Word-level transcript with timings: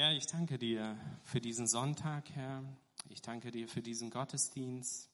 Herr, 0.00 0.12
ich 0.12 0.26
danke 0.26 0.56
dir 0.56 0.98
für 1.24 1.42
diesen 1.42 1.66
Sonntag, 1.66 2.30
Herr. 2.30 2.64
Ich 3.10 3.20
danke 3.20 3.50
dir 3.50 3.68
für 3.68 3.82
diesen 3.82 4.08
Gottesdienst. 4.08 5.10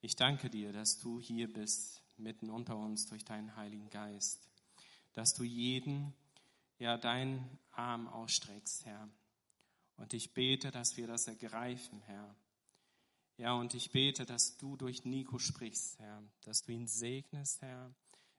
Ich 0.00 0.16
danke 0.16 0.48
dir, 0.48 0.72
dass 0.72 0.98
du 0.98 1.20
hier 1.20 1.52
bist, 1.52 2.02
mitten 2.16 2.48
unter 2.48 2.78
uns 2.78 3.04
durch 3.04 3.26
deinen 3.26 3.54
Heiligen 3.56 3.90
Geist. 3.90 4.48
Dass 5.12 5.34
du 5.34 5.44
jeden, 5.44 6.14
ja, 6.78 6.96
deinen 6.96 7.58
Arm 7.72 8.08
ausstreckst, 8.08 8.86
Herr. 8.86 9.06
Und 9.98 10.14
ich 10.14 10.32
bete, 10.32 10.70
dass 10.70 10.96
wir 10.96 11.06
das 11.06 11.26
ergreifen, 11.26 12.00
Herr. 12.06 12.34
Ja, 13.36 13.52
und 13.52 13.74
ich 13.74 13.90
bete, 13.90 14.24
dass 14.24 14.56
du 14.56 14.78
durch 14.78 15.04
Nico 15.04 15.38
sprichst, 15.38 15.98
Herr. 15.98 16.22
Dass 16.46 16.62
du 16.62 16.72
ihn 16.72 16.86
segnest, 16.86 17.60
Herr. 17.60 17.94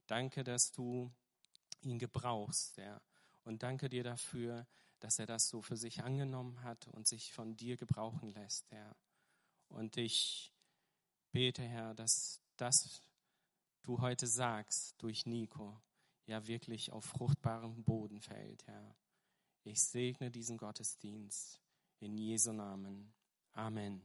Danke, 0.07 0.43
dass 0.43 0.71
du 0.71 1.11
ihn 1.81 1.99
gebrauchst, 1.99 2.77
Herr. 2.77 2.99
Und 3.43 3.61
danke 3.61 3.89
dir 3.89 4.03
dafür, 4.03 4.65
dass 4.99 5.19
er 5.19 5.25
das 5.25 5.49
so 5.49 5.61
für 5.61 5.77
sich 5.77 6.03
angenommen 6.03 6.63
hat 6.63 6.87
und 6.89 7.07
sich 7.07 7.33
von 7.33 7.55
dir 7.55 7.77
gebrauchen 7.77 8.29
lässt, 8.29 8.71
Herr. 8.71 8.95
Und 9.69 9.97
ich 9.97 10.53
bete, 11.31 11.63
Herr, 11.63 11.93
dass 11.93 12.41
das 12.55 13.01
du 13.83 14.01
heute 14.01 14.27
sagst 14.27 14.95
durch 15.01 15.25
Nico, 15.25 15.79
ja 16.25 16.45
wirklich 16.47 16.91
auf 16.91 17.05
fruchtbarem 17.05 17.83
Boden 17.83 18.19
fällt, 18.19 18.65
Herr. 18.67 18.95
Ich 19.63 19.81
segne 19.81 20.31
diesen 20.31 20.57
Gottesdienst 20.57 21.61
in 21.99 22.17
Jesu 22.17 22.51
Namen. 22.53 23.13
Amen. 23.53 24.01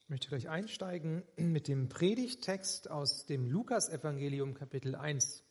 Ich 0.00 0.08
möchte 0.08 0.28
gleich 0.28 0.48
einsteigen 0.48 1.24
mit 1.36 1.66
dem 1.66 1.88
Predigttext 1.88 2.90
aus 2.90 3.26
dem 3.26 3.46
Lukasevangelium 3.50 4.54
Kapitel 4.54 4.94
1 4.94 5.42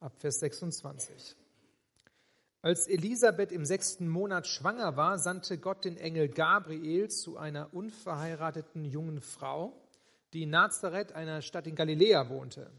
ab 0.00 0.14
Vers 0.18 0.40
26. 0.40 1.36
Als 2.62 2.88
Elisabeth 2.88 3.52
im 3.52 3.64
sechsten 3.64 4.08
Monat 4.08 4.46
schwanger 4.46 4.96
war, 4.96 5.18
sandte 5.18 5.58
Gott 5.58 5.84
den 5.84 5.96
Engel 5.96 6.28
Gabriel 6.28 7.08
zu 7.08 7.36
einer 7.36 7.72
unverheirateten 7.72 8.84
jungen 8.84 9.20
Frau, 9.20 9.72
die 10.32 10.42
in 10.42 10.50
Nazareth, 10.50 11.12
einer 11.12 11.42
Stadt 11.42 11.66
in 11.66 11.74
Galiläa, 11.74 12.28
wohnte. 12.28 12.70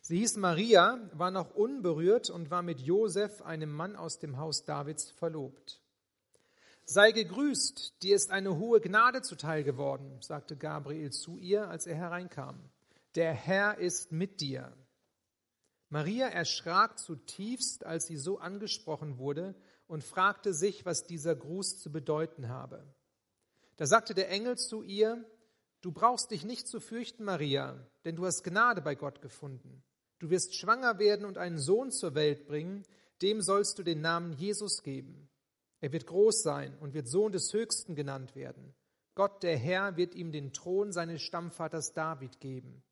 Sie 0.00 0.18
hieß 0.18 0.36
Maria, 0.36 0.98
war 1.12 1.30
noch 1.30 1.54
unberührt 1.54 2.28
und 2.28 2.50
war 2.50 2.62
mit 2.62 2.80
Josef, 2.80 3.42
einem 3.42 3.72
Mann 3.72 3.96
aus 3.96 4.18
dem 4.18 4.36
Haus 4.36 4.64
Davids, 4.64 5.10
verlobt. 5.10 5.80
Sei 6.84 7.12
gegrüßt, 7.12 8.02
dir 8.02 8.16
ist 8.16 8.30
eine 8.30 8.58
hohe 8.58 8.80
Gnade 8.80 9.22
zuteil 9.22 9.62
geworden, 9.62 10.18
sagte 10.20 10.56
Gabriel 10.56 11.10
zu 11.10 11.38
ihr, 11.38 11.68
als 11.68 11.86
er 11.86 11.94
hereinkam. 11.94 12.58
Der 13.14 13.32
Herr 13.32 13.78
ist 13.78 14.10
mit 14.10 14.40
dir. 14.40 14.72
Maria 15.92 16.26
erschrak 16.28 16.98
zutiefst, 16.98 17.84
als 17.84 18.06
sie 18.06 18.16
so 18.16 18.38
angesprochen 18.38 19.18
wurde 19.18 19.54
und 19.86 20.02
fragte 20.02 20.54
sich, 20.54 20.86
was 20.86 21.06
dieser 21.06 21.36
Gruß 21.36 21.80
zu 21.80 21.92
bedeuten 21.92 22.48
habe. 22.48 22.82
Da 23.76 23.84
sagte 23.84 24.14
der 24.14 24.30
Engel 24.30 24.56
zu 24.56 24.82
ihr, 24.82 25.22
Du 25.82 25.92
brauchst 25.92 26.30
dich 26.30 26.44
nicht 26.44 26.66
zu 26.66 26.80
fürchten, 26.80 27.24
Maria, 27.24 27.86
denn 28.06 28.16
du 28.16 28.24
hast 28.24 28.42
Gnade 28.42 28.80
bei 28.80 28.94
Gott 28.94 29.20
gefunden. 29.20 29.82
Du 30.18 30.30
wirst 30.30 30.54
schwanger 30.54 30.98
werden 30.98 31.26
und 31.26 31.36
einen 31.36 31.58
Sohn 31.58 31.90
zur 31.90 32.14
Welt 32.14 32.46
bringen, 32.46 32.84
dem 33.20 33.42
sollst 33.42 33.78
du 33.78 33.82
den 33.82 34.00
Namen 34.00 34.32
Jesus 34.32 34.82
geben. 34.82 35.28
Er 35.80 35.92
wird 35.92 36.06
groß 36.06 36.42
sein 36.42 36.78
und 36.78 36.94
wird 36.94 37.08
Sohn 37.08 37.32
des 37.32 37.52
Höchsten 37.52 37.96
genannt 37.96 38.34
werden. 38.34 38.74
Gott, 39.14 39.42
der 39.42 39.58
Herr, 39.58 39.98
wird 39.98 40.14
ihm 40.14 40.32
den 40.32 40.54
Thron 40.54 40.90
seines 40.92 41.20
Stammvaters 41.20 41.92
David 41.92 42.40
geben. 42.40 42.82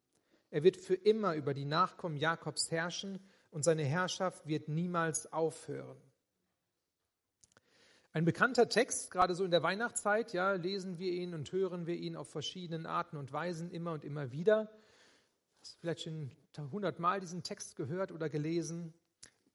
Er 0.50 0.62
wird 0.64 0.76
für 0.76 0.94
immer 0.94 1.34
über 1.34 1.54
die 1.54 1.64
Nachkommen 1.64 2.16
Jakobs 2.16 2.70
herrschen 2.70 3.20
und 3.50 3.64
seine 3.64 3.84
Herrschaft 3.84 4.46
wird 4.46 4.68
niemals 4.68 5.32
aufhören. 5.32 5.96
Ein 8.12 8.24
bekannter 8.24 8.68
Text, 8.68 9.12
gerade 9.12 9.36
so 9.36 9.44
in 9.44 9.52
der 9.52 9.62
Weihnachtszeit, 9.62 10.32
ja, 10.32 10.54
lesen 10.54 10.98
wir 10.98 11.12
ihn 11.12 11.32
und 11.32 11.52
hören 11.52 11.86
wir 11.86 11.94
ihn 11.94 12.16
auf 12.16 12.28
verschiedenen 12.28 12.86
Arten 12.86 13.16
und 13.16 13.32
Weisen 13.32 13.70
immer 13.70 13.92
und 13.92 14.04
immer 14.04 14.32
wieder. 14.32 14.68
Hast 15.60 15.78
vielleicht 15.78 16.02
schon 16.02 16.32
hundertmal 16.72 17.20
diesen 17.20 17.44
Text 17.44 17.76
gehört 17.76 18.10
oder 18.10 18.28
gelesen? 18.28 18.92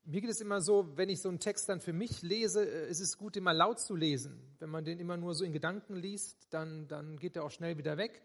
Mir 0.05 0.21
geht 0.21 0.29
es 0.29 0.39
immer 0.39 0.61
so, 0.61 0.95
wenn 0.95 1.09
ich 1.09 1.19
so 1.19 1.27
einen 1.27 1.39
Text 1.39 1.67
dann 1.67 1.81
für 1.81 1.91
mich 1.91 2.21
lese, 2.21 2.63
äh, 2.63 2.89
ist 2.89 3.01
es 3.01 3.17
gut, 3.17 3.35
mal 3.41 3.51
laut 3.51 3.79
zu 3.79 3.95
lesen. 3.95 4.39
Wenn 4.59 4.69
man 4.69 4.85
den 4.85 4.99
immer 4.99 5.17
nur 5.17 5.35
so 5.35 5.43
in 5.43 5.51
Gedanken 5.51 5.95
liest, 5.95 6.47
dann, 6.51 6.87
dann 6.87 7.17
geht 7.17 7.35
er 7.35 7.43
auch 7.43 7.51
schnell 7.51 7.77
wieder 7.77 7.97
weg. 7.97 8.21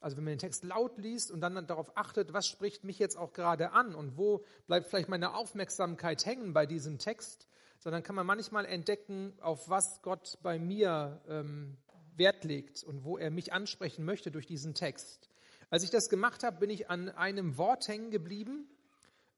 Also 0.00 0.16
wenn 0.16 0.24
man 0.24 0.34
den 0.34 0.38
Text 0.38 0.64
laut 0.64 0.98
liest 0.98 1.30
und 1.30 1.40
dann 1.40 1.66
darauf 1.66 1.96
achtet, 1.96 2.32
was 2.32 2.46
spricht 2.46 2.84
mich 2.84 2.98
jetzt 2.98 3.16
auch 3.16 3.32
gerade 3.32 3.72
an 3.72 3.94
und 3.94 4.16
wo 4.16 4.44
bleibt 4.66 4.86
vielleicht 4.86 5.08
meine 5.08 5.34
Aufmerksamkeit 5.34 6.24
hängen 6.26 6.52
bei 6.52 6.66
diesem 6.66 6.98
Text, 6.98 7.48
sondern 7.78 8.02
kann 8.02 8.14
man 8.14 8.26
manchmal 8.26 8.66
entdecken, 8.66 9.32
auf 9.40 9.68
was 9.68 10.02
Gott 10.02 10.38
bei 10.42 10.58
mir 10.58 11.20
ähm, 11.28 11.76
Wert 12.16 12.44
legt 12.44 12.82
und 12.84 13.04
wo 13.04 13.18
er 13.18 13.30
mich 13.30 13.52
ansprechen 13.52 14.04
möchte 14.04 14.30
durch 14.30 14.46
diesen 14.46 14.74
Text. 14.74 15.30
Als 15.70 15.82
ich 15.82 15.90
das 15.90 16.08
gemacht 16.08 16.44
habe, 16.44 16.58
bin 16.58 16.70
ich 16.70 16.90
an 16.90 17.08
einem 17.08 17.58
Wort 17.58 17.88
hängen 17.88 18.10
geblieben, 18.10 18.68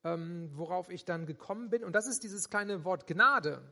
ähm, 0.04 0.50
worauf 0.52 0.90
ich 0.90 1.04
dann 1.04 1.26
gekommen 1.26 1.70
bin. 1.70 1.84
Und 1.84 1.94
das 1.94 2.06
ist 2.06 2.22
dieses 2.22 2.50
kleine 2.50 2.84
Wort 2.84 3.06
Gnade. 3.06 3.62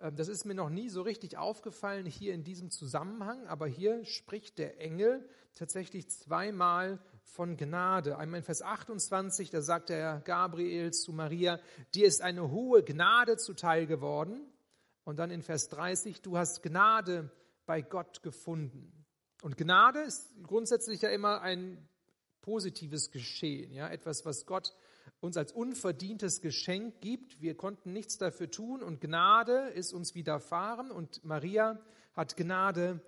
Ähm, 0.00 0.16
das 0.16 0.28
ist 0.28 0.44
mir 0.44 0.54
noch 0.54 0.70
nie 0.70 0.88
so 0.88 1.02
richtig 1.02 1.36
aufgefallen 1.36 2.06
hier 2.06 2.34
in 2.34 2.44
diesem 2.44 2.70
Zusammenhang, 2.70 3.46
aber 3.46 3.66
hier 3.66 4.04
spricht 4.04 4.58
der 4.58 4.80
Engel 4.80 5.28
tatsächlich 5.54 6.08
zweimal 6.10 6.98
von 7.22 7.56
Gnade. 7.56 8.18
Einmal 8.18 8.38
in 8.38 8.44
Vers 8.44 8.62
28, 8.62 9.50
da 9.50 9.62
sagt 9.62 9.88
der 9.88 10.20
Gabriel 10.24 10.92
zu 10.92 11.12
Maria, 11.12 11.60
dir 11.94 12.06
ist 12.06 12.22
eine 12.22 12.50
hohe 12.50 12.82
Gnade 12.82 13.36
zuteil 13.36 13.86
geworden. 13.86 14.40
Und 15.04 15.18
dann 15.18 15.30
in 15.30 15.42
Vers 15.42 15.68
30, 15.68 16.22
du 16.22 16.36
hast 16.36 16.62
Gnade 16.62 17.30
bei 17.66 17.82
Gott 17.82 18.22
gefunden. 18.22 18.92
Und 19.42 19.56
Gnade 19.56 20.00
ist 20.00 20.30
grundsätzlich 20.42 21.02
ja 21.02 21.08
immer 21.08 21.40
ein 21.40 21.88
positives 22.42 23.10
Geschehen, 23.10 23.72
ja, 23.72 23.88
etwas, 23.88 24.24
was 24.24 24.46
Gott 24.46 24.74
uns 25.20 25.36
als 25.36 25.52
unverdientes 25.52 26.40
Geschenk 26.40 27.00
gibt. 27.00 27.40
Wir 27.40 27.56
konnten 27.56 27.92
nichts 27.92 28.18
dafür 28.18 28.50
tun 28.50 28.82
und 28.82 29.00
Gnade 29.00 29.70
ist 29.70 29.92
uns 29.92 30.14
widerfahren 30.14 30.90
und 30.90 31.24
Maria 31.24 31.78
hat 32.14 32.36
Gnade 32.36 33.00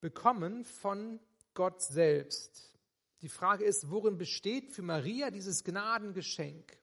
bekommen 0.00 0.64
von 0.64 1.20
Gott 1.58 1.82
selbst. 1.82 2.72
Die 3.20 3.28
Frage 3.28 3.64
ist, 3.64 3.90
worin 3.90 4.16
besteht 4.16 4.70
für 4.70 4.82
Maria 4.82 5.32
dieses 5.32 5.64
Gnadengeschenk? 5.64 6.78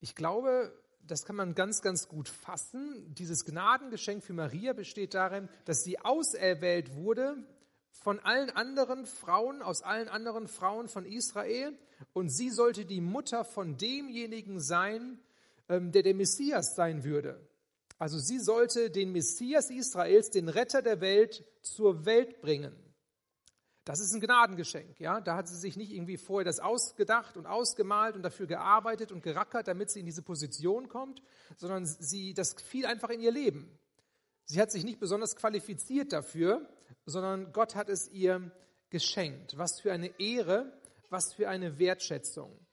Ich 0.00 0.14
glaube, 0.14 0.72
das 1.02 1.26
kann 1.26 1.36
man 1.36 1.54
ganz, 1.54 1.82
ganz 1.82 2.08
gut 2.08 2.30
fassen. 2.30 3.14
Dieses 3.14 3.44
Gnadengeschenk 3.44 4.24
für 4.24 4.32
Maria 4.32 4.72
besteht 4.72 5.12
darin, 5.12 5.50
dass 5.66 5.82
sie 5.82 5.98
auserwählt 5.98 6.94
wurde 6.94 7.36
von 7.90 8.18
allen 8.20 8.48
anderen 8.48 9.04
Frauen, 9.04 9.60
aus 9.60 9.82
allen 9.82 10.08
anderen 10.08 10.48
Frauen 10.48 10.88
von 10.88 11.04
Israel. 11.04 11.78
Und 12.14 12.30
sie 12.30 12.48
sollte 12.48 12.86
die 12.86 13.02
Mutter 13.02 13.44
von 13.44 13.76
demjenigen 13.76 14.58
sein, 14.58 15.20
ähm, 15.68 15.92
der 15.92 16.02
der 16.02 16.14
Messias 16.14 16.74
sein 16.76 17.04
würde. 17.04 17.46
Also 17.98 18.18
sie 18.18 18.38
sollte 18.38 18.90
den 18.90 19.12
Messias 19.12 19.70
Israels, 19.70 20.30
den 20.30 20.48
Retter 20.48 20.82
der 20.82 21.00
Welt, 21.00 21.44
zur 21.62 22.04
Welt 22.04 22.40
bringen. 22.40 22.74
Das 23.84 24.00
ist 24.00 24.12
ein 24.12 24.20
Gnadengeschenk. 24.20 24.98
Ja? 24.98 25.20
Da 25.20 25.36
hat 25.36 25.48
sie 25.48 25.56
sich 25.56 25.76
nicht 25.76 25.92
irgendwie 25.92 26.16
vorher 26.16 26.44
das 26.44 26.58
ausgedacht 26.58 27.36
und 27.36 27.46
ausgemalt 27.46 28.16
und 28.16 28.22
dafür 28.22 28.48
gearbeitet 28.48 29.12
und 29.12 29.22
gerackert, 29.22 29.68
damit 29.68 29.90
sie 29.90 30.00
in 30.00 30.06
diese 30.06 30.22
Position 30.22 30.88
kommt, 30.88 31.22
sondern 31.56 31.86
sie, 31.86 32.34
das 32.34 32.54
fiel 32.54 32.84
einfach 32.84 33.10
in 33.10 33.20
ihr 33.20 33.30
Leben. 33.30 33.78
Sie 34.44 34.60
hat 34.60 34.72
sich 34.72 34.84
nicht 34.84 34.98
besonders 34.98 35.36
qualifiziert 35.36 36.12
dafür, 36.12 36.68
sondern 37.04 37.52
Gott 37.52 37.76
hat 37.76 37.88
es 37.88 38.08
ihr 38.08 38.50
geschenkt. 38.90 39.56
Was 39.56 39.80
für 39.80 39.92
eine 39.92 40.18
Ehre, 40.18 40.72
was 41.08 41.32
für 41.32 41.48
eine 41.48 41.78
Wertschätzung. 41.78 42.65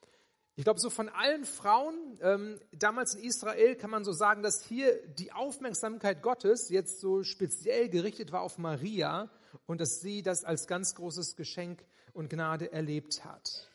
Ich 0.56 0.66
glaube, 0.66 0.80
so 0.80 0.92
von 0.92 1.10
allen 1.10 1.46
Frauen 1.46 2.20
ähm, 2.22 2.60
damals 2.72 3.16
in 3.16 3.24
Israel 3.24 3.76
kann 3.76 3.90
man 3.90 4.04
so 4.04 4.12
sagen, 4.12 4.44
dass 4.44 4.64
hier 4.64 4.96
die 5.08 5.32
Aufmerksamkeit 5.32 6.22
Gottes 6.22 6.70
jetzt 6.70 7.00
so 7.00 7.24
speziell 7.24 7.90
gerichtet 7.90 8.32
war 8.32 8.42
auf 8.42 8.60
Maria 8.60 9.32
und 9.66 9.82
dass 9.82 10.02
sie 10.02 10.22
das 10.22 10.44
als 10.44 10.68
ganz 10.68 10.94
großes 10.94 11.36
Geschenk 11.36 11.84
und 12.14 12.30
Gnade 12.30 12.72
erlebt 12.72 13.26
hat. 13.26 13.68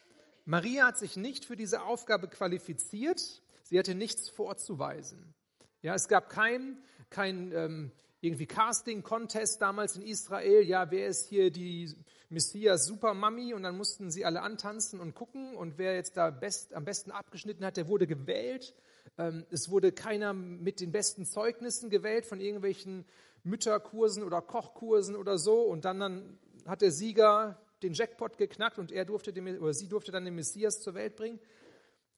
Maria 0.45 0.87
hat 0.87 0.99
sich 0.99 1.17
nicht 1.17 1.45
für 1.45 1.57
diese 1.57 1.83
Aufgabe 1.83 2.29
qualifiziert, 2.29 3.43
sie 3.65 3.79
hatte 3.79 3.97
nichts 3.97 4.29
vorzuweisen. 4.29 5.35
Ja, 5.83 5.95
es 5.95 6.07
gab 6.07 6.29
kein, 6.31 6.79
kein 7.11 7.51
ähm, 7.53 7.93
irgendwie 8.21 8.47
Casting-Contest 8.47 9.61
damals 9.61 9.97
in 9.97 10.03
Israel. 10.03 10.63
Ja, 10.63 10.91
wer 10.93 11.09
ist 11.09 11.29
hier 11.29 11.51
die 11.51 11.95
Messias 12.29 12.87
Supermami? 12.87 13.55
Und 13.55 13.63
dann 13.63 13.77
mussten 13.77 14.11
sie 14.11 14.25
alle 14.25 14.43
antanzen 14.43 15.01
und 15.01 15.15
gucken. 15.15 15.57
Und 15.57 15.79
wer 15.79 15.95
jetzt 15.95 16.17
da 16.17 16.31
best, 16.31 16.75
am 16.75 16.85
besten 16.85 17.11
abgeschnitten 17.11 17.65
hat, 17.65 17.77
der 17.77 17.89
wurde 17.89 18.07
gewählt. 18.07 18.75
Ähm, 19.17 19.47
es 19.51 19.71
wurde 19.71 19.93
keiner 19.93 20.33
mit 20.33 20.81
den 20.81 20.93
besten 20.93 21.25
Zeugnissen 21.25 21.91
gewählt 21.91 22.27
von 22.27 22.41
irgendwelchen 22.41 23.05
Mütterkursen 23.43 24.23
oder 24.23 24.43
Kochkursen 24.43 25.17
oder 25.17 25.39
so. 25.39 25.63
Und 25.63 25.85
dann, 25.85 26.01
dann 26.01 26.39
hat 26.67 26.83
der 26.83 26.93
Sieger 26.93 27.61
den 27.83 27.95
Jackpot 27.95 28.39
geknackt 28.39 28.79
und 28.79 28.93
er 28.93 29.05
durfte 29.05 29.33
den, 29.33 29.59
oder 29.59 29.73
sie 29.73 29.89
durfte 29.89 30.13
dann 30.13 30.25
den 30.25 30.35
Messias 30.35 30.81
zur 30.81 30.95
Welt 30.95 31.17
bringen. 31.17 31.41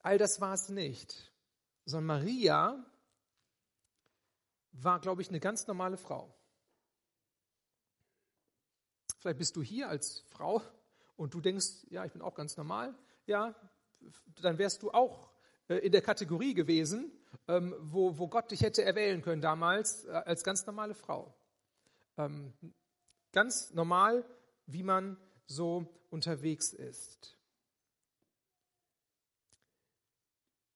All 0.03 0.19
das 0.19 0.41
war 0.41 0.55
es 0.55 0.71
nicht, 0.71 1.33
sondern 1.85 2.07
Maria 2.19 2.87
war, 4.73 5.01
glaube 5.01 5.23
ich, 5.23 5.29
eine 5.29 5.41
ganz 5.41 5.67
normale 5.67 5.97
Frau. 5.97 6.35
Vielleicht 9.21 9.39
bist 9.39 9.55
du 9.57 9.63
hier 9.63 9.91
als 9.91 10.25
Frau 10.31 10.63
und 11.17 11.35
du 11.35 11.43
denkst, 11.43 11.87
ja, 11.91 12.07
ich 12.07 12.13
bin 12.13 12.23
auch 12.23 12.35
ganz 12.35 12.57
normal. 12.57 12.95
Ja, 13.27 13.55
dann 14.41 14.57
wärst 14.57 14.83
du 14.83 14.91
auch 14.93 15.31
äh, 15.69 15.77
in 15.77 15.93
der 15.93 16.01
Kategorie 16.01 16.55
gewesen, 16.55 17.13
ähm, 17.47 17.75
wo, 17.81 18.17
wo 18.17 18.29
Gott 18.29 18.51
dich 18.51 18.63
hätte 18.63 18.83
erwählen 18.83 19.21
können 19.21 19.43
damals 19.43 20.07
äh, 20.07 20.13
als 20.13 20.43
ganz 20.43 20.65
normale 20.65 20.95
Frau. 20.95 21.35
Ähm, 22.17 22.55
ganz 23.33 23.75
normal, 23.75 24.25
wie 24.65 24.83
man 24.83 25.19
so 25.45 25.87
unterwegs 26.09 26.73
ist. 26.73 27.37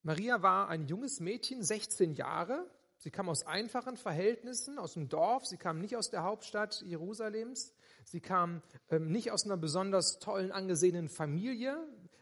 Maria 0.03 0.43
war 0.43 0.69
ein 0.69 0.87
junges 0.87 1.19
Mädchen, 1.19 1.63
16 1.63 2.13
Jahre. 2.13 2.71
Sie 2.99 3.11
kam 3.11 3.31
aus 3.31 3.47
einfachen 3.47 3.97
Verhältnissen, 3.97 4.79
aus 4.79 4.93
dem 4.93 5.09
Dorf. 5.09 5.47
Sie 5.47 5.57
kam 5.57 5.81
nicht 5.81 5.97
aus 5.97 6.11
der 6.11 6.25
Hauptstadt 6.25 6.83
Jerusalems. 6.83 7.75
Sie 8.05 8.21
kam 8.21 8.63
ähm, 8.91 9.11
nicht 9.11 9.31
aus 9.31 9.45
einer 9.45 9.57
besonders 9.57 10.19
tollen, 10.19 10.53
angesehenen 10.53 11.09
Familie. 11.09 11.77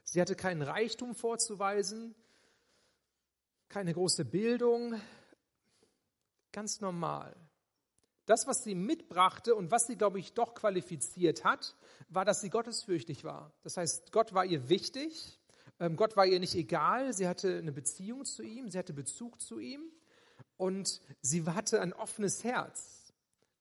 Sie 0.05 0.20
hatte 0.20 0.37
keinen 0.37 0.62
Reichtum 0.62 1.14
vorzuweisen, 1.14 2.14
keine 3.69 3.93
große 3.93 4.25
Bildung. 4.25 5.00
Ganz 6.52 6.81
normal. 6.81 7.34
Das, 8.26 8.46
was 8.46 8.62
sie 8.62 8.75
mitbrachte 8.75 9.55
und 9.55 9.70
was 9.70 9.87
sie, 9.87 9.96
glaube 9.96 10.20
ich, 10.20 10.32
doch 10.32 10.55
qualifiziert 10.55 11.44
hat, 11.44 11.75
war, 12.08 12.25
dass 12.25 12.40
sie 12.40 12.50
gottesfürchtig 12.50 13.25
war. 13.25 13.52
Das 13.62 13.76
heißt, 13.76 14.12
Gott 14.12 14.32
war 14.32 14.44
ihr 14.44 14.69
wichtig. 14.69 15.40
Ähm, 15.81 15.96
Gott 15.96 16.17
war 16.17 16.26
ihr 16.26 16.38
nicht 16.38 16.55
egal. 16.55 17.12
Sie 17.12 17.26
hatte 17.26 17.58
eine 17.58 17.73
Beziehung 17.73 18.25
zu 18.25 18.43
ihm. 18.43 18.70
Sie 18.70 18.79
hatte 18.79 18.93
Bezug 18.93 19.40
zu 19.40 19.58
ihm. 19.58 19.82
Und 20.56 21.00
sie 21.20 21.44
hatte 21.44 21.81
ein 21.81 21.93
offenes 21.93 22.44
Herz. 22.44 23.02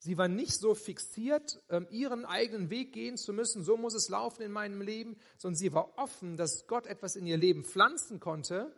Sie 0.03 0.17
war 0.17 0.27
nicht 0.27 0.53
so 0.53 0.73
fixiert, 0.73 1.61
ähm, 1.69 1.85
ihren 1.91 2.25
eigenen 2.25 2.71
Weg 2.71 2.91
gehen 2.91 3.17
zu 3.17 3.33
müssen, 3.33 3.63
so 3.63 3.77
muss 3.77 3.93
es 3.93 4.09
laufen 4.09 4.41
in 4.41 4.51
meinem 4.51 4.81
Leben, 4.81 5.15
sondern 5.37 5.57
sie 5.57 5.73
war 5.73 5.95
offen, 5.99 6.37
dass 6.37 6.65
Gott 6.65 6.87
etwas 6.87 7.15
in 7.15 7.27
ihr 7.27 7.37
Leben 7.37 7.63
pflanzen 7.63 8.19
konnte, 8.19 8.73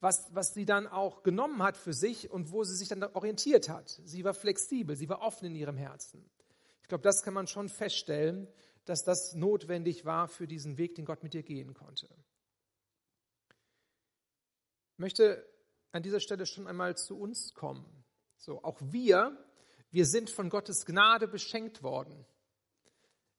was, 0.00 0.34
was 0.34 0.52
sie 0.52 0.66
dann 0.66 0.86
auch 0.86 1.22
genommen 1.22 1.62
hat 1.62 1.78
für 1.78 1.94
sich 1.94 2.30
und 2.30 2.52
wo 2.52 2.62
sie 2.62 2.76
sich 2.76 2.88
dann 2.88 3.02
orientiert 3.02 3.70
hat. 3.70 4.02
Sie 4.04 4.22
war 4.22 4.34
flexibel, 4.34 4.96
sie 4.96 5.08
war 5.08 5.22
offen 5.22 5.46
in 5.46 5.54
ihrem 5.54 5.78
Herzen. 5.78 6.28
Ich 6.82 6.88
glaube, 6.88 7.02
das 7.02 7.22
kann 7.22 7.32
man 7.32 7.46
schon 7.46 7.70
feststellen, 7.70 8.46
dass 8.84 9.02
das 9.02 9.32
notwendig 9.32 10.04
war 10.04 10.28
für 10.28 10.46
diesen 10.46 10.76
Weg, 10.76 10.94
den 10.96 11.06
Gott 11.06 11.22
mit 11.22 11.34
ihr 11.34 11.42
gehen 11.42 11.72
konnte. 11.72 12.06
Ich 14.92 14.98
möchte 14.98 15.42
an 15.92 16.02
dieser 16.02 16.20
Stelle 16.20 16.44
schon 16.44 16.66
einmal 16.66 16.98
zu 16.98 17.18
uns 17.18 17.54
kommen. 17.54 18.04
So, 18.36 18.62
auch 18.62 18.76
wir 18.82 19.42
wir 19.96 20.04
sind 20.04 20.28
von 20.28 20.50
Gottes 20.50 20.84
Gnade 20.84 21.26
beschenkt 21.26 21.82
worden. 21.82 22.26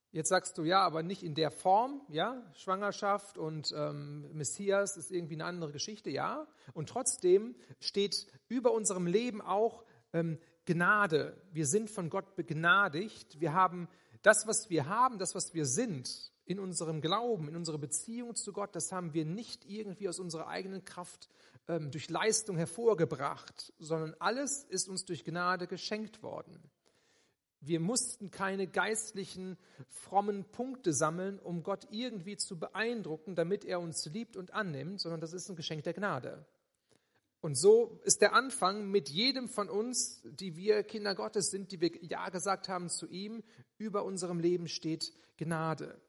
Jetzt 0.09 0.29
sagst 0.29 0.57
du 0.57 0.63
ja, 0.63 0.79
aber 0.79 1.03
nicht 1.03 1.21
in 1.21 1.35
der 1.35 1.51
Form, 1.51 2.01
ja, 2.09 2.51
Schwangerschaft 2.55 3.37
und 3.37 3.71
ähm, 3.77 4.27
Messias 4.33 4.97
ist 4.97 5.11
irgendwie 5.11 5.35
eine 5.35 5.45
andere 5.45 5.71
Geschichte, 5.71 6.09
ja. 6.09 6.47
Und 6.73 6.89
trotzdem 6.89 7.55
steht 7.79 8.25
über 8.47 8.71
unserem 8.71 9.05
Leben 9.05 9.39
auch 9.39 9.83
ähm, 10.13 10.39
Gnade. 10.65 11.39
Wir 11.51 11.67
sind 11.67 11.91
von 11.91 12.09
Gott 12.09 12.35
begnadigt. 12.35 13.39
Wir 13.39 13.53
haben 13.53 13.87
das, 14.23 14.47
was 14.47 14.71
wir 14.71 14.87
haben, 14.87 15.19
das, 15.19 15.35
was 15.35 15.53
wir 15.53 15.67
sind, 15.67 16.31
in 16.45 16.59
unserem 16.59 17.01
Glauben, 17.01 17.49
in 17.49 17.55
unserer 17.55 17.77
Beziehung 17.77 18.35
zu 18.35 18.51
Gott, 18.51 18.75
das 18.75 18.91
haben 18.91 19.13
wir 19.13 19.25
nicht 19.25 19.63
irgendwie 19.69 20.09
aus 20.09 20.17
unserer 20.17 20.47
eigenen 20.47 20.83
Kraft 20.83 21.29
ähm, 21.67 21.91
durch 21.91 22.09
Leistung 22.09 22.57
hervorgebracht, 22.57 23.73
sondern 23.79 24.15
alles 24.19 24.63
ist 24.63 24.87
uns 24.87 25.05
durch 25.05 25.23
Gnade 25.23 25.67
geschenkt 25.67 26.23
worden. 26.23 26.71
Wir 27.59 27.79
mussten 27.79 28.29
keine 28.29 28.67
geistlichen, 28.67 29.57
frommen 29.89 30.45
Punkte 30.45 30.93
sammeln, 30.93 31.39
um 31.39 31.63
Gott 31.63 31.87
irgendwie 31.89 32.37
zu 32.37 32.59
beeindrucken, 32.59 33.35
damit 33.35 33.65
er 33.65 33.79
uns 33.79 34.05
liebt 34.05 34.37
und 34.37 34.53
annimmt, 34.53 35.01
sondern 35.01 35.21
das 35.21 35.33
ist 35.33 35.49
ein 35.49 35.55
Geschenk 35.55 35.83
der 35.83 35.93
Gnade. 35.93 36.45
Und 37.41 37.55
so 37.55 37.99
ist 38.03 38.21
der 38.21 38.33
Anfang 38.33 38.89
mit 38.89 39.09
jedem 39.09 39.47
von 39.47 39.69
uns, 39.69 40.21
die 40.23 40.55
wir 40.55 40.83
Kinder 40.83 41.15
Gottes 41.15 41.49
sind, 41.49 41.71
die 41.71 41.81
wir 41.81 41.91
Ja 42.03 42.29
gesagt 42.29 42.67
haben 42.67 42.89
zu 42.89 43.07
ihm, 43.07 43.43
über 43.77 44.05
unserem 44.05 44.39
Leben 44.39 44.67
steht 44.67 45.13
Gnade. 45.37 45.99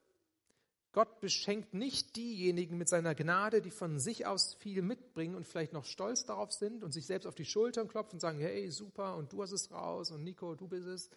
Gott 0.99 1.21
beschenkt 1.21 1.73
nicht 1.73 2.17
diejenigen 2.17 2.77
mit 2.77 2.89
seiner 2.89 3.15
Gnade, 3.15 3.61
die 3.61 3.71
von 3.71 3.99
sich 3.99 4.25
aus 4.25 4.55
viel 4.55 4.81
mitbringen 4.81 5.33
und 5.33 5.47
vielleicht 5.47 5.71
noch 5.71 5.85
stolz 5.85 6.25
darauf 6.25 6.51
sind 6.51 6.83
und 6.83 6.91
sich 6.91 7.05
selbst 7.05 7.25
auf 7.25 7.35
die 7.35 7.45
Schultern 7.45 7.87
klopfen 7.87 8.17
und 8.17 8.19
sagen, 8.19 8.41
hey, 8.41 8.69
super, 8.69 9.15
und 9.15 9.31
du 9.31 9.41
hast 9.41 9.53
es 9.53 9.71
raus 9.71 10.11
und 10.11 10.25
Nico, 10.25 10.55
du 10.55 10.67
bist 10.67 10.87
es, 10.87 11.09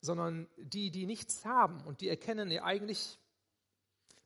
sondern 0.00 0.48
die, 0.56 0.90
die 0.90 1.04
nichts 1.04 1.44
haben 1.44 1.82
und 1.84 2.00
die 2.00 2.08
erkennen, 2.08 2.50
ja, 2.50 2.64
eigentlich, 2.64 3.18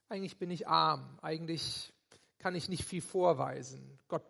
eigentlich 0.09 0.39
bin 0.39 0.53
ich 0.53 0.69
arm, 0.69 1.19
eigentlich 1.23 1.93
kann 2.39 2.55
ich 2.55 2.69
nicht 2.69 2.85
viel 2.85 3.03
vorweisen. 3.03 3.99
Gott, 4.07 4.23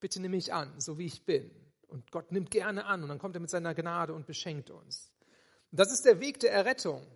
bitte 0.00 0.18
nimm 0.18 0.30
mich 0.30 0.54
an, 0.54 0.80
so 0.80 0.96
wie 0.96 1.04
ich 1.04 1.26
bin. 1.26 1.50
Und 1.88 2.10
Gott 2.10 2.32
nimmt 2.32 2.50
gerne 2.50 2.86
an 2.86 3.02
und 3.02 3.10
dann 3.10 3.18
kommt 3.18 3.36
er 3.36 3.40
mit 3.40 3.50
seiner 3.50 3.74
Gnade 3.74 4.14
und 4.14 4.24
beschenkt 4.24 4.70
uns. 4.70 5.12
Und 5.70 5.78
das 5.78 5.92
ist 5.92 6.06
der 6.06 6.20
Weg 6.20 6.40
der 6.40 6.52
Errettung. 6.52 7.06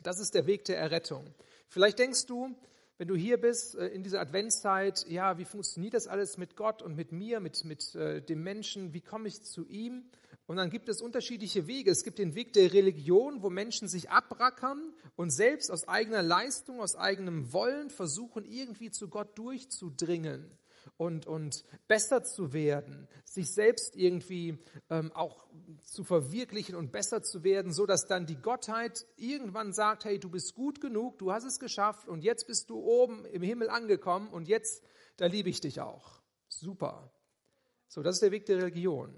Das 0.00 0.18
ist 0.18 0.34
der 0.34 0.46
Weg 0.46 0.64
der 0.64 0.78
Errettung. 0.78 1.32
Vielleicht 1.68 1.98
denkst 1.98 2.26
du, 2.26 2.54
wenn 2.98 3.08
du 3.08 3.14
hier 3.14 3.38
bist 3.38 3.74
äh, 3.74 3.88
in 3.88 4.02
dieser 4.02 4.20
Adventszeit, 4.20 5.06
ja, 5.08 5.38
wie 5.38 5.44
funktioniert 5.44 5.94
das 5.94 6.06
alles 6.06 6.38
mit 6.38 6.56
Gott 6.56 6.82
und 6.82 6.96
mit 6.96 7.12
mir, 7.12 7.40
mit, 7.40 7.64
mit 7.64 7.94
äh, 7.94 8.22
dem 8.22 8.42
Menschen, 8.42 8.94
wie 8.94 9.02
komme 9.02 9.28
ich 9.28 9.42
zu 9.42 9.66
ihm? 9.66 10.04
Und 10.46 10.56
dann 10.56 10.70
gibt 10.70 10.88
es 10.88 11.02
unterschiedliche 11.02 11.66
Wege. 11.66 11.90
Es 11.90 12.04
gibt 12.04 12.18
den 12.18 12.34
Weg 12.34 12.52
der 12.52 12.72
Religion, 12.72 13.42
wo 13.42 13.50
Menschen 13.50 13.88
sich 13.88 14.10
abrackern 14.10 14.94
und 15.16 15.30
selbst 15.30 15.70
aus 15.70 15.88
eigener 15.88 16.22
Leistung, 16.22 16.80
aus 16.80 16.94
eigenem 16.94 17.52
Wollen 17.52 17.90
versuchen, 17.90 18.44
irgendwie 18.44 18.90
zu 18.90 19.08
Gott 19.08 19.36
durchzudringen 19.36 20.56
und, 20.96 21.26
und 21.26 21.64
besser 21.88 22.24
zu 22.24 22.52
werden, 22.52 23.08
sich 23.24 23.52
selbst 23.52 23.96
irgendwie 23.96 24.58
ähm, 24.90 25.12
auch 25.12 25.46
zu 25.82 26.04
verwirklichen 26.04 26.74
und 26.74 26.92
besser 26.92 27.22
zu 27.22 27.44
werden, 27.44 27.72
so 27.72 27.86
dass 27.86 28.06
dann 28.06 28.26
die 28.26 28.40
Gottheit 28.40 29.06
irgendwann 29.16 29.72
sagt, 29.72 30.04
hey, 30.04 30.18
du 30.18 30.30
bist 30.30 30.54
gut 30.54 30.80
genug, 30.80 31.18
du 31.18 31.32
hast 31.32 31.44
es 31.44 31.58
geschafft 31.58 32.08
und 32.08 32.22
jetzt 32.22 32.46
bist 32.46 32.70
du 32.70 32.78
oben 32.78 33.24
im 33.26 33.42
Himmel 33.42 33.68
angekommen 33.68 34.28
und 34.28 34.48
jetzt, 34.48 34.82
da 35.16 35.26
liebe 35.26 35.48
ich 35.48 35.60
dich 35.60 35.80
auch. 35.80 36.22
Super. 36.48 37.12
So, 37.88 38.02
das 38.02 38.16
ist 38.16 38.22
der 38.22 38.32
Weg 38.32 38.46
der 38.46 38.58
Religion. 38.58 39.14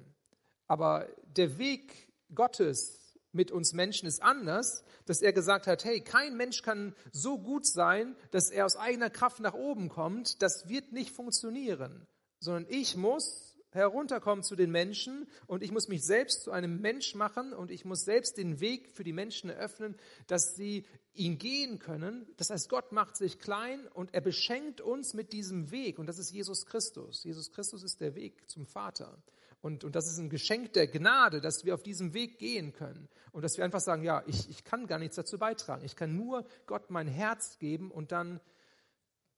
Aber 0.66 1.08
der 1.37 1.58
Weg 1.58 2.12
Gottes 2.34 2.98
mit 3.32 3.50
uns 3.50 3.73
Menschen 3.73 4.08
ist 4.08 4.23
anders, 4.23 4.85
dass 5.06 5.23
er 5.23 5.32
gesagt 5.32 5.66
hat, 5.66 5.85
hey, 5.85 6.00
kein 6.00 6.37
Mensch 6.37 6.62
kann 6.62 6.94
so 7.12 7.38
gut 7.38 7.66
sein, 7.66 8.16
dass 8.30 8.50
er 8.50 8.66
aus 8.66 8.76
eigener 8.76 9.11
Kraft 9.11 9.40
nach 9.40 9.54
oben 9.54 9.88
kommt. 9.88 10.42
Das 10.42 10.68
wird 10.68 10.92
nicht 10.92 11.14
funktionieren, 11.14 12.06
sondern 12.40 12.66
ich 12.68 12.97
muss 12.97 13.49
herunterkommen 13.70 14.42
zu 14.42 14.56
den 14.56 14.70
Menschen 14.70 15.28
und 15.47 15.62
ich 15.62 15.73
muss 15.73 15.88
mich 15.88 16.04
selbst 16.04 16.42
zu 16.42 16.50
einem 16.50 16.80
Mensch 16.80 17.14
machen 17.14 17.52
und 17.52 17.70
ich 17.70 17.85
muss 17.85 18.04
selbst 18.04 18.38
den 18.38 18.61
Weg 18.61 18.88
für 18.88 19.04
die 19.04 19.12
Menschen 19.12 19.50
eröffnen, 19.50 19.97
dass 20.26 20.54
sie 20.56 20.87
ihn 21.12 21.38
gehen 21.38 21.78
können. 21.78 22.26
Das 22.37 22.50
heißt, 22.50 22.68
Gott 22.68 22.92
macht 22.92 23.16
sich 23.16 23.38
klein 23.38 23.87
und 23.88 24.14
er 24.14 24.20
beschenkt 24.20 24.80
uns 24.80 25.12
mit 25.14 25.32
diesem 25.32 25.70
Weg 25.70 25.99
und 25.99 26.06
das 26.06 26.18
ist 26.18 26.30
Jesus 26.32 26.64
Christus. 26.66 27.25
Jesus 27.25 27.50
Christus 27.50 27.82
ist 27.82 28.00
der 28.00 28.14
Weg 28.14 28.49
zum 28.49 28.66
Vater. 28.66 29.23
Und, 29.60 29.82
und 29.84 29.96
das 29.96 30.06
ist 30.06 30.18
ein 30.18 30.30
Geschenk 30.30 30.72
der 30.74 30.86
Gnade, 30.86 31.40
dass 31.40 31.64
wir 31.64 31.74
auf 31.74 31.82
diesem 31.82 32.14
Weg 32.14 32.38
gehen 32.38 32.72
können. 32.72 33.08
Und 33.32 33.42
dass 33.42 33.56
wir 33.56 33.64
einfach 33.64 33.80
sagen, 33.80 34.04
ja, 34.04 34.22
ich, 34.26 34.48
ich 34.48 34.64
kann 34.64 34.86
gar 34.86 34.98
nichts 34.98 35.16
dazu 35.16 35.38
beitragen. 35.38 35.84
Ich 35.84 35.96
kann 35.96 36.16
nur 36.16 36.46
Gott 36.66 36.90
mein 36.90 37.08
Herz 37.08 37.58
geben 37.58 37.90
und 37.90 38.12
dann, 38.12 38.40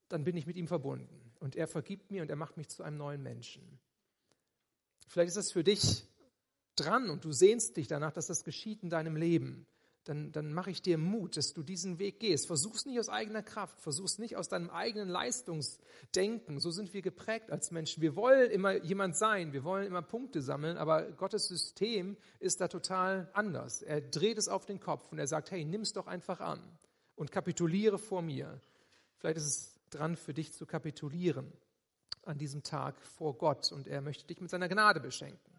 dann 0.09 0.25
bin 0.25 0.37
ich 0.37 0.47
mit 0.47 0.57
ihm 0.57 0.69
verbunden. 0.69 1.33
Und 1.41 1.57
er 1.57 1.67
vergibt 1.67 2.11
mir 2.11 2.23
und 2.23 2.31
er 2.31 2.37
macht 2.37 2.59
mich 2.59 2.69
zu 2.69 2.83
einem 2.83 2.99
neuen 2.99 3.23
Menschen. 3.23 3.81
Vielleicht 5.09 5.29
ist 5.29 5.37
das 5.37 5.53
für 5.53 5.65
dich 5.65 6.07
dran 6.77 7.09
und 7.09 7.25
du 7.25 7.33
sehnst 7.33 7.77
dich 7.77 7.89
danach, 7.89 8.13
dass 8.13 8.27
das 8.27 8.45
geschieht 8.45 8.83
in 8.83 8.91
deinem 8.91 9.17
Leben 9.17 9.67
dann, 10.05 10.33
dann 10.33 10.53
mache 10.53 10.71
ich 10.71 10.81
dir 10.83 10.97
Mut, 10.99 11.37
dass 11.37 11.53
du 11.53 11.63
diesen 11.63 11.99
Weg 11.99 12.21
gehst. 12.21 12.47
Versuch's 12.47 12.87
nicht 12.87 12.99
aus 12.99 13.09
eigener 13.09 13.43
Kraft, 13.43 13.81
versuch's 13.81 14.19
nicht 14.19 14.37
aus 14.37 14.49
deinem 14.49 14.71
eigenen 14.71 15.09
Leistungsdenken. 15.09 16.59
So 16.59 16.71
sind 16.71 16.95
wir 16.95 17.03
geprägt 17.03 17.51
als 17.51 17.71
Menschen. 17.71 18.03
Wir 18.03 18.17
wollen 18.17 18.51
immer 18.51 18.83
jemand 18.83 19.17
sein, 19.17 19.53
wir 19.53 19.65
wollen 19.65 19.87
immer 19.87 20.03
Punkte 20.03 20.41
sammeln, 20.41 20.79
aber 20.79 21.13
Gottes 21.13 21.47
System 21.47 22.17
ist 22.39 22.61
da 22.61 22.69
total 22.69 23.29
anders. 23.35 23.83
Er 23.83 24.01
dreht 24.01 24.39
es 24.39 24.49
auf 24.49 24.65
den 24.65 24.81
Kopf 24.81 25.13
und 25.13 25.19
er 25.19 25.27
sagt, 25.27 25.51
hey, 25.51 25.65
nimm's 25.65 25.93
doch 25.93 26.07
einfach 26.07 26.41
an 26.41 26.61
und 27.17 27.31
kapituliere 27.31 27.99
vor 27.99 28.23
mir. 28.23 28.61
Vielleicht 29.19 29.37
ist 29.37 29.47
es 29.47 29.81
dran 29.91 30.17
für 30.17 30.33
dich 30.33 30.55
zu 30.55 30.65
kapitulieren 30.65 31.53
an 32.25 32.39
diesem 32.39 32.63
Tag 32.63 33.01
vor 33.03 33.37
Gott 33.37 33.71
und 33.73 33.87
er 33.87 34.01
möchte 34.01 34.27
dich 34.27 34.41
mit 34.41 34.51
seiner 34.51 34.69
Gnade 34.69 35.01
beschenken. 35.01 35.50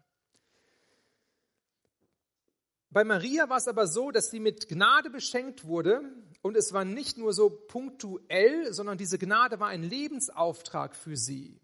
Bei 2.92 3.04
Maria 3.04 3.48
war 3.48 3.56
es 3.56 3.68
aber 3.68 3.86
so, 3.86 4.10
dass 4.10 4.30
sie 4.30 4.38
mit 4.38 4.68
Gnade 4.68 5.08
beschenkt 5.08 5.64
wurde 5.64 6.02
und 6.42 6.58
es 6.58 6.74
war 6.74 6.84
nicht 6.84 7.16
nur 7.16 7.32
so 7.32 7.48
punktuell, 7.48 8.70
sondern 8.74 8.98
diese 8.98 9.18
Gnade 9.18 9.60
war 9.60 9.68
ein 9.68 9.82
Lebensauftrag 9.82 10.94
für 10.94 11.16
sie. 11.16 11.58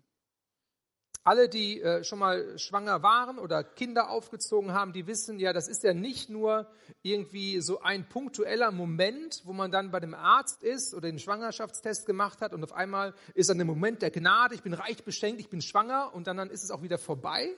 Alle, 1.25 1.50
die 1.50 1.82
äh, 1.82 2.02
schon 2.02 2.18
mal 2.18 2.58
schwanger 2.58 3.02
waren 3.02 3.38
oder 3.38 3.62
Kinder 3.62 4.08
aufgezogen 4.08 4.73
haben, 4.73 4.94
die 4.94 5.06
wissen 5.06 5.38
ja, 5.38 5.52
das 5.52 5.68
ist 5.68 5.82
ja 5.82 5.92
nicht 5.92 6.30
nur 6.30 6.66
irgendwie 7.02 7.61
so 7.61 7.82
ein 7.82 8.08
punktueller 8.08 8.70
Moment, 8.70 9.42
wo 9.44 9.52
man 9.52 9.70
dann 9.70 9.90
bei 9.90 10.00
dem 10.00 10.14
Arzt 10.14 10.62
ist 10.62 10.94
oder 10.94 11.11
den 11.11 11.18
Schwangerschaftstest 11.18 12.06
gemacht 12.06 12.40
hat 12.40 12.54
und 12.54 12.64
auf 12.64 12.73
einmal 12.73 13.12
ist 13.35 13.50
dann 13.50 13.58
der 13.58 13.66
Moment 13.66 14.00
der 14.00 14.11
Gnade, 14.11 14.54
ich 14.54 14.62
bin 14.62 14.73
reich 14.73 15.04
beschenkt, 15.04 15.42
ich 15.42 15.50
bin 15.50 15.61
schwanger 15.61 16.14
und 16.14 16.26
dann, 16.26 16.38
dann 16.38 16.49
ist 16.49 16.64
es 16.64 16.70
auch 16.70 16.80
wieder 16.80 16.97
vorbei, 16.97 17.50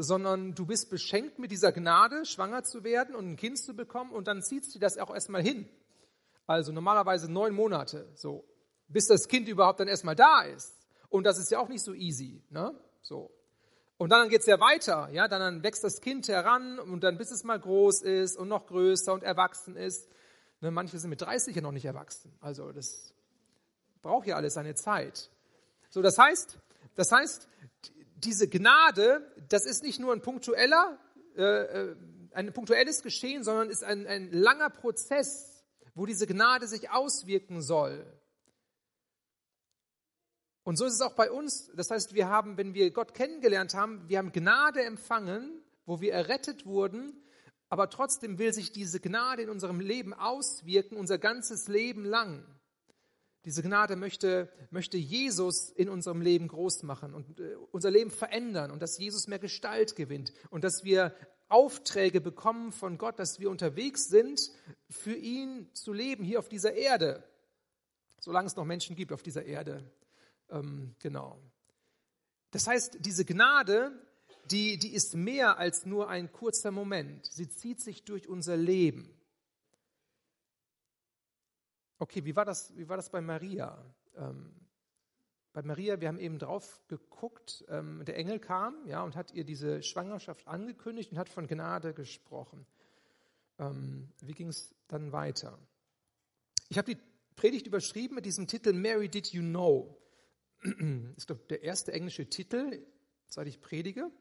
sondern 0.00 0.54
du 0.54 0.64
bist 0.64 0.90
beschenkt 0.90 1.40
mit 1.40 1.50
dieser 1.50 1.72
Gnade, 1.72 2.24
schwanger 2.24 2.62
zu 2.62 2.84
werden 2.84 3.16
und 3.16 3.32
ein 3.32 3.36
Kind 3.36 3.58
zu 3.58 3.74
bekommen 3.74 4.12
und 4.12 4.28
dann 4.28 4.42
zieht 4.42 4.64
sie 4.64 4.78
das 4.78 4.96
auch 4.96 5.12
erstmal 5.12 5.42
hin. 5.42 5.68
Also 6.46 6.72
normalerweise 6.72 7.30
neun 7.30 7.52
Monate, 7.52 8.08
so, 8.14 8.44
bis 8.86 9.06
das 9.06 9.26
Kind 9.26 9.48
überhaupt 9.48 9.80
dann 9.80 9.88
erstmal 9.88 10.14
da 10.14 10.42
ist. 10.42 10.72
Und 11.08 11.24
das 11.24 11.38
ist 11.38 11.50
ja 11.50 11.58
auch 11.58 11.68
nicht 11.68 11.82
so 11.82 11.94
easy. 11.94 12.42
Ne? 12.50 12.74
So. 13.02 13.30
Und 13.96 14.10
dann 14.10 14.28
geht 14.28 14.40
es 14.40 14.46
ja 14.46 14.60
weiter. 14.60 15.08
Ja? 15.10 15.26
Dann, 15.26 15.40
dann 15.40 15.62
wächst 15.64 15.82
das 15.82 16.00
Kind 16.00 16.28
heran 16.28 16.78
und 16.78 17.02
dann 17.02 17.18
bis 17.18 17.32
es 17.32 17.42
mal 17.42 17.58
groß 17.58 18.02
ist 18.02 18.36
und 18.36 18.48
noch 18.48 18.66
größer 18.66 19.12
und 19.12 19.24
erwachsen 19.24 19.76
ist. 19.76 20.08
Ne? 20.60 20.70
Manche 20.70 20.98
sind 20.98 21.10
mit 21.10 21.20
30 21.20 21.56
ja 21.56 21.62
noch 21.62 21.72
nicht 21.72 21.86
erwachsen. 21.86 22.32
Also 22.40 22.70
das 22.70 23.12
braucht 24.00 24.28
ja 24.28 24.36
alles 24.36 24.54
seine 24.54 24.74
Zeit. 24.74 25.30
So, 25.90 26.02
das 26.02 26.18
heißt, 26.18 26.58
das 26.98 27.12
heißt, 27.12 27.48
diese 28.16 28.48
Gnade, 28.48 29.24
das 29.48 29.66
ist 29.66 29.84
nicht 29.84 30.00
nur 30.00 30.12
ein 30.12 30.20
punktueller, 30.20 30.98
äh, 31.36 31.42
äh 31.42 31.96
ein 32.32 32.52
punktuelles 32.52 33.02
Geschehen, 33.02 33.44
sondern 33.44 33.70
ist 33.70 33.84
ein, 33.84 34.06
ein 34.06 34.32
langer 34.32 34.68
Prozess, 34.68 35.64
wo 35.94 36.06
diese 36.06 36.26
Gnade 36.26 36.66
sich 36.66 36.90
auswirken 36.90 37.62
soll. 37.62 38.04
Und 40.64 40.76
so 40.76 40.86
ist 40.86 40.94
es 40.94 41.00
auch 41.00 41.14
bei 41.14 41.30
uns. 41.30 41.70
Das 41.76 41.90
heißt, 41.90 42.14
wir 42.14 42.28
haben, 42.28 42.56
wenn 42.56 42.74
wir 42.74 42.90
Gott 42.90 43.14
kennengelernt 43.14 43.74
haben, 43.74 44.08
wir 44.08 44.18
haben 44.18 44.32
Gnade 44.32 44.82
empfangen, 44.82 45.62
wo 45.86 46.00
wir 46.00 46.12
errettet 46.12 46.66
wurden, 46.66 47.22
aber 47.68 47.90
trotzdem 47.90 48.38
will 48.38 48.52
sich 48.52 48.72
diese 48.72 48.98
Gnade 48.98 49.42
in 49.42 49.50
unserem 49.50 49.78
Leben 49.78 50.14
auswirken, 50.14 50.96
unser 50.96 51.18
ganzes 51.18 51.68
Leben 51.68 52.04
lang. 52.04 52.44
Diese 53.48 53.62
Gnade 53.62 53.96
möchte, 53.96 54.52
möchte 54.70 54.98
Jesus 54.98 55.70
in 55.70 55.88
unserem 55.88 56.20
Leben 56.20 56.48
groß 56.48 56.82
machen 56.82 57.14
und 57.14 57.40
äh, 57.40 57.56
unser 57.72 57.90
Leben 57.90 58.10
verändern 58.10 58.70
und 58.70 58.82
dass 58.82 58.98
Jesus 58.98 59.26
mehr 59.26 59.38
Gestalt 59.38 59.96
gewinnt 59.96 60.34
und 60.50 60.64
dass 60.64 60.84
wir 60.84 61.14
Aufträge 61.48 62.20
bekommen 62.20 62.72
von 62.72 62.98
Gott, 62.98 63.18
dass 63.18 63.40
wir 63.40 63.48
unterwegs 63.48 64.08
sind, 64.08 64.38
für 64.90 65.14
ihn 65.14 65.66
zu 65.72 65.94
leben 65.94 66.24
hier 66.24 66.40
auf 66.40 66.50
dieser 66.50 66.74
Erde, 66.74 67.24
solange 68.20 68.48
es 68.48 68.56
noch 68.56 68.66
Menschen 68.66 68.96
gibt 68.96 69.14
auf 69.14 69.22
dieser 69.22 69.46
Erde. 69.46 69.90
Ähm, 70.50 70.94
genau. 70.98 71.40
Das 72.50 72.66
heißt, 72.66 72.98
diese 73.00 73.24
Gnade, 73.24 73.92
die, 74.50 74.76
die 74.76 74.92
ist 74.92 75.14
mehr 75.14 75.56
als 75.56 75.86
nur 75.86 76.10
ein 76.10 76.30
kurzer 76.32 76.70
Moment. 76.70 77.24
Sie 77.24 77.48
zieht 77.48 77.80
sich 77.80 78.04
durch 78.04 78.28
unser 78.28 78.58
Leben. 78.58 79.17
Okay, 81.98 82.24
wie 82.24 82.36
war 82.36 82.44
das, 82.44 82.76
wie 82.76 82.88
war 82.88 82.96
das 82.96 83.10
bei 83.10 83.20
Maria? 83.20 83.76
Ähm, 84.16 84.52
bei 85.52 85.62
Maria, 85.62 86.00
wir 86.00 86.06
haben 86.08 86.20
eben 86.20 86.38
drauf 86.38 86.80
geguckt, 86.86 87.64
ähm, 87.68 88.04
der 88.04 88.16
Engel 88.16 88.38
kam 88.38 88.86
ja, 88.86 89.02
und 89.02 89.16
hat 89.16 89.32
ihr 89.34 89.44
diese 89.44 89.82
Schwangerschaft 89.82 90.46
angekündigt 90.46 91.10
und 91.10 91.18
hat 91.18 91.28
von 91.28 91.48
Gnade 91.48 91.94
gesprochen. 91.94 92.64
Ähm, 93.58 94.08
wie 94.20 94.34
ging 94.34 94.48
es 94.48 94.74
dann 94.86 95.10
weiter? 95.10 95.58
Ich 96.68 96.78
habe 96.78 96.94
die 96.94 97.00
Predigt 97.34 97.66
überschrieben 97.66 98.14
mit 98.14 98.26
diesem 98.26 98.46
Titel 98.46 98.72
Mary 98.72 99.08
Did 99.08 99.28
You 99.28 99.42
Know? 99.42 99.98
ist 101.16 101.26
glaube 101.26 101.42
der 101.48 101.62
erste 101.62 101.92
englische 101.92 102.28
Titel, 102.28 102.86
seit 103.26 103.48
ich 103.48 103.60
predige. 103.60 104.12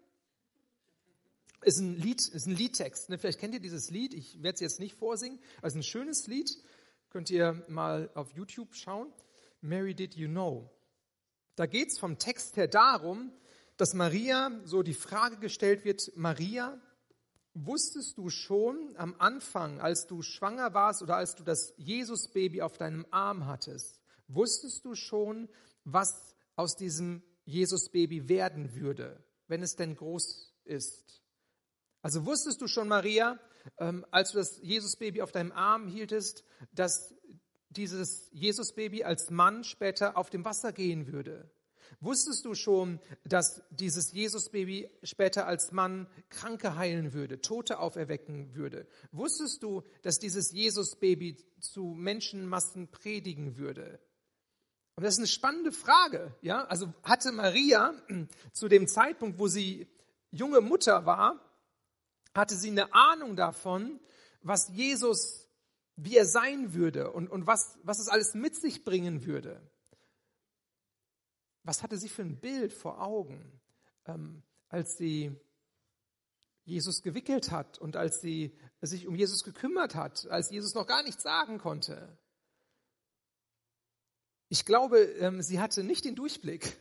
Ist 1.62 1.80
ein 1.80 1.96
Lied, 1.96 2.28
ist 2.28 2.46
ein 2.46 2.56
Liedtext. 2.56 3.10
Ne? 3.10 3.18
Vielleicht 3.18 3.40
kennt 3.40 3.54
ihr 3.54 3.60
dieses 3.60 3.90
Lied. 3.90 4.14
Ich 4.14 4.42
werde 4.42 4.56
es 4.56 4.62
jetzt 4.62 4.80
nicht 4.80 4.96
vorsingen. 4.96 5.40
Also 5.62 5.80
ein 5.80 5.84
schönes 5.84 6.28
Lied. 6.28 6.50
Könnt 7.18 7.32
ihr 7.32 7.66
mal 7.68 8.12
auf 8.14 8.32
YouTube 8.34 8.76
schauen. 8.76 9.12
Mary 9.62 9.96
Did 9.96 10.14
You 10.14 10.28
Know? 10.28 10.70
Da 11.56 11.66
geht 11.66 11.88
es 11.88 11.98
vom 11.98 12.20
Text 12.20 12.58
her 12.58 12.68
darum, 12.68 13.32
dass 13.76 13.96
Maria 13.96 14.52
so 14.66 14.84
die 14.84 14.94
Frage 14.94 15.38
gestellt 15.38 15.84
wird, 15.84 16.12
Maria, 16.16 16.80
wusstest 17.56 18.20
du 18.20 18.30
schon 18.30 18.94
am 18.98 19.16
Anfang, 19.18 19.82
als 19.82 20.06
du 20.06 20.22
schwanger 20.22 20.76
warst 20.76 21.02
oder 21.02 21.16
als 21.16 21.34
du 21.34 21.44
das 21.44 21.74
Jesus-Baby 21.78 22.62
auf 22.62 22.78
deinem 22.78 23.08
Arm 23.10 23.48
hattest, 23.48 24.00
wusstest 24.28 24.86
du 24.86 24.94
schon, 24.94 25.50
was 25.86 26.36
aus 26.56 26.76
diesem 26.76 27.24
Jesus-Baby 27.46 28.30
werden 28.30 28.76
würde, 28.76 29.24
wenn 29.48 29.64
es 29.64 29.76
denn 29.76 29.96
groß 29.96 30.54
ist. 30.66 31.24
Also 32.04 32.28
wusstest 32.28 32.62
du 32.62 32.68
schon, 32.68 32.88
Maria, 32.88 33.40
ähm, 33.80 34.06
als 34.12 34.32
du 34.32 34.38
das 34.38 34.60
Jesus-Baby 34.62 35.22
auf 35.22 35.32
deinem 35.32 35.52
Arm 35.52 35.88
hieltest, 35.88 36.44
dass 36.72 37.14
dieses 37.70 38.30
Jesus-Baby 38.32 39.04
als 39.04 39.30
Mann 39.30 39.64
später 39.64 40.18
auf 40.18 40.30
dem 40.30 40.46
Wasser 40.46 40.72
gehen 40.72 41.12
würde? 41.12 41.50
Wusstest 42.00 42.46
du 42.46 42.54
schon, 42.54 43.00
dass 43.24 43.64
dieses 43.72 44.12
Jesus-Baby 44.12 44.90
später 45.04 45.48
als 45.48 45.72
Mann 45.72 46.08
Kranke 46.30 46.76
heilen 46.76 47.14
würde, 47.14 47.42
Tote 47.42 47.80
auferwecken 47.80 48.54
würde? 48.56 48.88
Wusstest 49.12 49.64
du, 49.64 49.84
dass 50.04 50.20
dieses 50.20 50.52
Jesus-Baby 50.52 51.38
zu 51.60 51.86
Menschenmassen 51.86 52.90
predigen 52.90 53.58
würde? 53.58 54.00
Und 54.96 55.04
das 55.04 55.14
ist 55.14 55.20
eine 55.20 55.28
spannende 55.28 55.72
Frage. 55.72 56.36
Ja? 56.42 56.66
Also 56.66 56.94
hatte 57.04 57.32
Maria 57.32 57.94
zu 58.52 58.68
dem 58.68 58.88
Zeitpunkt, 58.88 59.40
wo 59.40 59.48
sie 59.48 59.88
junge 60.32 60.62
Mutter 60.62 61.06
war, 61.06 61.47
hatte 62.34 62.56
sie 62.56 62.70
eine 62.70 62.94
Ahnung 62.94 63.36
davon, 63.36 64.00
was 64.42 64.70
Jesus, 64.70 65.50
wie 65.96 66.18
er 66.18 66.26
sein 66.26 66.74
würde 66.74 67.12
und, 67.12 67.30
und 67.30 67.48
was, 67.48 67.78
was 67.84 68.00
es 68.00 68.08
alles 68.08 68.34
mit 68.34 68.56
sich 68.56 68.86
bringen 68.86 69.26
würde. 69.26 69.62
Was 71.64 71.84
hatte 71.84 71.98
sie 71.98 72.10
für 72.10 72.22
ein 72.22 72.40
Bild 72.40 72.72
vor 72.72 73.02
Augen, 73.02 73.60
ähm, 74.06 74.44
als 74.70 74.98
sie 74.98 75.36
Jesus 76.64 77.02
gewickelt 77.02 77.52
hat 77.52 77.78
und 77.78 77.96
als 77.96 78.22
sie 78.22 78.58
sich 78.82 79.08
um 79.08 79.16
Jesus 79.16 79.44
gekümmert 79.44 79.96
hat, 79.96 80.28
als 80.28 80.50
Jesus 80.50 80.74
noch 80.76 80.88
gar 80.88 81.04
nichts 81.04 81.24
sagen 81.24 81.58
konnte? 81.58 82.18
Ich 84.50 84.66
glaube, 84.66 85.00
ähm, 85.00 85.42
sie 85.42 85.60
hatte 85.60 85.84
nicht 85.84 86.06
den 86.06 86.16
Durchblick. 86.16 86.78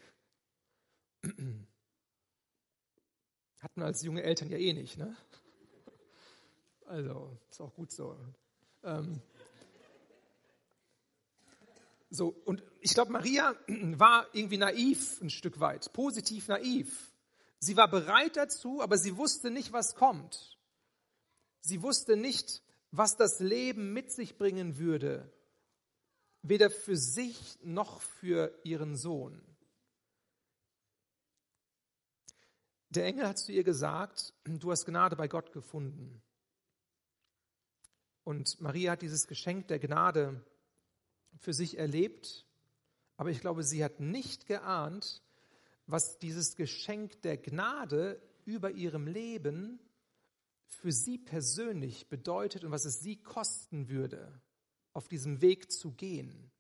Hatten 3.59 3.83
als 3.83 4.03
junge 4.03 4.23
Eltern 4.23 4.51
ja 4.51 4.59
eh 4.59 4.73
nicht, 4.73 4.99
ne? 4.99 5.17
Also, 6.87 7.37
ist 7.51 7.61
auch 7.61 7.75
gut 7.75 7.91
so. 7.91 8.17
Ähm, 8.85 9.21
so, 12.11 12.29
und 12.45 12.63
ich 12.81 12.95
glaube, 12.95 13.13
Maria 13.13 13.55
war 13.67 14.27
irgendwie 14.33 14.59
naiv 14.59 15.21
ein 15.21 15.31
Stück 15.31 15.59
weit, 15.61 15.93
positiv 15.93 16.49
naiv. 16.49 17.13
Sie 17.59 17.77
war 17.77 17.89
bereit 17.89 18.37
dazu, 18.37 18.81
aber 18.83 18.99
sie 18.99 19.17
wusste 19.17 19.51
nicht, 19.51 19.73
was 19.73 19.95
kommt. 19.95 20.59
Sie 21.61 21.83
wusste 21.83 22.17
nicht, 22.17 22.63
was 22.93 23.17
das 23.17 23.41
Leben 23.41 23.93
mit 23.93 24.13
sich 24.13 24.39
bringen 24.39 24.79
würde, 24.79 25.31
weder 26.43 26.71
für 26.71 26.97
sich 26.97 27.59
noch 27.65 28.01
für 28.01 28.57
ihren 28.63 28.97
Sohn. 28.97 29.43
Der 32.97 33.05
Engel 33.05 33.29
hat 33.29 33.39
zu 33.39 33.53
ihr 33.53 33.63
gesagt, 33.63 34.33
du 34.45 34.71
hast 34.71 34.87
Gnade 34.87 35.17
bei 35.17 35.29
Gott 35.29 35.53
gefunden. 35.53 36.23
Und 38.25 38.59
Maria 38.61 38.93
hat 38.93 39.03
dieses 39.03 39.27
Geschenk 39.27 39.69
der 39.69 39.79
Gnade 39.79 40.43
für 41.39 41.53
sich 41.53 41.77
erlebt, 41.77 42.47
aber 43.19 43.31
ich 43.31 43.41
glaube, 43.41 43.65
sie 43.65 43.85
hat 43.85 44.01
nicht 44.01 44.47
geahnt, 44.47 45.23
was 45.87 46.19
dieses 46.19 46.57
Geschenk 46.57 47.21
der 47.21 47.37
Gnade 47.37 48.19
über 48.47 48.71
ihrem 48.71 49.07
Leben 49.07 49.79
für 50.65 50.91
sie 50.91 51.19
persönlich 51.19 52.09
bedeutet 52.09 52.65
und 52.65 52.71
was 52.71 52.87
es 52.87 53.01
sie 53.01 53.17
kosten 53.17 53.91
würde 53.91 54.41
auf 54.95 55.07
diesem 55.07 55.43
Weg 55.43 55.71
zu 55.71 55.93
gehen. 55.93 56.51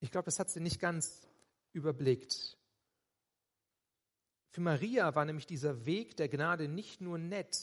Ich 0.00 0.10
glaube, 0.10 0.24
das 0.26 0.40
hat 0.40 0.50
sie 0.50 0.60
nicht 0.60 0.80
ganz 0.80 1.22
überblickt. 1.72 2.58
Für 4.56 4.62
Maria 4.62 5.14
war 5.14 5.26
nämlich 5.26 5.46
dieser 5.46 5.84
Weg 5.84 6.16
der 6.16 6.30
Gnade 6.30 6.66
nicht 6.66 7.02
nur 7.02 7.18
nett, 7.18 7.62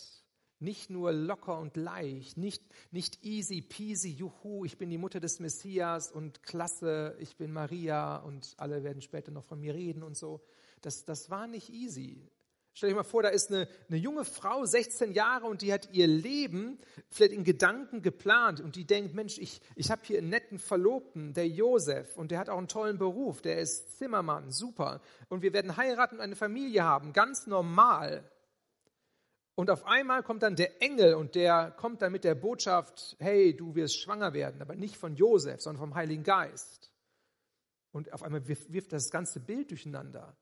nicht 0.60 0.92
nur 0.92 1.12
locker 1.12 1.58
und 1.58 1.76
leicht, 1.76 2.38
nicht, 2.38 2.62
nicht 2.92 3.26
easy 3.26 3.64
peasy, 3.64 4.12
juhu, 4.12 4.64
ich 4.64 4.78
bin 4.78 4.92
die 4.92 5.00
Mutter 5.00 5.20
des 5.20 5.40
Messias 5.40 6.12
und 6.12 6.44
klasse, 6.44 7.18
ich 7.20 7.36
bin 7.36 7.52
Maria 7.52 8.18
und 8.18 8.54
alle 8.58 8.84
werden 8.84 9.02
später 9.02 9.32
noch 9.32 9.44
von 9.44 9.60
mir 9.60 9.74
reden 9.74 10.04
und 10.04 10.16
so. 10.16 10.46
Das, 10.82 11.04
das 11.04 11.32
war 11.32 11.48
nicht 11.48 11.72
easy. 11.72 12.30
Stell 12.76 12.90
dir 12.90 12.96
mal 12.96 13.04
vor, 13.04 13.22
da 13.22 13.30
ist 13.30 13.52
eine, 13.52 13.68
eine 13.88 13.98
junge 13.98 14.26
Frau, 14.26 14.66
16 14.66 15.12
Jahre, 15.12 15.46
und 15.46 15.62
die 15.62 15.72
hat 15.72 15.90
ihr 15.92 16.08
Leben 16.08 16.80
vielleicht 17.10 17.34
in 17.34 17.44
Gedanken 17.44 18.02
geplant 18.02 18.62
und 18.62 18.76
die 18.76 18.86
denkt, 18.86 19.14
Mensch, 19.14 19.38
ich, 19.38 19.62
ich 19.76 19.92
habe 19.92 20.02
hier 20.04 20.18
einen 20.18 20.30
netten 20.30 20.58
Verlobten, 20.58 21.34
der 21.34 21.48
Josef, 21.48 22.18
und 22.18 22.32
der 22.32 22.40
hat 22.40 22.50
auch 22.50 22.58
einen 22.58 22.68
tollen 22.68 22.98
Beruf, 22.98 23.42
der 23.44 23.60
ist 23.60 24.00
Zimmermann, 24.00 24.50
super. 24.50 25.02
Und 25.30 25.44
wir 25.44 25.54
werden 25.54 25.78
heiraten 25.78 26.16
und 26.16 26.22
eine 26.22 26.36
Familie 26.36 26.84
haben, 26.84 27.14
ganz 27.14 27.46
normal. 27.46 28.28
Und 29.54 29.70
auf 29.70 29.86
einmal 29.86 30.24
kommt 30.24 30.42
dann 30.42 30.56
der 30.56 30.82
Engel 30.82 31.14
und 31.14 31.36
der 31.36 31.70
kommt 31.78 32.02
dann 32.02 32.12
mit 32.12 32.24
der 32.24 32.34
Botschaft, 32.34 33.16
hey, 33.20 33.56
du 33.56 33.76
wirst 33.76 34.02
schwanger 34.02 34.34
werden, 34.34 34.64
aber 34.64 34.76
nicht 34.76 34.98
von 34.98 35.16
Josef, 35.16 35.62
sondern 35.62 35.80
vom 35.80 35.96
Heiligen 35.96 36.24
Geist. 36.24 36.92
Und 37.92 38.12
auf 38.14 38.24
einmal 38.24 38.48
wirft 38.48 38.92
das 38.92 39.12
ganze 39.12 39.40
Bild 39.40 39.70
durcheinander. 39.70 40.36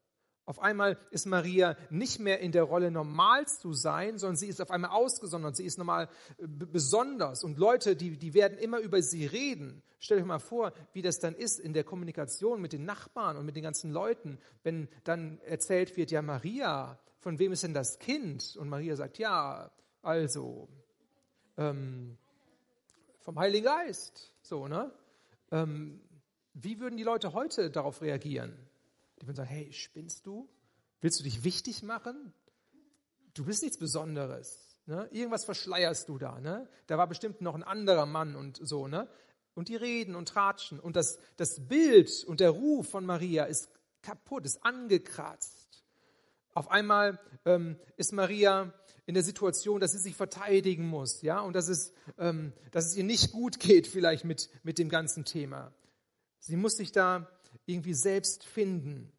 Auf 0.45 0.59
einmal 0.59 0.97
ist 1.11 1.27
Maria 1.27 1.77
nicht 1.89 2.19
mehr 2.19 2.39
in 2.39 2.51
der 2.51 2.63
Rolle 2.63 2.89
normal 2.89 3.47
zu 3.47 3.73
sein, 3.73 4.17
sondern 4.17 4.35
sie 4.35 4.47
ist 4.47 4.61
auf 4.61 4.71
einmal 4.71 4.91
ausgesondert, 4.91 5.55
sie 5.55 5.65
ist 5.65 5.77
normal 5.77 6.09
äh, 6.37 6.47
besonders. 6.47 7.43
Und 7.43 7.57
Leute, 7.57 7.95
die, 7.95 8.17
die 8.17 8.33
werden 8.33 8.57
immer 8.57 8.79
über 8.79 9.01
sie 9.01 9.25
reden. 9.25 9.83
Stellt 9.99 10.21
euch 10.21 10.27
mal 10.27 10.39
vor, 10.39 10.73
wie 10.93 11.03
das 11.03 11.19
dann 11.19 11.35
ist 11.35 11.59
in 11.59 11.73
der 11.73 11.83
Kommunikation 11.83 12.59
mit 12.59 12.73
den 12.73 12.85
Nachbarn 12.85 13.37
und 13.37 13.45
mit 13.45 13.55
den 13.55 13.63
ganzen 13.63 13.91
Leuten, 13.91 14.39
wenn 14.63 14.87
dann 15.03 15.39
erzählt 15.41 15.95
wird, 15.95 16.09
ja 16.09 16.23
Maria, 16.23 16.99
von 17.19 17.37
wem 17.37 17.51
ist 17.51 17.63
denn 17.63 17.75
das 17.75 17.99
Kind? 17.99 18.57
Und 18.59 18.67
Maria 18.67 18.95
sagt, 18.95 19.19
ja, 19.19 19.69
also 20.01 20.67
ähm, 21.57 22.17
vom 23.21 23.37
Heiligen 23.37 23.65
Geist. 23.65 24.33
So, 24.41 24.67
ne? 24.67 24.91
Ähm, 25.51 26.01
wie 26.53 26.79
würden 26.79 26.97
die 26.97 27.03
Leute 27.03 27.33
heute 27.33 27.69
darauf 27.69 28.01
reagieren? 28.01 28.57
Die 29.21 29.27
würden 29.27 29.37
sagen, 29.37 29.49
hey, 29.49 29.71
spinnst 29.71 30.25
du? 30.25 30.49
Willst 30.99 31.19
du 31.19 31.23
dich 31.23 31.43
wichtig 31.43 31.83
machen? 31.83 32.33
Du 33.33 33.45
bist 33.45 33.61
nichts 33.61 33.77
Besonderes. 33.77 34.77
Ne? 34.85 35.07
Irgendwas 35.11 35.45
verschleierst 35.45 36.09
du 36.09 36.17
da. 36.17 36.39
Ne? 36.39 36.67
Da 36.87 36.97
war 36.97 37.07
bestimmt 37.07 37.41
noch 37.41 37.55
ein 37.55 37.63
anderer 37.63 38.05
Mann 38.05 38.35
und 38.35 38.59
so. 38.61 38.87
Ne? 38.87 39.07
Und 39.53 39.69
die 39.69 39.75
reden 39.75 40.15
und 40.15 40.29
tratschen. 40.29 40.79
Und 40.79 40.95
das, 40.95 41.19
das 41.37 41.67
Bild 41.67 42.23
und 42.25 42.39
der 42.39 42.49
Ruf 42.49 42.89
von 42.89 43.05
Maria 43.05 43.45
ist 43.45 43.69
kaputt, 44.01 44.45
ist 44.45 44.63
angekratzt. 44.65 45.83
Auf 46.53 46.69
einmal 46.69 47.19
ähm, 47.45 47.77
ist 47.95 48.11
Maria 48.11 48.73
in 49.05 49.13
der 49.13 49.23
Situation, 49.23 49.79
dass 49.79 49.93
sie 49.93 49.99
sich 49.99 50.15
verteidigen 50.15 50.85
muss, 50.85 51.21
ja, 51.21 51.39
und 51.39 51.53
dass 51.53 51.69
es, 51.69 51.93
ähm, 52.17 52.53
dass 52.71 52.87
es 52.87 52.95
ihr 52.95 53.03
nicht 53.03 53.31
gut 53.31 53.59
geht, 53.59 53.87
vielleicht 53.87 54.25
mit, 54.25 54.49
mit 54.63 54.77
dem 54.77 54.89
ganzen 54.89 55.25
Thema. 55.25 55.73
Sie 56.39 56.55
muss 56.55 56.75
sich 56.75 56.91
da 56.91 57.27
irgendwie 57.65 57.93
selbst 57.93 58.43
finden. 58.43 59.11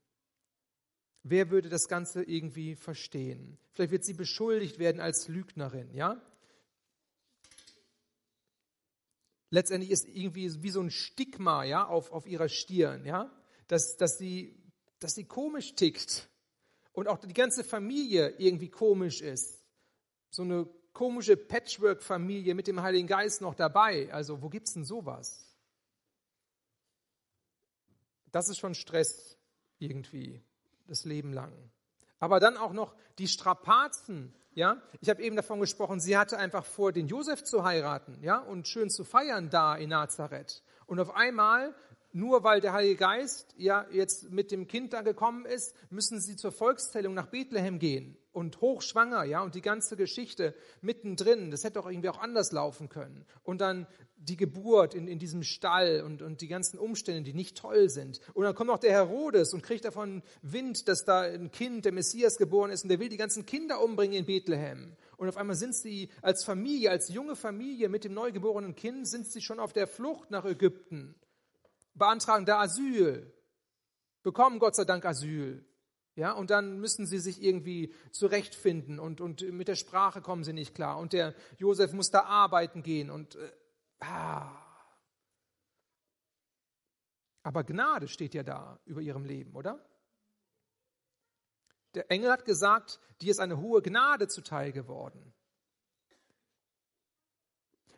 Wer 1.23 1.51
würde 1.51 1.69
das 1.69 1.89
Ganze 1.89 2.23
irgendwie 2.23 2.75
verstehen? 2.75 3.59
Vielleicht 3.73 3.93
wird 3.93 4.05
sie 4.05 4.15
beschuldigt 4.15 4.79
werden 4.79 5.01
als 5.01 5.29
Lügnerin, 5.29 5.95
ja? 5.95 6.21
Letztendlich 9.51 9.91
ist 9.91 10.09
irgendwie 10.09 10.63
wie 10.63 10.71
so 10.71 10.81
ein 10.81 10.91
Stigma, 10.91 11.65
ja, 11.65 11.87
auf, 11.87 12.11
auf 12.11 12.27
ihrer 12.27 12.49
Stirn, 12.49 13.05
ja? 13.05 13.31
Dass, 13.69 13.97
dass, 13.97 14.19
sie, 14.19 14.57
dass 14.99 15.15
sie 15.15 15.25
komisch 15.25 15.75
tickt 15.75 16.29
und 16.93 17.07
auch 17.07 17.19
die 17.19 17.33
ganze 17.35 17.63
Familie 17.63 18.35
irgendwie 18.39 18.71
komisch 18.71 19.21
ist. 19.21 19.61
So 20.31 20.43
eine 20.43 20.67
komische 20.93 21.37
Patchwork-Familie 21.37 22.55
mit 22.55 22.67
dem 22.67 22.83
Heiligen 22.83 23.07
Geist 23.07 23.41
noch 23.41 23.55
dabei. 23.55 24.13
Also, 24.13 24.43
wo 24.43 24.49
gibt 24.49 24.69
es 24.69 24.75
denn 24.75 24.85
sowas? 24.85 25.52
Das 28.33 28.49
ist 28.49 28.59
schon 28.59 28.75
Stress 28.75 29.39
irgendwie, 29.79 30.43
das 30.89 31.05
Leben 31.05 31.33
lang. 31.33 31.53
Aber 32.19 32.41
dann 32.41 32.57
auch 32.57 32.73
noch 32.73 32.95
die 33.19 33.29
Strapazen. 33.29 34.35
Ja, 34.55 34.83
ich 35.01 35.09
habe 35.09 35.23
eben 35.23 35.37
davon 35.37 35.61
gesprochen, 35.61 35.99
sie 35.99 36.19
hatte 36.19 36.39
einfach 36.39 36.67
vor, 36.67 36.93
den 36.93 37.09
Josef 37.09 37.43
zu 37.43 37.65
heiraten, 37.65 38.19
ja, 38.23 38.39
und 38.39 38.69
schön 38.69 38.91
zu 38.91 39.03
feiern 39.03 39.49
da 39.49 39.75
in 39.77 39.89
Nazareth. 39.89 40.63
Und 40.87 41.01
auf 41.01 41.15
einmal 41.15 41.75
nur 42.13 42.45
weil 42.45 42.61
der 42.61 42.75
Heilige 42.75 42.97
Geist 42.97 43.55
ja 43.57 43.87
jetzt 43.91 44.31
mit 44.31 44.51
dem 44.51 44.69
Kind 44.69 44.93
da 44.93 45.01
gekommen 45.01 45.47
ist, 45.47 45.75
müssen 45.91 46.21
sie 46.21 46.37
zur 46.37 46.53
Volkszählung 46.53 47.15
nach 47.15 47.29
Bethlehem 47.29 47.79
gehen 47.79 48.19
und 48.33 48.61
hochschwanger, 48.61 49.25
ja, 49.25 49.43
und 49.43 49.55
die 49.55 49.61
ganze 49.61 49.97
Geschichte 49.97 50.55
mittendrin. 50.81 51.51
Das 51.51 51.65
hätte 51.65 51.75
doch 51.75 51.91
irgendwie 51.91 52.09
auch 52.09 52.19
anders 52.19 52.53
laufen 52.53 52.89
können. 52.89 53.25
Und 53.43 53.61
dann 53.61 53.87
die 54.17 54.37
Geburt 54.37 54.95
in, 54.95 55.09
in 55.09 55.19
diesem 55.19 55.43
Stall 55.43 56.03
und, 56.03 56.23
und 56.23 56.41
die 56.41 56.49
ganzen 56.49 56.79
Umstände, 56.79 57.23
die 57.23 57.35
nicht 57.35 57.59
toll 57.59 57.91
sind. 57.91 58.21
Und 58.35 58.45
dann 58.45 58.55
kommt 58.55 58.71
auch 58.71 58.79
der 58.79 58.93
Herodes 58.93 59.53
und 59.53 59.63
kriegt 59.63 59.85
davon 59.85 60.23
Wind, 60.43 60.89
dass 60.89 61.05
da 61.05 61.23
ein 61.23 61.51
Kind, 61.51 61.85
der 61.85 61.93
Messias 61.93 62.37
geboren 62.39 62.71
ist 62.71 62.85
und 62.85 62.89
der 62.89 63.01
will 63.01 63.09
die 63.09 63.17
ganzen 63.17 63.47
Kinder 63.47 63.83
umbringen 63.83 64.17
in 64.17 64.27
Bethlehem. 64.27 64.97
Und 65.17 65.29
auf 65.29 65.37
einmal 65.37 65.57
sind 65.57 65.75
sie 65.75 66.09
als 66.23 66.45
Familie, 66.45 66.91
als 66.91 67.09
junge 67.09 67.37
Familie 67.37 67.89
mit 67.89 68.05
dem 68.05 68.15
neugeborenen 68.15 68.75
Kind, 68.75 69.09
sind 69.09 69.27
sie 69.27 69.41
schon 69.41 69.61
auf 69.61 69.73
der 69.73 69.87
Flucht 69.87 70.31
nach 70.31 70.45
Ägypten 70.45 71.15
beantragen 71.95 72.47
da 72.47 72.61
Asyl, 72.61 73.33
bekommen 74.23 74.59
Gott 74.59 74.77
sei 74.77 74.85
Dank 74.85 75.05
Asyl. 75.05 75.65
Ja, 76.15 76.33
und 76.33 76.51
dann 76.51 76.79
müssen 76.79 77.07
sie 77.07 77.19
sich 77.19 77.43
irgendwie 77.43 77.95
zurechtfinden 78.11 78.99
und, 78.99 79.21
und 79.23 79.41
mit 79.51 79.69
der 79.69 79.77
Sprache 79.77 80.21
kommen 80.21 80.45
sie 80.45 80.53
nicht 80.53 80.75
klar. 80.75 80.99
Und 80.99 81.15
der 81.15 81.35
Josef 81.57 81.93
muss 81.93 82.11
da 82.11 82.25
arbeiten 82.25 82.83
gehen 82.83 83.11
und 83.11 83.37
äh, 83.37 83.53
ah. 84.01 84.59
Aber 87.43 87.65
Gnade 87.65 88.09
steht 88.09 88.35
ja 88.35 88.43
da 88.43 88.79
über 88.85 89.01
ihrem 89.01 89.25
Leben, 89.25 89.55
oder? 89.55 89.85
Der 91.95 92.11
Engel 92.11 92.31
hat 92.31 92.45
gesagt, 92.45 93.01
dir 93.21 93.31
ist 93.31 93.41
eine 93.41 93.59
hohe 93.59 93.83
Gnade 93.83 94.29
zuteil 94.29 94.73
geworden. 94.73 95.35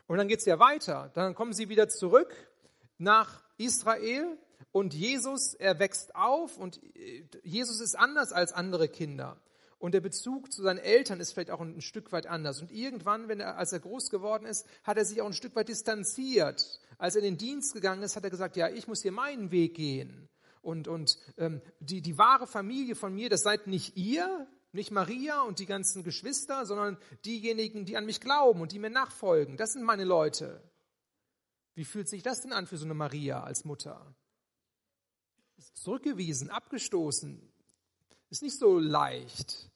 Und 0.07 0.19
dann 0.19 0.29
geht 0.29 0.41
es 0.41 0.45
ja 0.45 0.59
weiter. 0.59 1.11
Dann 1.15 1.35
kommen 1.35 1.53
sie 1.53 1.69
wieder 1.69 1.89
zurück 1.89 2.33
nach 2.99 3.43
Israel 3.57 4.39
und 4.73 4.95
Jesus, 4.95 5.55
er 5.55 5.79
wächst 5.79 6.15
auf 6.15 6.59
und 6.59 6.83
äh, 6.97 7.25
Jesus 7.43 7.81
ist 7.81 7.97
anders 7.97 8.33
als 8.33 8.53
andere 8.53 8.89
Kinder. 8.89 9.41
Und 9.79 9.93
der 9.93 10.01
Bezug 10.01 10.51
zu 10.51 10.63
seinen 10.63 10.79
Eltern 10.79 11.21
ist 11.21 11.33
vielleicht 11.33 11.51
auch 11.51 11.61
ein, 11.61 11.83
Stück 11.83 12.11
weit 12.13 12.27
anders. 12.27 12.63
Und 12.63 12.73
irgendwann, 12.73 13.29
wenn 13.29 13.41
er, 13.41 13.59
als 13.59 13.73
er 13.73 13.81
groß 13.81 14.09
geworden 14.09 14.47
ist, 14.47 14.67
hat 14.83 14.97
er 14.97 15.05
sich 15.05 15.21
auch 15.21 15.27
ein 15.27 15.35
Stück 15.35 15.55
weit 15.57 15.69
distanziert. 15.69 16.81
Als 16.97 17.17
er 17.17 17.23
in 17.23 17.33
den 17.33 17.39
Dienst 17.39 17.75
gegangen 17.75 18.03
ist, 18.03 18.17
hat 18.17 18.25
er 18.25 18.31
gesagt, 18.31 18.57
ja, 18.57 18.69
ich 18.69 18.89
muss 18.89 19.03
hier 19.03 19.13
meinen 19.13 19.51
Weg 19.51 19.75
gehen. 19.75 20.31
Und, 20.63 20.89
und 20.89 21.19
ähm, 21.37 21.61
die, 21.81 22.01
die 22.01 22.17
wahre 22.17 22.47
Familie 22.47 22.95
von 22.95 23.15
mir, 23.15 23.29
das 23.29 23.43
seid 23.43 23.67
nicht 23.67 23.97
ihr, 23.99 24.47
nicht 24.73 24.91
Maria 24.91 25.43
und 25.43 25.59
die 25.59 25.67
ganzen 25.67 26.03
Geschwister, 26.03 26.65
sondern 26.65 26.97
diejenigen, 27.27 27.85
die 27.85 27.99
an 27.99 28.07
mich 28.07 28.21
glauben 28.21 28.63
und 28.63 28.73
die 28.73 28.79
mir 28.79 28.91
nachfolgen. 28.91 29.59
Das 29.59 29.75
sind 29.75 29.83
meine 29.83 30.05
Leute. 30.05 30.63
Wie 31.75 31.85
fühlt 31.85 32.09
sich 32.09 32.23
das 32.23 32.41
denn 32.41 32.53
an 32.53 32.67
für 32.67 32.79
so 32.79 32.85
eine 32.85 32.95
Maria 32.95 33.43
als 33.43 33.65
Mutter? 33.65 34.15
Zurückgewiesen, 35.75 36.51
abgestoßen, 36.51 37.41
ist 38.31 38.43
nicht 38.43 38.59
so 38.59 38.79
leicht. 38.79 39.71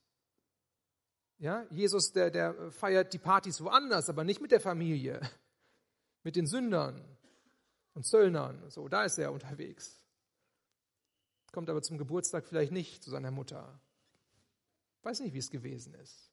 Ja, 1.39 1.67
Jesus, 1.71 2.13
der, 2.13 2.31
der 2.31 2.73
feiert 2.73 3.13
die 3.13 3.19
Partys 3.19 3.61
woanders, 3.63 4.09
aber 4.09 4.25
nicht 4.25 4.41
mit 4.41 4.51
der 4.51 4.61
Familie, 4.61 5.21
mit 6.25 6.35
den 6.35 6.47
Sündern 6.47 7.05
und 7.95 8.05
Zöllnern. 8.05 8.69
So, 8.71 8.89
da 8.89 9.05
ist 9.05 9.19
er 9.19 9.33
unterwegs. 9.33 10.05
Kommt 11.53 11.71
aber 11.71 11.83
zum 11.83 11.99
Geburtstag 11.99 12.47
vielleicht 12.47 12.73
nicht 12.73 13.03
zu 13.03 13.11
seiner 13.11 13.31
Mutter. 13.31 13.81
Weiß 15.03 15.21
nicht, 15.21 15.33
wie 15.33 15.39
es 15.39 15.51
gewesen 15.51 15.95
ist. 15.95 16.33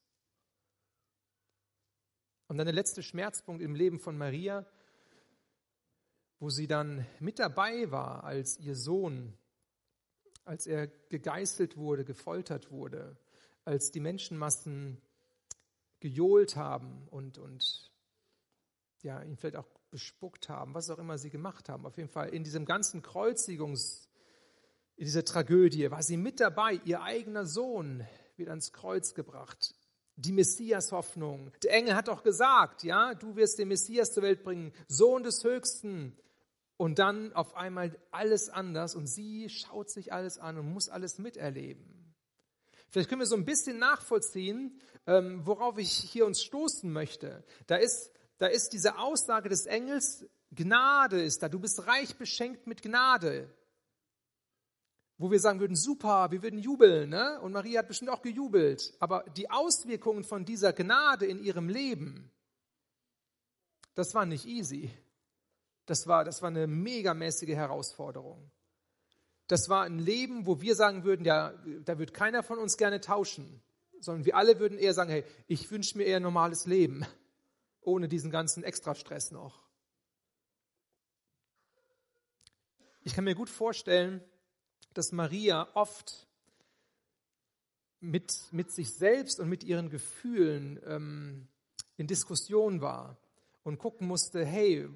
Und 2.47 2.57
dann 2.57 2.65
der 2.65 2.75
letzte 2.75 3.03
Schmerzpunkt 3.03 3.61
im 3.61 3.75
Leben 3.75 3.99
von 3.99 4.17
Maria 4.17 4.65
wo 6.39 6.49
sie 6.49 6.67
dann 6.67 7.05
mit 7.19 7.39
dabei 7.39 7.91
war, 7.91 8.23
als 8.23 8.59
ihr 8.59 8.75
Sohn, 8.75 9.33
als 10.43 10.67
er 10.67 10.87
gegeißelt 10.87 11.77
wurde, 11.77 12.05
gefoltert 12.05 12.71
wurde, 12.71 13.17
als 13.63 13.91
die 13.91 13.99
Menschenmassen 13.99 15.01
gejohlt 15.99 16.55
haben 16.55 17.07
und, 17.09 17.37
und 17.37 17.91
ja, 19.01 19.21
ihn 19.21 19.37
vielleicht 19.37 19.55
auch 19.55 19.67
bespuckt 19.89 20.49
haben, 20.49 20.73
was 20.73 20.89
auch 20.89 20.99
immer 20.99 21.17
sie 21.17 21.29
gemacht 21.29 21.69
haben. 21.69 21.85
Auf 21.85 21.97
jeden 21.97 22.09
Fall 22.09 22.29
in 22.29 22.43
diesem 22.43 22.65
ganzen 22.65 23.01
Kreuzigungs, 23.01 24.09
in 24.97 25.05
dieser 25.05 25.25
Tragödie 25.25 25.89
war 25.89 26.03
sie 26.03 26.17
mit 26.17 26.39
dabei. 26.39 26.79
Ihr 26.85 27.01
eigener 27.01 27.45
Sohn 27.45 28.05
wird 28.35 28.49
ans 28.49 28.73
Kreuz 28.73 29.13
gebracht. 29.13 29.73
Die 30.17 30.31
Messias-Hoffnung. 30.31 31.51
Der 31.63 31.73
Engel 31.73 31.95
hat 31.95 32.07
doch 32.07 32.23
gesagt, 32.23 32.83
ja, 32.83 33.13
du 33.13 33.35
wirst 33.35 33.59
den 33.59 33.67
Messias 33.67 34.13
zur 34.13 34.23
Welt 34.23 34.43
bringen, 34.43 34.73
Sohn 34.87 35.23
des 35.23 35.43
Höchsten. 35.43 36.17
Und 36.77 36.99
dann 36.99 37.31
auf 37.33 37.55
einmal 37.55 37.97
alles 38.11 38.49
anders 38.49 38.95
und 38.95 39.07
sie 39.07 39.49
schaut 39.49 39.89
sich 39.89 40.11
alles 40.11 40.37
an 40.37 40.57
und 40.57 40.73
muss 40.73 40.89
alles 40.89 41.19
miterleben. 41.19 42.13
Vielleicht 42.89 43.09
können 43.09 43.21
wir 43.21 43.27
so 43.27 43.35
ein 43.35 43.45
bisschen 43.45 43.79
nachvollziehen, 43.79 44.79
ähm, 45.07 45.45
worauf 45.45 45.77
ich 45.77 45.91
hier 45.91 46.25
uns 46.25 46.41
stoßen 46.41 46.91
möchte. 46.91 47.43
Da 47.67 47.75
ist, 47.77 48.11
da 48.37 48.47
ist 48.47 48.73
diese 48.73 48.97
Aussage 48.97 49.49
des 49.49 49.65
Engels, 49.65 50.25
Gnade 50.51 51.21
ist 51.21 51.43
da, 51.43 51.49
du 51.49 51.59
bist 51.59 51.87
reich 51.87 52.15
beschenkt 52.17 52.67
mit 52.67 52.81
Gnade. 52.81 53.49
wo 55.17 55.31
wir 55.31 55.39
sagen 55.39 55.61
würden, 55.61 55.77
super, 55.77 56.29
wir 56.31 56.43
würden 56.43 56.59
jubeln. 56.59 57.09
Ne? 57.09 57.39
Und 57.41 57.53
Maria 57.53 57.79
hat 57.79 57.87
bestimmt 57.87 58.11
auch 58.11 58.21
gejubelt. 58.21 58.93
Aber 58.99 59.23
die 59.37 59.49
Auswirkungen 59.49 60.23
von 60.23 60.45
dieser 60.45 60.73
Gnade 60.73 61.25
in 61.25 61.41
ihrem 61.41 61.69
Leben, 61.69 62.31
das 63.93 64.13
war 64.13 64.25
nicht 64.25 64.45
easy. 64.45 64.91
Das 65.85 66.07
war, 66.07 66.23
das 66.23 66.41
war 66.41 66.49
eine 66.49 66.67
megamäßige 66.67 67.49
Herausforderung. 67.55 68.51
Das 69.47 69.69
war 69.69 69.83
ein 69.83 69.99
Leben, 69.99 70.47
wo 70.47 70.61
wir 70.61 70.75
sagen 70.75 71.03
würden, 71.03 71.25
ja, 71.25 71.53
da 71.83 71.99
wird 71.99 72.13
keiner 72.13 72.41
von 72.41 72.57
uns 72.57 72.77
gerne 72.77 72.99
tauschen, 72.99 73.61
sondern 73.99 74.25
wir 74.25 74.35
alle 74.35 74.59
würden 74.59 74.79
eher 74.79 74.93
sagen, 74.93 75.11
hey, 75.11 75.23
ich 75.47 75.69
wünsche 75.69 75.97
mir 75.97 76.05
eher 76.05 76.17
ein 76.17 76.23
normales 76.23 76.65
Leben, 76.65 77.05
ohne 77.81 78.07
diesen 78.07 78.31
ganzen 78.31 78.63
Extrastress 78.63 79.31
noch. 79.31 79.63
Ich 83.03 83.13
kann 83.13 83.23
mir 83.23 83.35
gut 83.35 83.49
vorstellen, 83.49 84.23
dass 84.95 85.11
Maria 85.11 85.67
oft 85.75 86.25
mit, 87.99 88.33
mit 88.51 88.71
sich 88.71 88.95
selbst 88.95 89.39
und 89.39 89.47
mit 89.47 89.63
ihren 89.63 89.91
Gefühlen 89.91 90.79
ähm, 90.85 91.47
in 91.97 92.07
Diskussion 92.07 92.81
war 92.81 93.17
und 93.63 93.77
gucken 93.77 94.07
musste, 94.07 94.43
hey, 94.43 94.89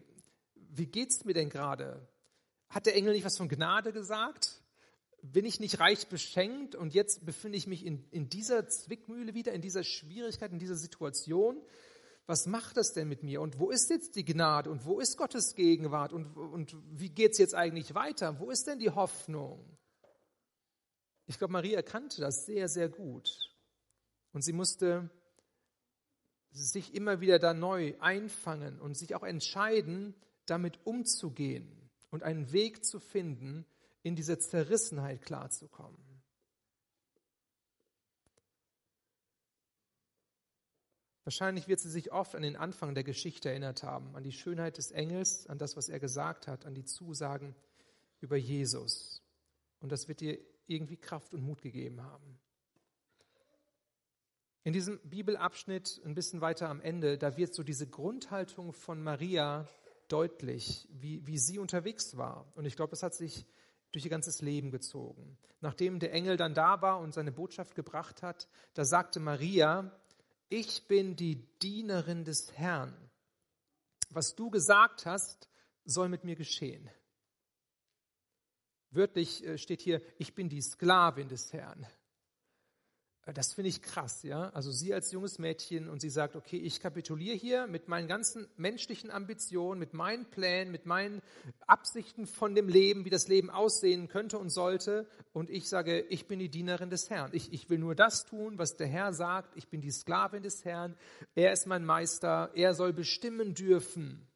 wie 0.70 0.86
geht's 0.86 1.26
mir 1.26 1.34
denn 1.34 1.50
gerade? 1.50 2.08
Hat 2.70 2.86
der 2.86 2.96
Engel 2.96 3.14
nicht 3.14 3.26
was 3.26 3.38
von 3.38 3.50
Gnade 3.50 3.92
gesagt? 3.92 4.62
Bin 5.22 5.46
ich 5.46 5.60
nicht 5.60 5.80
reich 5.80 6.08
beschenkt 6.08 6.76
und 6.76 6.94
jetzt 6.94 7.26
befinde 7.26 7.58
ich 7.58 7.68
mich 7.68 7.86
in, 7.86 8.08
in 8.12 8.30
dieser 8.30 8.68
Zwickmühle 8.68 9.34
wieder, 9.34 9.52
in 9.52 9.62
dieser 9.62 9.84
Schwierigkeit, 9.84 10.52
in 10.52 10.60
dieser 10.60 10.76
Situation? 10.76 11.62
Was 12.26 12.46
macht 12.46 12.78
das 12.78 12.94
denn 12.94 13.10
mit 13.10 13.24
mir? 13.24 13.42
Und 13.42 13.60
wo 13.60 13.72
ist 13.72 13.90
jetzt 13.90 14.16
die 14.16 14.24
Gnade? 14.24 14.70
Und 14.70 14.86
wo 14.86 15.00
ist 15.00 15.18
Gottes 15.18 15.56
Gegenwart? 15.56 16.14
Und, 16.14 16.38
und 16.38 16.76
wie 16.92 17.12
es 17.26 17.40
jetzt 17.40 17.56
eigentlich 17.56 17.96
weiter? 17.96 18.40
Wo 18.40 18.52
ist 18.52 18.68
denn 18.68 18.80
die 18.80 18.92
Hoffnung? 18.92 19.78
Ich 21.26 21.38
glaube, 21.38 21.54
Maria 21.54 21.78
erkannte 21.78 22.22
das 22.22 22.46
sehr, 22.46 22.70
sehr 22.70 22.88
gut. 22.88 23.36
Und 24.32 24.44
sie 24.44 24.54
musste 24.54 25.10
sich 26.52 26.94
immer 26.94 27.20
wieder 27.20 27.40
da 27.40 27.54
neu 27.54 27.96
einfangen 28.00 28.80
und 28.80 28.96
sich 28.96 29.16
auch 29.16 29.24
entscheiden, 29.24 30.16
damit 30.50 30.80
umzugehen 30.86 31.90
und 32.10 32.24
einen 32.24 32.52
Weg 32.52 32.86
zu 32.86 33.00
finden, 33.00 33.66
in 34.02 34.16
dieser 34.16 34.40
Zerrissenheit 34.40 35.22
klarzukommen. 35.22 36.10
Wahrscheinlich 41.26 41.68
wird 41.68 41.80
sie 41.80 41.92
sich 41.92 42.12
oft 42.12 42.34
an 42.34 42.42
den 42.42 42.56
Anfang 42.56 42.96
der 42.96 43.04
Geschichte 43.04 43.50
erinnert 43.50 43.84
haben, 43.84 44.16
an 44.16 44.24
die 44.24 44.32
Schönheit 44.32 44.78
des 44.78 44.90
Engels, 44.90 45.46
an 45.46 45.60
das, 45.60 45.78
was 45.78 45.88
er 45.88 46.00
gesagt 46.00 46.48
hat, 46.48 46.66
an 46.66 46.74
die 46.74 46.86
Zusagen 46.86 47.56
über 48.20 48.36
Jesus. 48.36 49.22
Und 49.80 49.92
das 49.92 50.08
wird 50.08 50.22
ihr 50.22 50.40
irgendwie 50.66 50.98
Kraft 50.98 51.34
und 51.34 51.44
Mut 51.44 51.62
gegeben 51.62 52.02
haben. 52.02 52.40
In 54.64 54.74
diesem 54.74 55.00
Bibelabschnitt, 55.04 56.02
ein 56.04 56.16
bisschen 56.16 56.42
weiter 56.42 56.68
am 56.70 56.82
Ende, 56.82 57.18
da 57.18 57.38
wird 57.38 57.54
so 57.54 57.64
diese 57.64 57.88
Grundhaltung 57.88 58.74
von 58.74 59.02
Maria 59.02 59.68
deutlich, 60.10 60.88
wie, 60.92 61.26
wie 61.26 61.38
sie 61.38 61.60
unterwegs 61.60 62.18
war. 62.18 62.52
Und 62.56 62.66
ich 62.66 62.76
glaube, 62.76 62.92
das 62.92 63.04
hat 63.04 63.16
sich 63.16 63.46
durch 63.92 64.06
ihr 64.06 64.12
ganzes 64.12 64.42
Leben 64.42 64.72
gezogen. 64.72 65.38
Nachdem 65.62 66.00
der 66.00 66.14
Engel 66.14 66.38
dann 66.38 66.54
da 66.54 66.82
war 66.82 67.00
und 67.00 67.14
seine 67.14 67.32
Botschaft 67.32 67.76
gebracht 67.76 68.22
hat, 68.22 68.48
da 68.74 68.86
sagte 68.86 69.20
Maria, 69.20 69.92
ich 70.50 70.88
bin 70.88 71.16
die 71.16 71.48
Dienerin 71.60 72.26
des 72.26 72.52
Herrn. 72.58 72.94
Was 74.10 74.36
du 74.36 74.50
gesagt 74.50 75.06
hast, 75.06 75.50
soll 75.86 76.10
mit 76.10 76.24
mir 76.24 76.36
geschehen. 76.36 76.90
Wörtlich 78.92 79.46
äh, 79.46 79.58
steht 79.58 79.82
hier, 79.82 80.02
ich 80.18 80.34
bin 80.34 80.50
die 80.50 80.62
Sklavin 80.62 81.30
des 81.30 81.54
Herrn. 81.54 81.86
Das 83.34 83.54
finde 83.54 83.70
ich 83.70 83.82
krass, 83.82 84.24
ja. 84.24 84.50
Also 84.52 84.72
sie 84.72 84.94
als 84.94 85.12
junges 85.12 85.40
Mädchen 85.40 85.90
und 85.90 86.00
sie 86.00 86.10
sagt, 86.10 86.36
okay, 86.36 86.58
ich 86.58 86.80
kapituliere 86.80 87.36
hier 87.36 87.68
mit 87.68 87.88
meinen 87.88 88.08
ganzen 88.08 88.48
menschlichen 88.56 89.12
Ambitionen, 89.12 89.80
mit 89.80 89.94
meinen 89.94 90.26
Plänen, 90.26 90.72
mit 90.72 90.86
meinen 90.86 91.22
Absichten 91.68 92.26
von 92.26 92.56
dem 92.56 92.70
Leben, 92.70 93.06
wie 93.06 93.10
das 93.10 93.28
Leben 93.28 93.50
aussehen 93.50 94.08
könnte 94.08 94.38
und 94.38 94.50
sollte. 94.50 95.08
Und 95.34 95.50
ich 95.50 95.68
sage, 95.70 96.00
ich 96.02 96.28
bin 96.28 96.40
die 96.40 96.50
Dienerin 96.50 96.90
des 96.90 97.10
Herrn. 97.10 97.32
Ich, 97.34 97.52
ich 97.54 97.70
will 97.70 97.78
nur 97.78 97.94
das 97.94 98.26
tun, 98.26 98.58
was 98.58 98.78
der 98.78 98.88
Herr 98.88 99.14
sagt. 99.14 99.56
Ich 99.58 99.68
bin 99.68 99.82
die 99.82 99.92
Sklavin 99.92 100.44
des 100.44 100.66
Herrn. 100.66 100.96
Er 101.36 101.52
ist 101.52 101.68
mein 101.68 101.86
Meister. 101.86 102.52
Er 102.56 102.74
soll 102.74 102.94
bestimmen 102.94 103.54
dürfen. 103.54 104.28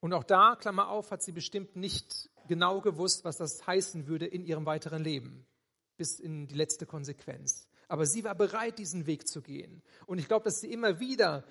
Und 0.00 0.12
auch 0.12 0.24
da, 0.24 0.56
Klammer 0.56 0.88
auf, 0.88 1.10
hat 1.10 1.22
sie 1.22 1.32
bestimmt 1.32 1.76
nicht 1.76 2.28
genau 2.48 2.80
gewusst, 2.80 3.24
was 3.24 3.36
das 3.36 3.66
heißen 3.66 4.06
würde 4.06 4.26
in 4.26 4.44
ihrem 4.44 4.66
weiteren 4.66 5.02
Leben 5.02 5.46
bis 5.96 6.18
in 6.18 6.46
die 6.46 6.54
letzte 6.54 6.86
Konsequenz. 6.86 7.68
Aber 7.88 8.06
sie 8.06 8.24
war 8.24 8.34
bereit, 8.34 8.78
diesen 8.78 9.06
Weg 9.06 9.28
zu 9.28 9.42
gehen. 9.42 9.82
Und 10.06 10.18
ich 10.18 10.26
glaube, 10.26 10.44
dass 10.44 10.60
sie 10.60 10.72
immer 10.72 10.98
wieder 10.98 11.44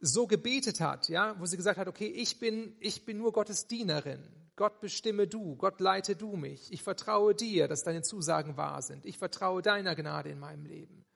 so 0.00 0.26
gebetet 0.26 0.80
hat, 0.80 1.08
ja, 1.08 1.38
wo 1.38 1.46
sie 1.46 1.56
gesagt 1.56 1.78
hat, 1.78 1.88
okay, 1.88 2.06
ich 2.06 2.38
bin, 2.38 2.76
ich 2.80 3.04
bin 3.04 3.18
nur 3.18 3.32
Gottes 3.32 3.66
Dienerin. 3.66 4.22
Gott 4.56 4.80
bestimme 4.80 5.26
du, 5.26 5.56
Gott 5.56 5.80
leite 5.80 6.16
du 6.16 6.36
mich. 6.36 6.72
Ich 6.72 6.82
vertraue 6.82 7.34
dir, 7.34 7.68
dass 7.68 7.82
deine 7.82 8.02
Zusagen 8.02 8.56
wahr 8.56 8.82
sind. 8.82 9.06
Ich 9.06 9.16
vertraue 9.16 9.62
deiner 9.62 9.94
Gnade 9.94 10.30
in 10.30 10.38
meinem 10.38 10.66
Leben. 10.66 11.06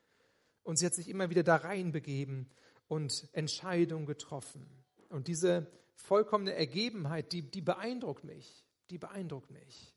Und 0.63 0.79
sie 0.79 0.87
hat 0.87 0.95
sich 0.95 1.09
immer 1.09 1.29
wieder 1.29 1.43
da 1.43 1.57
reinbegeben 1.57 2.51
und 2.89 3.29
Entscheidungen 3.33 4.07
getroffen. 4.07 4.67
Und 5.11 5.29
diese 5.29 5.71
vollkommene 5.95 6.55
Ergebenheit, 6.55 7.33
die, 7.33 7.43
die 7.43 7.61
beeindruckt 7.61 8.25
mich. 8.25 8.65
Die 8.91 8.99
beeindruckt 8.99 9.51
mich. 9.51 9.94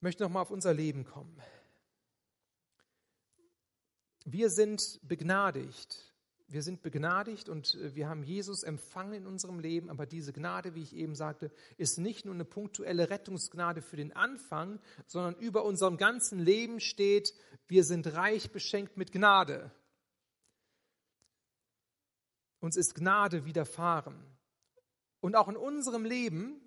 Ich 0.00 0.02
möchte 0.02 0.22
nochmal 0.22 0.40
auf 0.40 0.50
unser 0.50 0.72
Leben 0.72 1.04
kommen. 1.04 1.36
Wir 4.24 4.48
sind 4.48 4.98
begnadigt. 5.02 6.14
Wir 6.48 6.62
sind 6.62 6.80
begnadigt 6.80 7.50
und 7.50 7.74
äh, 7.74 7.94
wir 7.94 8.08
haben 8.08 8.22
Jesus 8.22 8.62
empfangen 8.62 9.12
in 9.12 9.26
unserem 9.26 9.60
Leben, 9.60 9.90
aber 9.90 10.06
diese 10.06 10.32
Gnade, 10.32 10.74
wie 10.74 10.80
ich 10.80 10.96
eben 10.96 11.14
sagte, 11.14 11.52
ist 11.76 11.98
nicht 11.98 12.24
nur 12.24 12.32
eine 12.32 12.46
punktuelle 12.46 13.10
Rettungsgnade 13.10 13.82
für 13.82 13.96
den 13.96 14.16
Anfang, 14.16 14.80
sondern 15.06 15.34
über 15.34 15.66
unserem 15.66 15.98
ganzen 15.98 16.38
Leben 16.38 16.80
steht, 16.80 17.34
wir 17.68 17.84
sind 17.84 18.14
reich 18.14 18.52
beschenkt 18.52 18.96
mit 18.96 19.12
Gnade. 19.12 19.70
Uns 22.60 22.78
ist 22.78 22.94
Gnade 22.94 23.44
widerfahren. 23.44 24.24
Und 25.20 25.36
auch 25.36 25.48
in 25.48 25.58
unserem 25.58 26.06
Leben 26.06 26.66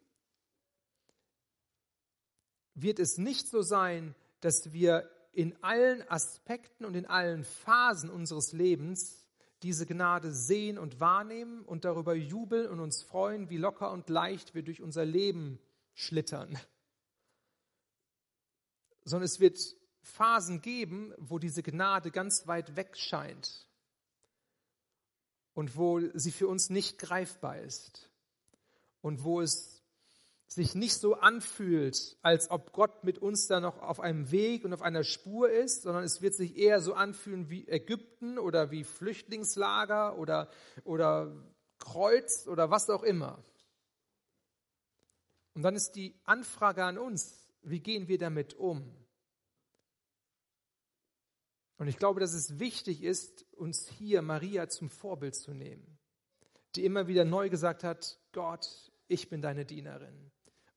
wird 2.76 3.00
es 3.00 3.18
nicht 3.18 3.48
so 3.48 3.62
sein, 3.62 4.16
dass 4.40 4.74
wir 4.74 5.10
in 5.32 5.56
allen 5.64 6.08
Aspekten 6.10 6.86
und 6.86 6.96
in 6.96 7.06
allen 7.06 7.44
Phasen 7.44 8.10
unseres 8.10 8.52
Lebens 8.52 9.26
diese 9.64 9.86
Gnade 9.86 10.32
sehen 10.34 10.78
und 10.78 11.00
wahrnehmen 11.00 11.64
und 11.64 11.86
darüber 11.86 12.14
jubeln 12.14 12.70
und 12.70 12.80
uns 12.80 13.02
freuen, 13.02 13.50
wie 13.50 13.58
locker 13.58 13.92
und 13.92 14.10
leicht 14.10 14.54
wir 14.54 14.62
durch 14.62 14.82
unser 14.82 15.06
Leben 15.06 15.60
schlittern. 15.94 16.60
Sondern 19.06 19.26
es 19.26 19.40
wird 19.40 19.60
Phasen 20.02 20.62
geben, 20.62 21.14
wo 21.18 21.40
diese 21.40 21.64
Gnade 21.64 22.12
ganz 22.12 22.46
weit 22.46 22.76
weg 22.76 22.98
scheint 22.98 23.68
und 25.54 25.78
wo 25.78 26.02
sie 26.14 26.32
für 26.32 26.48
uns 26.48 26.70
nicht 26.70 27.00
greifbar 27.00 27.60
ist 27.60 28.10
und 29.02 29.24
wo 29.24 29.42
es 29.42 29.73
sich 30.54 30.76
nicht 30.76 30.96
so 30.96 31.16
anfühlt, 31.16 32.18
als 32.22 32.52
ob 32.52 32.74
Gott 32.74 33.04
mit 33.04 33.18
uns 33.18 33.48
da 33.48 33.60
noch 33.60 33.82
auf 33.82 34.00
einem 34.00 34.32
Weg 34.32 34.66
und 34.66 34.74
auf 34.74 34.82
einer 34.82 35.04
Spur 35.04 35.50
ist, 35.50 35.84
sondern 35.84 36.04
es 36.04 36.22
wird 36.22 36.36
sich 36.36 36.58
eher 36.58 36.80
so 36.80 36.94
anfühlen 36.94 37.50
wie 37.50 37.68
Ägypten 37.68 38.38
oder 38.38 38.70
wie 38.70 38.84
Flüchtlingslager 38.84 40.18
oder, 40.18 40.50
oder 40.84 41.36
Kreuz 41.80 42.48
oder 42.48 42.70
was 42.70 42.90
auch 42.90 43.04
immer. 43.04 43.44
Und 45.56 45.64
dann 45.64 45.76
ist 45.76 45.94
die 45.94 46.16
Anfrage 46.24 46.84
an 46.84 46.98
uns, 46.98 47.52
wie 47.64 47.80
gehen 47.80 48.08
wir 48.08 48.18
damit 48.18 48.54
um? 48.54 48.84
Und 51.78 51.88
ich 51.88 51.98
glaube, 51.98 52.20
dass 52.20 52.34
es 52.34 52.60
wichtig 52.60 53.04
ist, 53.04 53.46
uns 53.54 53.88
hier 53.88 54.22
Maria 54.22 54.70
zum 54.70 54.90
Vorbild 54.90 55.36
zu 55.36 55.54
nehmen, 55.54 55.98
die 56.76 56.86
immer 56.86 57.08
wieder 57.08 57.26
neu 57.26 57.50
gesagt 57.50 57.84
hat, 57.84 58.20
Gott, 58.32 58.92
ich 59.08 59.30
bin 59.30 59.42
deine 59.42 59.66
Dienerin 59.66 60.32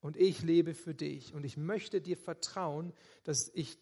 und 0.07 0.17
ich 0.17 0.43
lebe 0.43 0.73
für 0.73 0.95
dich 0.95 1.35
und 1.35 1.43
ich 1.43 1.57
möchte 1.57 2.01
dir 2.01 2.17
vertrauen, 2.17 2.93
dass 3.25 3.51
ich 3.53 3.77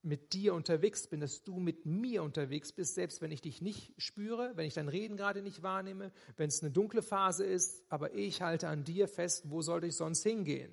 mit 0.00 0.32
dir 0.32 0.54
unterwegs 0.54 1.06
bin, 1.06 1.20
dass 1.20 1.44
du 1.44 1.58
mit 1.58 1.84
mir 1.84 2.22
unterwegs 2.22 2.72
bist, 2.72 2.94
selbst 2.94 3.20
wenn 3.20 3.32
ich 3.32 3.42
dich 3.42 3.60
nicht 3.60 3.92
spüre, 4.00 4.52
wenn 4.54 4.64
ich 4.64 4.72
dein 4.72 4.88
Reden 4.88 5.18
gerade 5.18 5.42
nicht 5.42 5.62
wahrnehme, 5.62 6.10
wenn 6.38 6.48
es 6.48 6.62
eine 6.62 6.70
dunkle 6.70 7.02
Phase 7.02 7.44
ist, 7.44 7.82
aber 7.90 8.14
ich 8.14 8.40
halte 8.40 8.68
an 8.68 8.84
dir 8.84 9.08
fest, 9.08 9.50
wo 9.50 9.60
sollte 9.60 9.86
ich 9.86 9.94
sonst 9.94 10.22
hingehen? 10.22 10.72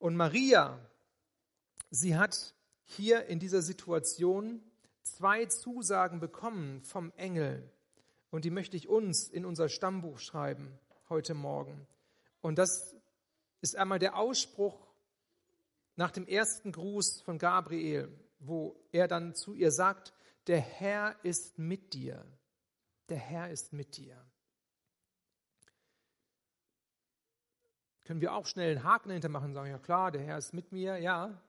Und 0.00 0.16
Maria, 0.16 0.80
sie 1.88 2.16
hat 2.16 2.56
hier 2.82 3.26
in 3.26 3.38
dieser 3.38 3.62
Situation 3.62 4.60
zwei 5.02 5.46
Zusagen 5.46 6.18
bekommen 6.18 6.82
vom 6.82 7.12
Engel 7.12 7.70
und 8.30 8.44
die 8.44 8.50
möchte 8.50 8.76
ich 8.76 8.88
uns 8.88 9.28
in 9.28 9.44
unser 9.44 9.68
Stammbuch 9.68 10.18
schreiben 10.18 10.76
heute 11.08 11.34
Morgen. 11.34 11.86
Und 12.40 12.58
das 12.58 12.96
ist 13.62 13.76
einmal 13.76 13.98
der 13.98 14.16
Ausspruch 14.18 14.86
nach 15.96 16.10
dem 16.10 16.26
ersten 16.26 16.72
Gruß 16.72 17.22
von 17.22 17.38
Gabriel, 17.38 18.08
wo 18.38 18.76
er 18.92 19.08
dann 19.08 19.34
zu 19.34 19.54
ihr 19.54 19.70
sagt, 19.70 20.12
der 20.46 20.60
Herr 20.60 21.16
ist 21.24 21.58
mit 21.58 21.94
dir. 21.94 22.24
Der 23.08 23.18
Herr 23.18 23.50
ist 23.50 23.72
mit 23.72 23.96
dir. 23.96 24.22
Können 28.04 28.20
wir 28.20 28.34
auch 28.34 28.46
schnell 28.46 28.76
einen 28.76 28.84
Haken 28.84 29.12
hintermachen 29.12 29.48
und 29.48 29.54
sagen, 29.54 29.70
ja 29.70 29.78
klar, 29.78 30.10
der 30.10 30.22
Herr 30.22 30.38
ist 30.38 30.52
mit 30.52 30.72
mir, 30.72 30.98
ja, 30.98 31.40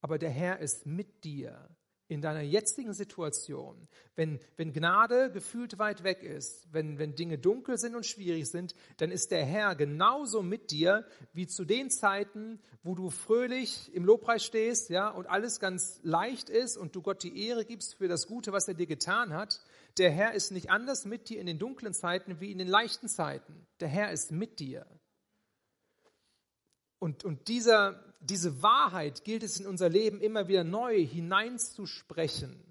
aber 0.00 0.18
der 0.18 0.30
Herr 0.30 0.58
ist 0.58 0.86
mit 0.86 1.24
dir 1.24 1.68
in 2.08 2.22
deiner 2.22 2.40
jetzigen 2.40 2.94
Situation, 2.94 3.86
wenn, 4.16 4.40
wenn 4.56 4.72
Gnade 4.72 5.30
gefühlt 5.30 5.78
weit 5.78 6.02
weg 6.04 6.22
ist, 6.22 6.66
wenn, 6.72 6.98
wenn 6.98 7.14
Dinge 7.14 7.38
dunkel 7.38 7.76
sind 7.76 7.94
und 7.94 8.06
schwierig 8.06 8.48
sind, 8.48 8.74
dann 8.96 9.10
ist 9.10 9.30
der 9.30 9.44
Herr 9.44 9.76
genauso 9.76 10.42
mit 10.42 10.70
dir 10.70 11.06
wie 11.34 11.46
zu 11.46 11.66
den 11.66 11.90
Zeiten, 11.90 12.60
wo 12.82 12.94
du 12.94 13.10
fröhlich 13.10 13.94
im 13.94 14.04
Lobpreis 14.04 14.42
stehst, 14.42 14.88
ja, 14.88 15.08
und 15.10 15.26
alles 15.26 15.60
ganz 15.60 16.00
leicht 16.02 16.48
ist 16.48 16.78
und 16.78 16.96
du 16.96 17.02
Gott 17.02 17.22
die 17.22 17.46
Ehre 17.46 17.66
gibst 17.66 17.96
für 17.96 18.08
das 18.08 18.26
Gute, 18.26 18.52
was 18.52 18.68
er 18.68 18.74
dir 18.74 18.86
getan 18.86 19.34
hat. 19.34 19.60
Der 19.98 20.10
Herr 20.10 20.32
ist 20.32 20.50
nicht 20.50 20.70
anders 20.70 21.04
mit 21.04 21.28
dir 21.28 21.40
in 21.40 21.46
den 21.46 21.58
dunklen 21.58 21.92
Zeiten 21.92 22.40
wie 22.40 22.50
in 22.50 22.58
den 22.58 22.68
leichten 22.68 23.08
Zeiten. 23.08 23.66
Der 23.80 23.88
Herr 23.88 24.10
ist 24.12 24.32
mit 24.32 24.60
dir. 24.60 24.86
Und, 26.98 27.24
und 27.24 27.48
dieser, 27.48 28.07
diese 28.20 28.62
Wahrheit 28.62 29.24
gilt 29.24 29.42
es 29.42 29.60
in 29.60 29.66
unser 29.66 29.88
Leben 29.88 30.20
immer 30.20 30.48
wieder 30.48 30.64
neu 30.64 31.04
hineinzusprechen 31.04 32.68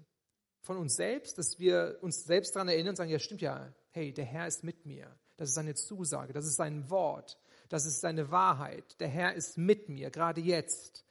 von 0.60 0.76
uns 0.76 0.96
selbst, 0.96 1.38
dass 1.38 1.58
wir 1.58 1.98
uns 2.02 2.24
selbst 2.24 2.54
daran 2.54 2.68
erinnern 2.68 2.90
und 2.90 2.96
sagen, 2.96 3.10
ja 3.10 3.18
stimmt 3.18 3.40
ja, 3.40 3.72
hey, 3.90 4.12
der 4.12 4.26
Herr 4.26 4.46
ist 4.46 4.64
mit 4.64 4.84
mir. 4.84 5.06
Das 5.36 5.48
ist 5.48 5.54
seine 5.54 5.74
Zusage, 5.74 6.32
das 6.32 6.46
ist 6.46 6.56
sein 6.56 6.90
Wort, 6.90 7.38
das 7.68 7.86
ist 7.86 8.00
seine 8.00 8.30
Wahrheit. 8.30 9.00
Der 9.00 9.08
Herr 9.08 9.34
ist 9.34 9.56
mit 9.56 9.88
mir, 9.88 10.10
gerade 10.10 10.40
jetzt. 10.40 11.04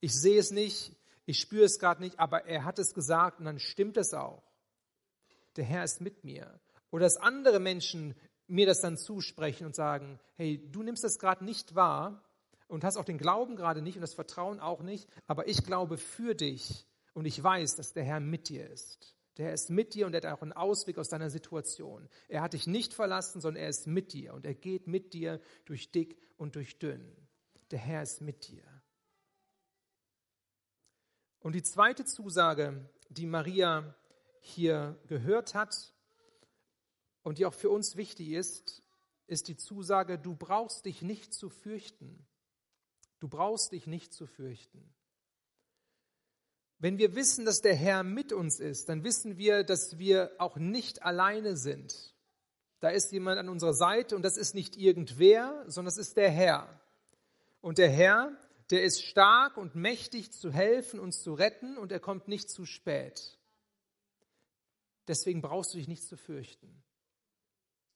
Ich 0.00 0.14
sehe 0.14 0.38
es 0.38 0.50
nicht, 0.50 0.94
ich 1.26 1.38
spüre 1.40 1.64
es 1.64 1.78
gerade 1.78 2.02
nicht, 2.02 2.18
aber 2.18 2.44
er 2.44 2.64
hat 2.64 2.78
es 2.78 2.94
gesagt 2.94 3.40
und 3.40 3.46
dann 3.46 3.58
stimmt 3.58 3.96
es 3.96 4.14
auch. 4.14 4.42
Der 5.56 5.64
Herr 5.64 5.82
ist 5.82 6.00
mit 6.00 6.24
mir. 6.24 6.60
Oder 6.90 7.04
dass 7.04 7.16
andere 7.16 7.58
Menschen 7.58 8.14
mir 8.46 8.66
das 8.66 8.80
dann 8.80 8.96
zusprechen 8.96 9.66
und 9.66 9.74
sagen, 9.74 10.20
hey, 10.36 10.60
du 10.70 10.82
nimmst 10.82 11.04
das 11.04 11.18
gerade 11.18 11.44
nicht 11.44 11.74
wahr, 11.74 12.22
und 12.70 12.84
hast 12.84 12.96
auch 12.96 13.04
den 13.04 13.18
Glauben 13.18 13.56
gerade 13.56 13.82
nicht 13.82 13.96
und 13.96 14.00
das 14.00 14.14
Vertrauen 14.14 14.60
auch 14.60 14.82
nicht, 14.82 15.08
aber 15.26 15.48
ich 15.48 15.64
glaube 15.64 15.98
für 15.98 16.34
dich 16.34 16.86
und 17.14 17.26
ich 17.26 17.42
weiß, 17.42 17.76
dass 17.76 17.92
der 17.92 18.04
Herr 18.04 18.20
mit 18.20 18.48
dir 18.48 18.68
ist. 18.70 19.16
Der 19.36 19.46
Herr 19.46 19.54
ist 19.54 19.70
mit 19.70 19.94
dir 19.94 20.06
und 20.06 20.14
er 20.14 20.22
hat 20.22 20.38
auch 20.38 20.42
einen 20.42 20.52
Ausweg 20.52 20.98
aus 20.98 21.08
deiner 21.08 21.30
Situation. 21.30 22.08
Er 22.28 22.42
hat 22.42 22.52
dich 22.52 22.66
nicht 22.66 22.94
verlassen, 22.94 23.40
sondern 23.40 23.62
er 23.62 23.68
ist 23.68 23.86
mit 23.86 24.12
dir 24.12 24.34
und 24.34 24.46
er 24.46 24.54
geht 24.54 24.86
mit 24.86 25.12
dir 25.12 25.40
durch 25.64 25.90
dick 25.90 26.16
und 26.36 26.56
durch 26.56 26.78
dünn. 26.78 27.16
Der 27.70 27.78
Herr 27.78 28.02
ist 28.02 28.20
mit 28.20 28.48
dir. 28.48 28.64
Und 31.40 31.54
die 31.54 31.62
zweite 31.62 32.04
Zusage, 32.04 32.88
die 33.08 33.26
Maria 33.26 33.94
hier 34.40 34.98
gehört 35.08 35.54
hat 35.54 35.92
und 37.22 37.38
die 37.38 37.46
auch 37.46 37.54
für 37.54 37.70
uns 37.70 37.96
wichtig 37.96 38.30
ist, 38.30 38.82
ist 39.26 39.48
die 39.48 39.56
Zusage, 39.56 40.18
du 40.18 40.34
brauchst 40.36 40.84
dich 40.84 41.02
nicht 41.02 41.32
zu 41.32 41.48
fürchten. 41.48 42.26
Du 43.20 43.28
brauchst 43.28 43.72
dich 43.72 43.86
nicht 43.86 44.12
zu 44.12 44.26
fürchten. 44.26 44.92
Wenn 46.78 46.96
wir 46.96 47.14
wissen, 47.14 47.44
dass 47.44 47.60
der 47.60 47.74
Herr 47.74 48.02
mit 48.02 48.32
uns 48.32 48.58
ist, 48.58 48.88
dann 48.88 49.04
wissen 49.04 49.36
wir, 49.36 49.62
dass 49.64 49.98
wir 49.98 50.32
auch 50.38 50.56
nicht 50.56 51.02
alleine 51.02 51.56
sind. 51.56 52.14
Da 52.80 52.88
ist 52.88 53.12
jemand 53.12 53.38
an 53.38 53.50
unserer 53.50 53.74
Seite 53.74 54.16
und 54.16 54.22
das 54.22 54.38
ist 54.38 54.54
nicht 54.54 54.76
irgendwer, 54.76 55.64
sondern 55.66 55.94
das 55.94 55.98
ist 55.98 56.16
der 56.16 56.30
Herr. 56.30 56.80
Und 57.60 57.76
der 57.76 57.90
Herr, 57.90 58.34
der 58.70 58.82
ist 58.82 59.02
stark 59.02 59.58
und 59.58 59.74
mächtig 59.74 60.32
zu 60.32 60.50
helfen, 60.50 60.98
uns 60.98 61.22
zu 61.22 61.34
retten 61.34 61.76
und 61.76 61.92
er 61.92 62.00
kommt 62.00 62.28
nicht 62.28 62.48
zu 62.48 62.64
spät. 62.64 63.38
Deswegen 65.06 65.42
brauchst 65.42 65.74
du 65.74 65.78
dich 65.78 65.88
nicht 65.88 66.04
zu 66.04 66.16
fürchten. 66.16 66.82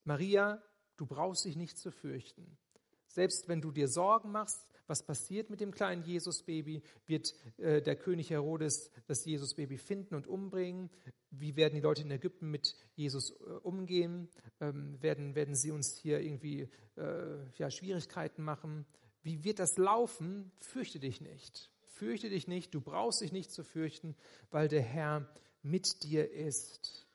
Maria, 0.04 0.62
du 0.98 1.06
brauchst 1.06 1.46
dich 1.46 1.56
nicht 1.56 1.78
zu 1.78 1.90
fürchten. 1.90 2.58
Selbst 3.06 3.48
wenn 3.48 3.62
du 3.62 3.70
dir 3.70 3.88
Sorgen 3.88 4.30
machst, 4.32 4.66
was 4.86 5.02
passiert 5.04 5.50
mit 5.50 5.60
dem 5.60 5.72
kleinen 5.72 6.04
Jesusbaby? 6.04 6.82
Wird 7.06 7.34
äh, 7.58 7.80
der 7.80 7.96
König 7.96 8.30
Herodes 8.30 8.90
das 9.06 9.24
Jesusbaby 9.24 9.78
finden 9.78 10.14
und 10.14 10.26
umbringen? 10.26 10.90
Wie 11.30 11.56
werden 11.56 11.74
die 11.74 11.80
Leute 11.80 12.02
in 12.02 12.10
Ägypten 12.10 12.50
mit 12.50 12.74
Jesus 12.94 13.30
äh, 13.30 13.44
umgehen? 13.62 14.28
Ähm, 14.60 15.00
werden, 15.02 15.34
werden 15.34 15.54
sie 15.54 15.70
uns 15.70 15.96
hier 15.96 16.20
irgendwie 16.20 16.68
äh, 16.96 17.50
ja, 17.56 17.70
Schwierigkeiten 17.70 18.42
machen? 18.42 18.86
Wie 19.22 19.42
wird 19.42 19.58
das 19.58 19.78
laufen? 19.78 20.52
Fürchte 20.58 21.00
dich 21.00 21.20
nicht. 21.20 21.70
Fürchte 21.86 22.28
dich 22.28 22.46
nicht. 22.46 22.74
Du 22.74 22.80
brauchst 22.80 23.20
dich 23.20 23.32
nicht 23.32 23.50
zu 23.50 23.64
fürchten, 23.64 24.14
weil 24.50 24.68
der 24.68 24.82
Herr 24.82 25.28
mit 25.62 26.02
dir 26.02 26.30
ist. 26.30 27.06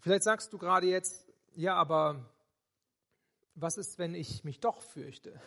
Vielleicht 0.00 0.24
sagst 0.24 0.52
du 0.52 0.58
gerade 0.58 0.88
jetzt, 0.88 1.30
ja, 1.54 1.74
aber 1.74 2.28
was 3.54 3.76
ist, 3.76 3.98
wenn 3.98 4.14
ich 4.14 4.44
mich 4.44 4.60
doch 4.60 4.80
fürchte 4.82 5.40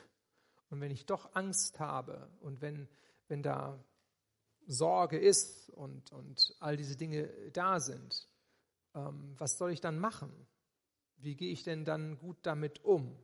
und 0.69 0.81
wenn 0.81 0.91
ich 0.91 1.05
doch 1.05 1.35
Angst 1.35 1.79
habe 1.79 2.29
und 2.41 2.61
wenn, 2.61 2.87
wenn 3.27 3.43
da 3.43 3.83
Sorge 4.65 5.19
ist 5.19 5.69
und, 5.71 6.11
und 6.11 6.55
all 6.59 6.77
diese 6.77 6.95
Dinge 6.95 7.27
da 7.51 7.79
sind, 7.79 8.27
ähm, 8.95 9.35
was 9.37 9.57
soll 9.57 9.71
ich 9.71 9.81
dann 9.81 9.99
machen? 9.99 10.31
Wie 11.17 11.35
gehe 11.35 11.51
ich 11.51 11.63
denn 11.63 11.85
dann 11.85 12.17
gut 12.17 12.37
damit 12.43 12.83
um? 12.83 13.17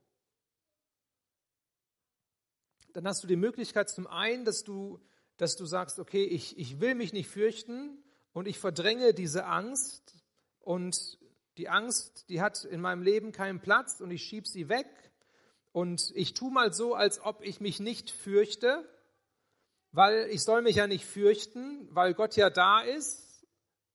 Dann 2.94 3.08
hast 3.08 3.24
du 3.24 3.28
die 3.28 3.36
Möglichkeit 3.36 3.89
zum 3.89 4.08
einen, 4.08 4.46
dass 4.46 4.63
du, 4.63 5.00
dass 5.38 5.56
du 5.56 5.65
sagst, 5.65 6.00
okay, 6.00 6.24
ich, 6.24 6.58
ich 6.58 6.80
will 6.80 6.96
mich 6.96 7.13
nicht 7.13 7.30
fürchten 7.30 8.04
und 8.34 8.48
ich 8.48 8.58
verdränge 8.58 9.13
diese 9.13 9.46
Angst 9.46 10.15
und 10.60 11.20
die 11.60 11.67
Angst, 11.67 12.30
die 12.30 12.39
hat 12.39 12.63
in 12.63 12.80
meinem 12.80 13.04
Leben 13.04 13.34
keinen 13.34 13.60
Platz 13.60 14.00
und 14.00 14.12
ich 14.12 14.24
schiebe 14.24 14.48
sie 14.48 14.69
weg 14.69 14.88
und 15.74 16.10
ich 16.15 16.34
tue 16.34 16.50
mal 16.50 16.72
so, 16.72 16.95
als 16.95 17.19
ob 17.19 17.43
ich 17.43 17.60
mich 17.60 17.82
nicht 17.82 18.12
fürchte, 18.12 18.89
weil 19.91 20.30
ich 20.30 20.41
soll 20.43 20.62
mich 20.62 20.78
ja 20.78 20.88
nicht 20.88 21.04
fürchten, 21.04 21.93
weil 21.93 22.13
Gott 22.13 22.38
ja 22.38 22.50
da 22.50 22.80
ist, 22.80 23.45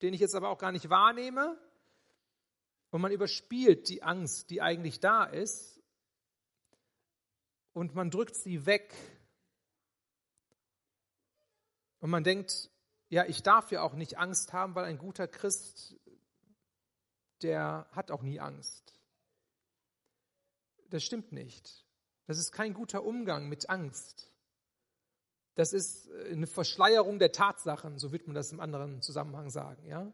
den 0.03 0.13
ich 0.13 0.21
jetzt 0.21 0.35
aber 0.35 0.51
auch 0.51 0.59
gar 0.59 0.73
nicht 0.73 0.91
wahrnehme. 0.91 1.59
Und 2.91 3.01
man 3.01 3.13
überspielt 3.13 3.89
die 3.89 4.03
Angst, 4.03 4.51
die 4.51 4.61
eigentlich 4.61 5.01
da 5.01 5.25
ist, 5.25 5.83
und 7.73 7.95
man 7.95 8.11
drückt 8.11 8.37
sie 8.37 8.67
weg. 8.67 8.95
Und 12.01 12.11
man 12.11 12.25
denkt, 12.25 12.71
ja, 13.09 13.25
ich 13.25 13.43
darf 13.43 13.73
ja 13.73 13.81
auch 13.81 13.95
nicht 13.95 14.19
Angst 14.19 14.53
haben, 14.53 14.75
weil 14.75 14.85
ein 14.85 14.99
guter 14.99 15.27
Christ 15.27 15.97
der 17.43 17.87
hat 17.93 18.11
auch 18.11 18.23
nie 18.23 18.41
Angst. 18.41 18.95
Das 20.91 21.03
stimmt 21.03 21.33
nicht. 21.33 21.85
Das 22.27 22.39
ist 22.39 22.53
kein 22.53 22.75
guter 22.75 23.05
Umgang 23.05 23.49
mit 23.49 23.69
Angst. 23.69 24.31
Das 25.55 25.73
ist 25.73 26.09
äh, 26.09 26.33
eine 26.33 26.47
Verschleierung 26.47 27.19
der 27.19 27.33
Tatsachen, 27.33 27.99
so 27.99 28.13
wird 28.13 28.27
man 28.27 28.35
das 28.35 28.53
im 28.53 28.61
anderen 28.61 29.03
Zusammenhang 29.03 29.51
sagen, 29.51 29.87
ja? 29.87 30.11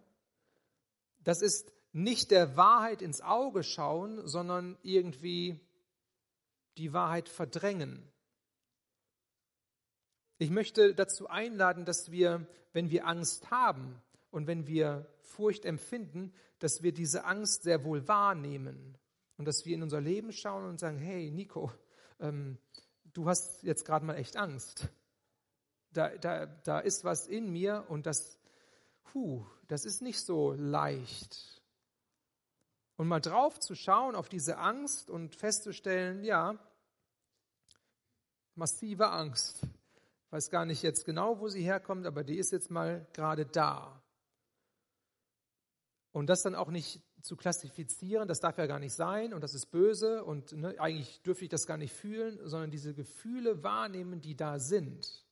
Das 1.22 1.42
ist 1.42 1.72
nicht 1.92 2.30
der 2.30 2.56
Wahrheit 2.56 3.02
ins 3.02 3.20
Auge 3.20 3.62
schauen, 3.62 4.26
sondern 4.26 4.78
irgendwie 4.82 5.60
die 6.78 6.92
Wahrheit 6.92 7.28
verdrängen. 7.28 8.10
Ich 10.38 10.50
möchte 10.50 10.94
dazu 10.94 11.28
einladen, 11.28 11.84
dass 11.84 12.10
wir, 12.10 12.46
wenn 12.72 12.90
wir 12.90 13.06
Angst 13.06 13.50
haben 13.50 14.00
und 14.30 14.46
wenn 14.46 14.66
wir 14.66 15.06
Furcht 15.20 15.64
empfinden, 15.64 16.32
dass 16.58 16.82
wir 16.82 16.92
diese 16.92 17.24
Angst 17.24 17.62
sehr 17.62 17.84
wohl 17.84 18.06
wahrnehmen 18.06 18.98
und 19.36 19.46
dass 19.46 19.64
wir 19.64 19.74
in 19.74 19.82
unser 19.82 20.00
Leben 20.00 20.32
schauen 20.32 20.64
und 20.64 20.78
sagen, 20.78 20.98
hey 20.98 21.30
Nico, 21.30 21.72
ähm, 22.20 22.58
du 23.12 23.28
hast 23.28 23.62
jetzt 23.62 23.84
gerade 23.84 24.04
mal 24.04 24.16
echt 24.16 24.36
Angst. 24.36 24.88
Da, 25.92 26.10
da, 26.18 26.46
da 26.46 26.78
ist 26.78 27.04
was 27.04 27.26
in 27.26 27.50
mir 27.50 27.84
und 27.88 28.06
das, 28.06 28.38
puh, 29.04 29.44
das 29.66 29.84
ist 29.84 30.02
nicht 30.02 30.20
so 30.20 30.52
leicht. 30.52 31.62
Und 32.96 33.08
mal 33.08 33.20
drauf 33.20 33.58
zu 33.58 33.74
schauen 33.74 34.14
auf 34.14 34.28
diese 34.28 34.58
Angst 34.58 35.10
und 35.10 35.34
festzustellen, 35.34 36.22
ja, 36.22 36.58
massive 38.54 39.08
Angst. 39.08 39.62
Ich 40.26 40.32
weiß 40.32 40.50
gar 40.50 40.64
nicht 40.64 40.82
jetzt 40.82 41.06
genau, 41.06 41.40
wo 41.40 41.48
sie 41.48 41.62
herkommt, 41.62 42.06
aber 42.06 42.22
die 42.22 42.36
ist 42.36 42.52
jetzt 42.52 42.70
mal 42.70 43.06
gerade 43.12 43.46
da. 43.46 43.99
Und 46.12 46.26
das 46.26 46.42
dann 46.42 46.54
auch 46.54 46.70
nicht 46.70 47.02
zu 47.22 47.36
klassifizieren, 47.36 48.26
das 48.26 48.40
darf 48.40 48.58
ja 48.58 48.66
gar 48.66 48.78
nicht 48.78 48.94
sein 48.94 49.32
und 49.32 49.42
das 49.42 49.54
ist 49.54 49.66
böse 49.66 50.24
und 50.24 50.52
ne, 50.52 50.74
eigentlich 50.78 51.22
dürfte 51.22 51.44
ich 51.44 51.50
das 51.50 51.66
gar 51.66 51.76
nicht 51.76 51.92
fühlen, 51.92 52.38
sondern 52.44 52.70
diese 52.70 52.94
Gefühle 52.94 53.62
wahrnehmen, 53.62 54.20
die 54.20 54.34
da 54.34 54.58
sind. 54.58 55.24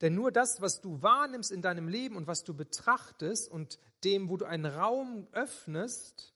Denn 0.00 0.16
nur 0.16 0.32
das, 0.32 0.60
was 0.60 0.80
du 0.80 1.00
wahrnimmst 1.00 1.52
in 1.52 1.62
deinem 1.62 1.86
Leben 1.86 2.16
und 2.16 2.26
was 2.26 2.42
du 2.42 2.54
betrachtest 2.54 3.48
und 3.48 3.78
dem, 4.02 4.28
wo 4.28 4.36
du 4.36 4.46
einen 4.46 4.66
Raum 4.66 5.28
öffnest, 5.30 6.34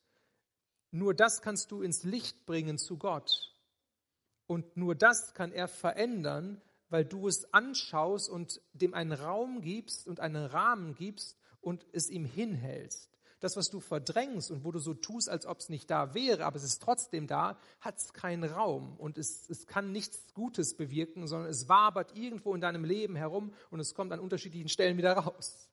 nur 0.92 1.14
das 1.14 1.42
kannst 1.42 1.72
du 1.72 1.82
ins 1.82 2.04
Licht 2.04 2.46
bringen 2.46 2.78
zu 2.78 2.96
Gott. 2.96 3.52
Und 4.46 4.76
nur 4.76 4.94
das 4.94 5.34
kann 5.34 5.50
er 5.50 5.66
verändern, 5.66 6.62
weil 6.90 7.04
du 7.04 7.26
es 7.26 7.52
anschaust 7.52 8.28
und 8.28 8.60
dem 8.72 8.94
einen 8.94 9.12
Raum 9.12 9.60
gibst 9.62 10.06
und 10.06 10.20
einen 10.20 10.46
Rahmen 10.46 10.94
gibst 10.94 11.36
und 11.66 11.84
es 11.90 12.08
ihm 12.10 12.24
hinhältst. 12.24 13.10
Das, 13.40 13.56
was 13.56 13.70
du 13.70 13.80
verdrängst 13.80 14.52
und 14.52 14.64
wo 14.64 14.70
du 14.70 14.78
so 14.78 14.94
tust, 14.94 15.28
als 15.28 15.46
ob 15.46 15.58
es 15.58 15.68
nicht 15.68 15.90
da 15.90 16.14
wäre, 16.14 16.44
aber 16.44 16.54
es 16.56 16.62
ist 16.62 16.80
trotzdem 16.80 17.26
da, 17.26 17.58
hat 17.80 17.98
es 17.98 18.12
keinen 18.12 18.44
Raum 18.44 18.96
und 18.98 19.18
es, 19.18 19.50
es 19.50 19.66
kann 19.66 19.90
nichts 19.90 20.32
Gutes 20.32 20.76
bewirken, 20.76 21.26
sondern 21.26 21.50
es 21.50 21.68
wabert 21.68 22.16
irgendwo 22.16 22.54
in 22.54 22.60
deinem 22.60 22.84
Leben 22.84 23.16
herum 23.16 23.52
und 23.70 23.80
es 23.80 23.94
kommt 23.94 24.12
an 24.12 24.20
unterschiedlichen 24.20 24.68
Stellen 24.68 24.96
wieder 24.96 25.14
raus. 25.14 25.68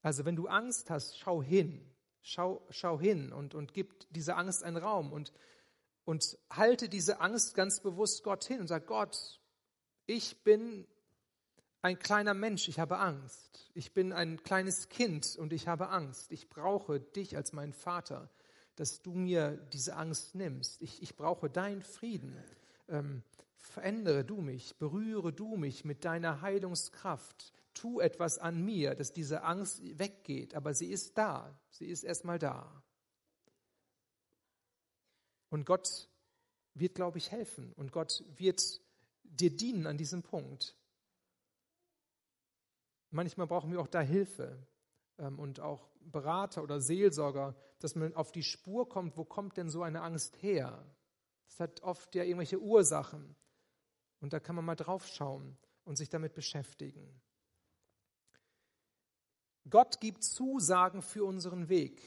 Also 0.00 0.24
wenn 0.24 0.36
du 0.36 0.46
Angst 0.46 0.90
hast, 0.90 1.18
schau 1.18 1.42
hin, 1.42 1.84
schau, 2.22 2.64
schau 2.70 3.00
hin 3.00 3.32
und, 3.32 3.56
und 3.56 3.74
gib 3.74 4.08
dieser 4.10 4.38
Angst 4.38 4.62
einen 4.62 4.76
Raum 4.76 5.12
und, 5.12 5.32
und 6.04 6.38
halte 6.50 6.88
diese 6.88 7.20
Angst 7.20 7.56
ganz 7.56 7.80
bewusst 7.80 8.22
Gott 8.22 8.44
hin 8.44 8.60
und 8.60 8.68
sag, 8.68 8.86
Gott, 8.86 9.40
ich 10.06 10.44
bin 10.44 10.86
ein 11.82 11.98
kleiner 11.98 12.34
Mensch, 12.34 12.68
ich 12.68 12.78
habe 12.78 12.98
Angst. 12.98 13.70
Ich 13.74 13.92
bin 13.92 14.12
ein 14.12 14.42
kleines 14.42 14.88
Kind 14.88 15.36
und 15.36 15.52
ich 15.52 15.68
habe 15.68 15.88
Angst. 15.88 16.30
Ich 16.32 16.48
brauche 16.48 17.00
dich 17.00 17.36
als 17.36 17.52
meinen 17.52 17.72
Vater, 17.72 18.30
dass 18.76 19.02
du 19.02 19.12
mir 19.12 19.56
diese 19.72 19.96
Angst 19.96 20.34
nimmst. 20.34 20.82
Ich, 20.82 21.02
ich 21.02 21.16
brauche 21.16 21.48
deinen 21.48 21.82
Frieden. 21.82 22.36
Ähm, 22.88 23.22
verändere 23.56 24.24
du 24.24 24.40
mich, 24.40 24.76
berühre 24.76 25.32
du 25.32 25.56
mich 25.56 25.84
mit 25.84 26.04
deiner 26.04 26.42
Heilungskraft. 26.42 27.52
Tu 27.72 28.00
etwas 28.00 28.38
an 28.38 28.62
mir, 28.62 28.94
dass 28.94 29.12
diese 29.12 29.42
Angst 29.42 29.80
weggeht. 29.98 30.54
Aber 30.54 30.74
sie 30.74 30.90
ist 30.90 31.16
da. 31.16 31.58
Sie 31.70 31.86
ist 31.86 32.02
erstmal 32.02 32.38
da. 32.38 32.82
Und 35.48 35.64
Gott 35.64 36.08
wird, 36.74 36.94
glaube 36.94 37.18
ich, 37.18 37.30
helfen. 37.30 37.72
Und 37.72 37.92
Gott 37.92 38.22
wird 38.36 38.80
dir 39.24 39.50
dienen 39.50 39.86
an 39.86 39.96
diesem 39.96 40.22
Punkt. 40.22 40.76
Manchmal 43.10 43.46
brauchen 43.46 43.72
wir 43.72 43.80
auch 43.80 43.88
da 43.88 44.00
Hilfe 44.00 44.56
ähm, 45.18 45.38
und 45.38 45.60
auch 45.60 45.88
Berater 46.00 46.62
oder 46.62 46.80
Seelsorger, 46.80 47.54
dass 47.80 47.94
man 47.94 48.14
auf 48.14 48.32
die 48.32 48.42
Spur 48.42 48.88
kommt, 48.88 49.16
wo 49.16 49.24
kommt 49.24 49.56
denn 49.56 49.68
so 49.68 49.82
eine 49.82 50.02
Angst 50.02 50.42
her? 50.42 50.84
Das 51.46 51.60
hat 51.60 51.82
oft 51.82 52.14
ja 52.14 52.22
irgendwelche 52.22 52.60
Ursachen. 52.60 53.34
Und 54.20 54.32
da 54.32 54.40
kann 54.40 54.54
man 54.54 54.64
mal 54.64 54.76
drauf 54.76 55.06
schauen 55.06 55.56
und 55.84 55.96
sich 55.96 56.08
damit 56.08 56.34
beschäftigen. 56.34 57.20
Gott 59.68 60.00
gibt 60.00 60.24
Zusagen 60.24 61.02
für 61.02 61.24
unseren 61.24 61.68
Weg. 61.68 62.00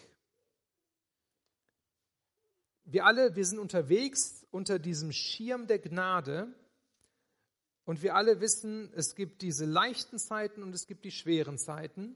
Wir 2.86 3.06
alle, 3.06 3.36
wir 3.36 3.46
sind 3.46 3.60
unterwegs 3.60 4.46
unter 4.52 4.80
diesem 4.80 5.12
Schirm 5.12 5.68
der 5.68 5.80
Gnade 5.80 6.54
und 7.86 8.02
wir 8.02 8.16
alle 8.16 8.40
wissen, 8.40 8.92
es 8.94 9.16
gibt 9.16 9.42
diese 9.42 9.66
leichten 9.66 10.18
Zeiten 10.18 10.64
und 10.64 10.74
es 10.74 10.88
gibt 10.88 11.04
die 11.04 11.12
schweren 11.12 11.58
Zeiten. 11.58 12.16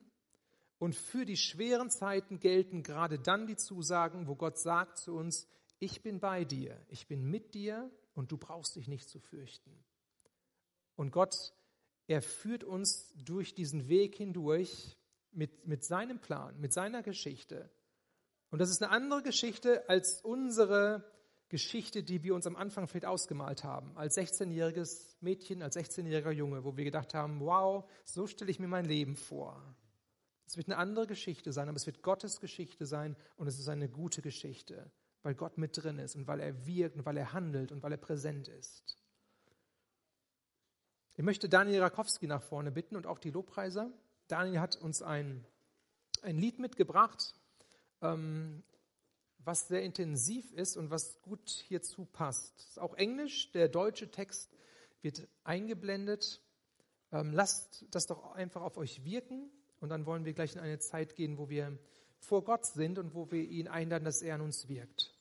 Und 0.80 0.96
für 0.96 1.26
die 1.26 1.38
schweren 1.38 1.90
Zeiten 1.90 2.40
gelten 2.40 2.84
gerade 2.84 3.20
dann 3.20 3.48
die 3.48 3.58
Zusagen, 3.58 4.28
wo 4.28 4.36
Gott 4.36 4.60
sagt 4.60 4.98
zu 4.98 5.16
uns, 5.16 5.48
ich 5.80 6.02
bin 6.02 6.20
bei 6.20 6.46
dir, 6.46 6.80
ich 6.88 7.08
bin 7.08 7.30
mit 7.30 7.54
dir 7.54 7.92
und 8.14 8.32
du 8.32 8.38
brauchst 8.38 8.76
dich 8.76 8.88
nicht 8.88 9.10
zu 9.10 9.20
fürchten. 9.20 9.84
Und 10.96 11.12
Gott, 11.12 11.36
er 12.08 12.22
führt 12.22 12.64
uns 12.64 13.14
durch 13.16 13.54
diesen 13.54 13.90
Weg 13.90 14.16
hindurch 14.16 14.98
mit, 15.32 15.68
mit 15.68 15.84
seinem 15.84 16.20
Plan, 16.20 16.60
mit 16.60 16.74
seiner 16.74 17.04
Geschichte. 17.04 17.70
Und 18.50 18.60
das 18.60 18.70
ist 18.70 18.82
eine 18.82 18.92
andere 18.92 19.22
Geschichte 19.22 19.88
als 19.90 20.22
unsere 20.22 21.04
Geschichte, 21.50 22.04
die 22.04 22.24
wir 22.24 22.36
uns 22.36 22.46
am 22.46 22.56
Anfang 22.56 22.88
vielleicht 22.88 23.06
ausgemalt 23.06 23.64
haben, 23.64 23.96
als 23.96 24.18
16-jähriges 24.18 25.16
Mädchen, 25.22 25.62
als 25.62 25.78
16-jähriger 25.78 26.32
Junge, 26.32 26.64
wo 26.64 26.76
wir 26.76 26.84
gedacht 26.84 27.14
haben, 27.14 27.40
wow, 27.40 27.90
so 28.04 28.28
stelle 28.28 28.52
ich 28.52 28.60
mir 28.60 28.68
mein 28.68 28.86
Leben 28.86 29.16
vor. 29.16 29.76
Es 30.46 30.58
wird 30.58 30.68
eine 30.68 30.78
andere 30.78 31.08
Geschichte 31.08 31.54
sein, 31.54 31.70
aber 31.70 31.78
es 31.78 31.86
wird 31.86 32.02
Gottes 32.02 32.40
Geschichte 32.40 32.86
sein 32.86 33.16
und 33.36 33.48
es 33.48 33.60
ist 33.60 33.70
eine 33.70 33.90
gute 33.90 34.22
Geschichte, 34.22 34.92
weil 35.22 35.36
Gott 35.36 35.58
mit 35.58 35.82
drin 35.82 36.00
ist 36.00 36.16
und 36.16 36.28
weil 36.28 36.40
er 36.40 36.66
wirkt 36.66 36.98
und 36.98 37.06
weil 37.06 37.18
er 37.18 37.34
handelt 37.34 37.72
und 37.72 37.84
weil 37.84 37.92
er 37.92 37.98
präsent 37.98 38.48
ist. 38.48 38.98
Ich 41.16 41.24
möchte 41.24 41.50
Daniel 41.50 41.82
Rakowski 41.82 42.28
nach 42.28 42.44
vorne 42.44 42.72
bitten 42.72 42.96
und 42.96 43.08
auch 43.08 43.20
die 43.20 43.32
Lobpreiser. 43.32 43.92
Daniel 44.28 44.60
hat 44.60 44.76
uns 44.76 45.02
ein, 45.02 45.46
ein 46.22 46.38
Lied 46.38 46.60
mitgebracht. 46.60 47.34
Ähm, 48.02 48.64
was 49.40 49.68
sehr 49.68 49.84
intensiv 49.84 50.52
ist 50.54 50.78
und 50.78 50.90
was 50.90 51.22
gut 51.22 51.50
hierzu 51.50 52.06
passt. 52.06 52.58
Ist 52.60 52.80
auch 52.80 52.96
Englisch, 52.96 53.52
der 53.52 53.68
deutsche 53.68 54.12
Text 54.12 54.52
wird 55.02 55.28
eingeblendet. 55.44 56.42
Ähm, 57.12 57.32
lasst 57.32 57.86
das 57.92 58.08
doch 58.08 58.34
einfach 58.34 58.62
auf 58.62 58.78
euch 58.78 59.04
wirken 59.04 59.50
und 59.80 59.90
dann 59.90 60.06
wollen 60.06 60.26
wir 60.26 60.34
gleich 60.34 60.56
in 60.56 60.62
eine 60.62 60.80
Zeit 60.80 61.16
gehen, 61.16 61.38
wo 61.38 61.50
wir 61.50 61.78
vor 62.20 62.44
Gott 62.44 62.66
sind 62.66 63.00
und 63.00 63.14
wo 63.14 63.32
wir 63.32 63.44
ihn 63.44 63.68
einladen, 63.68 64.06
dass 64.06 64.22
er 64.22 64.36
an 64.36 64.42
uns 64.42 64.68
wirkt. 64.68 65.17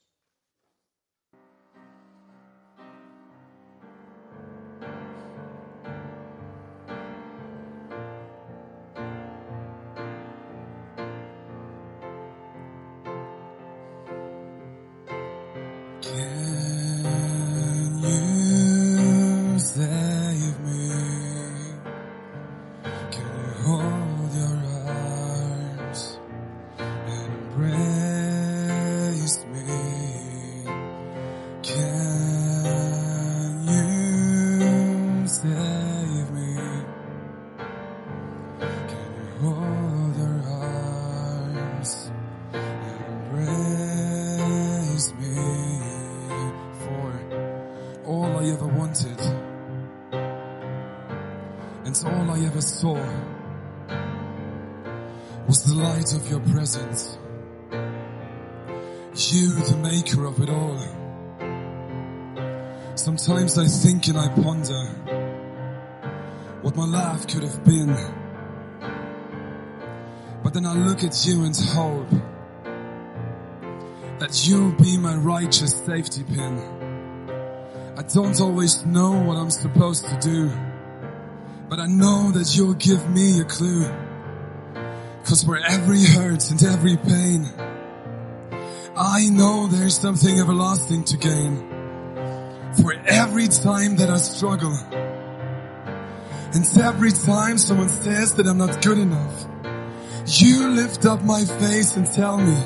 Presence. 56.67 57.17
You, 59.31 59.53
the 59.53 59.77
maker 59.81 60.25
of 60.25 60.41
it 60.41 60.49
all. 60.49 60.77
Sometimes 62.95 63.57
I 63.57 63.67
think 63.67 64.07
and 64.07 64.17
I 64.17 64.27
ponder 64.27 64.83
what 66.61 66.75
my 66.75 66.85
life 66.85 67.25
could 67.27 67.43
have 67.43 67.63
been. 67.63 67.95
But 70.43 70.53
then 70.53 70.65
I 70.65 70.73
look 70.73 71.03
at 71.03 71.25
you 71.25 71.45
and 71.45 71.55
hope 71.55 72.09
that 74.19 74.45
you'll 74.45 74.73
be 74.73 74.97
my 74.97 75.15
righteous 75.15 75.73
safety 75.85 76.23
pin. 76.23 76.59
I 77.97 78.03
don't 78.03 78.39
always 78.41 78.85
know 78.85 79.11
what 79.11 79.37
I'm 79.37 79.51
supposed 79.51 80.05
to 80.09 80.17
do, 80.19 80.51
but 81.69 81.79
I 81.79 81.87
know 81.87 82.31
that 82.31 82.55
you'll 82.57 82.73
give 82.73 83.09
me 83.09 83.39
a 83.39 83.45
clue. 83.45 84.06
Cause 85.27 85.43
for 85.43 85.57
every 85.57 86.05
hurt 86.05 86.49
and 86.51 86.63
every 86.63 86.95
pain, 86.95 87.45
I 88.95 89.27
know 89.29 89.67
there's 89.67 89.99
something 89.99 90.39
everlasting 90.39 91.03
to 91.03 91.17
gain. 91.17 91.67
For 92.81 92.93
every 93.05 93.49
time 93.49 93.97
that 93.97 94.09
I 94.09 94.19
struggle, 94.19 94.71
and 96.53 96.65
every 96.79 97.11
time 97.11 97.57
someone 97.57 97.89
says 97.89 98.35
that 98.35 98.47
I'm 98.47 98.57
not 98.57 98.81
good 98.81 98.99
enough, 98.99 99.45
you 100.27 100.69
lift 100.69 101.05
up 101.05 101.21
my 101.23 101.43
face 101.43 101.97
and 101.97 102.05
tell 102.05 102.37
me, 102.37 102.57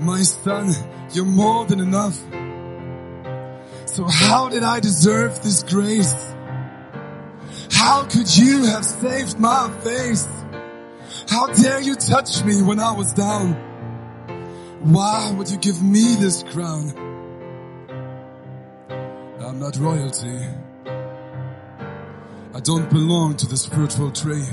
my 0.00 0.22
son, 0.22 0.72
you're 1.12 1.26
more 1.26 1.66
than 1.66 1.80
enough. 1.80 2.18
So 3.84 4.06
how 4.08 4.48
did 4.48 4.62
I 4.62 4.80
deserve 4.80 5.42
this 5.42 5.62
grace? 5.64 6.14
How 7.70 8.04
could 8.04 8.34
you 8.38 8.64
have 8.64 8.86
saved 8.86 9.38
my 9.38 9.70
face? 9.84 10.26
How 11.28 11.46
dare 11.46 11.80
you 11.80 11.94
touch 11.94 12.42
me 12.44 12.62
when 12.62 12.80
I 12.80 12.92
was 12.92 13.12
down? 13.12 13.54
Why 14.80 15.32
would 15.36 15.50
you 15.50 15.58
give 15.58 15.82
me 15.82 16.16
this 16.16 16.42
crown? 16.42 16.92
I'm 19.40 19.58
not 19.60 19.76
royalty. 19.76 20.38
I 22.54 22.60
don't 22.60 22.90
belong 22.90 23.36
to 23.36 23.46
this 23.46 23.66
fruitful 23.66 24.10
tree. 24.10 24.46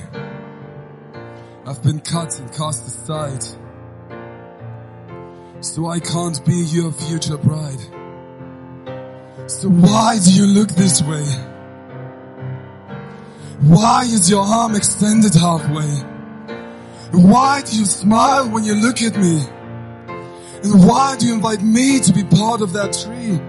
I've 1.66 1.82
been 1.84 2.00
cut 2.00 2.40
and 2.40 2.52
cast 2.54 2.88
aside. 2.88 3.44
So 5.62 5.88
I 5.88 6.00
can't 6.00 6.44
be 6.46 6.56
your 6.56 6.92
future 6.92 7.38
bride. 7.38 7.82
So 9.48 9.70
why 9.70 10.20
do 10.24 10.32
you 10.32 10.46
look 10.46 10.70
this 10.70 11.02
way? 11.02 11.26
Why 13.62 14.04
is 14.04 14.30
your 14.30 14.44
arm 14.44 14.76
extended 14.76 15.34
halfway? 15.34 16.19
Why 17.12 17.62
do 17.64 17.76
you 17.76 17.86
smile 17.86 18.50
when 18.50 18.64
you 18.64 18.76
look 18.76 19.02
at 19.02 19.18
me? 19.18 19.42
And 20.62 20.88
why 20.88 21.16
do 21.18 21.26
you 21.26 21.34
invite 21.34 21.64
me 21.64 22.00
to 22.02 22.14
be 22.14 22.24
part 22.24 22.62
of 22.62 22.74
that 22.74 22.94
tree? 22.94 23.40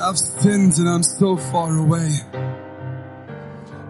I've 0.00 0.18
sinned 0.18 0.76
and 0.78 0.88
I'm 0.88 1.04
so 1.04 1.36
far 1.36 1.76
away 1.76 2.10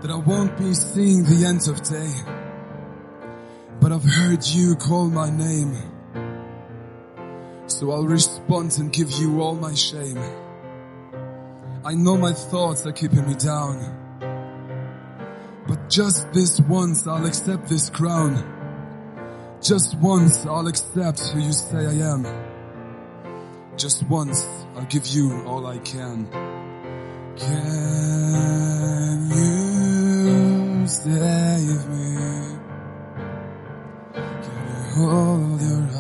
that 0.03 0.11
I 0.11 0.17
won't 0.17 0.59
be 0.59 0.75
seeing 0.75 1.25
the 1.25 1.47
end 1.47 1.67
of 1.69 1.83
day. 1.83 2.13
But 3.81 3.93
I've 3.93 4.05
heard 4.05 4.45
you 4.47 4.77
call 4.77 5.09
my 5.09 5.31
name. 5.31 5.75
So 7.69 7.93
I'll 7.93 8.07
respond 8.07 8.77
and 8.79 8.93
give 8.93 9.11
you 9.13 9.41
all 9.41 9.55
my 9.55 9.73
shame. 9.73 10.19
I 11.83 11.95
know 11.95 12.19
my 12.19 12.35
thoughts 12.35 12.87
are 12.87 12.93
keeping 12.93 13.27
me 13.27 13.35
down. 13.35 14.05
But 15.67 15.89
just 15.89 16.31
this 16.35 16.61
once 16.61 17.07
I'll 17.07 17.25
accept 17.25 17.69
this 17.69 17.89
crown. 17.89 18.56
Just 19.63 19.99
once 19.99 20.47
I'll 20.47 20.67
accept 20.69 21.21
who 21.31 21.41
you 21.41 21.53
say 21.53 21.87
I 21.87 22.13
am. 22.13 22.27
Just 23.77 24.03
once 24.09 24.47
I'll 24.77 24.85
give 24.85 25.07
you 25.07 25.43
all 25.45 25.67
I 25.67 25.79
can. 25.79 26.29
Can 27.37 29.31
you 29.31 30.87
save 30.87 31.89
me? 31.89 32.17
Can 34.15 34.63
you 34.97 35.09
hold 35.09 35.61
your 35.61 35.96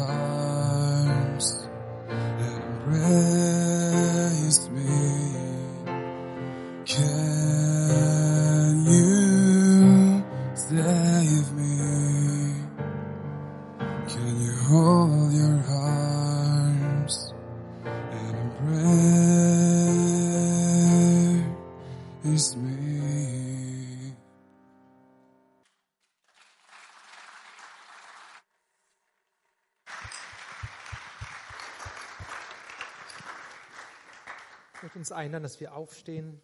möchte 34.86 35.00
uns 35.00 35.10
einladen, 35.10 35.42
dass 35.42 35.58
wir 35.58 35.74
aufstehen 35.74 36.40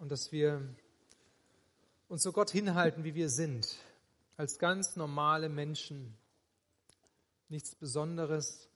und 0.00 0.10
dass 0.10 0.32
wir 0.32 0.68
uns 2.08 2.24
so 2.24 2.32
Gott 2.32 2.50
hinhalten, 2.50 3.04
wie 3.04 3.14
wir 3.14 3.28
sind, 3.28 3.78
als 4.36 4.58
ganz 4.58 4.96
normale 4.96 5.48
Menschen. 5.48 6.16
Nichts 7.48 7.76
Besonderes. 7.76 8.68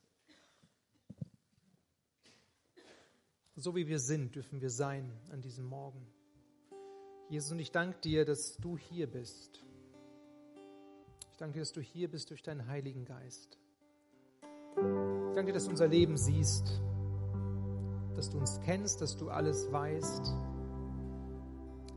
So 3.57 3.75
wie 3.75 3.87
wir 3.87 3.99
sind, 3.99 4.35
dürfen 4.35 4.61
wir 4.61 4.69
sein 4.69 5.11
an 5.29 5.41
diesem 5.41 5.65
Morgen. 5.65 6.07
Jesus, 7.27 7.51
und 7.51 7.59
ich 7.59 7.73
danke 7.73 7.99
dir, 7.99 8.23
dass 8.23 8.55
du 8.55 8.77
hier 8.77 9.11
bist. 9.11 9.65
Ich 11.33 11.37
danke 11.37 11.55
dir, 11.55 11.59
dass 11.59 11.73
du 11.73 11.81
hier 11.81 12.09
bist 12.09 12.29
durch 12.29 12.41
deinen 12.41 12.67
Heiligen 12.67 13.03
Geist. 13.03 13.57
Ich 14.77 15.35
danke 15.35 15.47
dir, 15.47 15.53
dass 15.55 15.65
du 15.65 15.71
unser 15.71 15.89
Leben 15.89 16.15
siehst, 16.15 16.81
dass 18.21 18.29
du 18.29 18.37
uns 18.37 18.59
kennst, 18.63 19.01
dass 19.01 19.17
du 19.17 19.31
alles 19.31 19.71
weißt. 19.71 20.31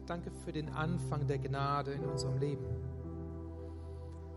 Danke 0.07 0.31
für 0.31 0.53
den 0.53 0.71
Anfang 0.71 1.27
der 1.27 1.37
Gnade 1.39 1.93
in 1.93 2.03
unserem 2.03 2.39
Leben. 2.39 2.65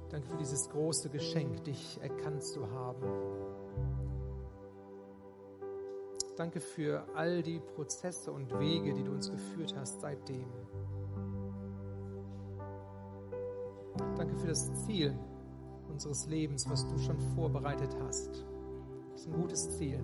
Danke 0.10 0.28
für 0.28 0.36
dieses 0.36 0.70
große 0.70 1.08
Geschenk, 1.08 1.64
dich 1.64 1.98
erkannt 2.02 2.44
zu 2.44 2.70
haben. 2.72 3.08
Danke 6.36 6.60
für 6.60 7.06
all 7.16 7.42
die 7.42 7.62
Prozesse 7.62 8.34
und 8.34 8.60
Wege, 8.60 8.94
die 8.94 9.06
du 9.06 9.14
uns 9.14 9.32
geführt 9.32 9.74
hast 9.78 10.02
seitdem. 10.02 10.52
Danke 14.18 14.36
für 14.36 14.48
das 14.48 14.74
Ziel 14.84 15.18
unseres 15.88 16.28
Lebens, 16.28 16.70
was 16.70 16.86
du 16.86 16.98
schon 16.98 17.18
vorbereitet 17.34 17.96
hast. 18.02 18.44
Das 19.14 19.22
ist 19.22 19.28
ein 19.28 19.42
gutes 19.42 19.78
Ziel. 19.78 20.04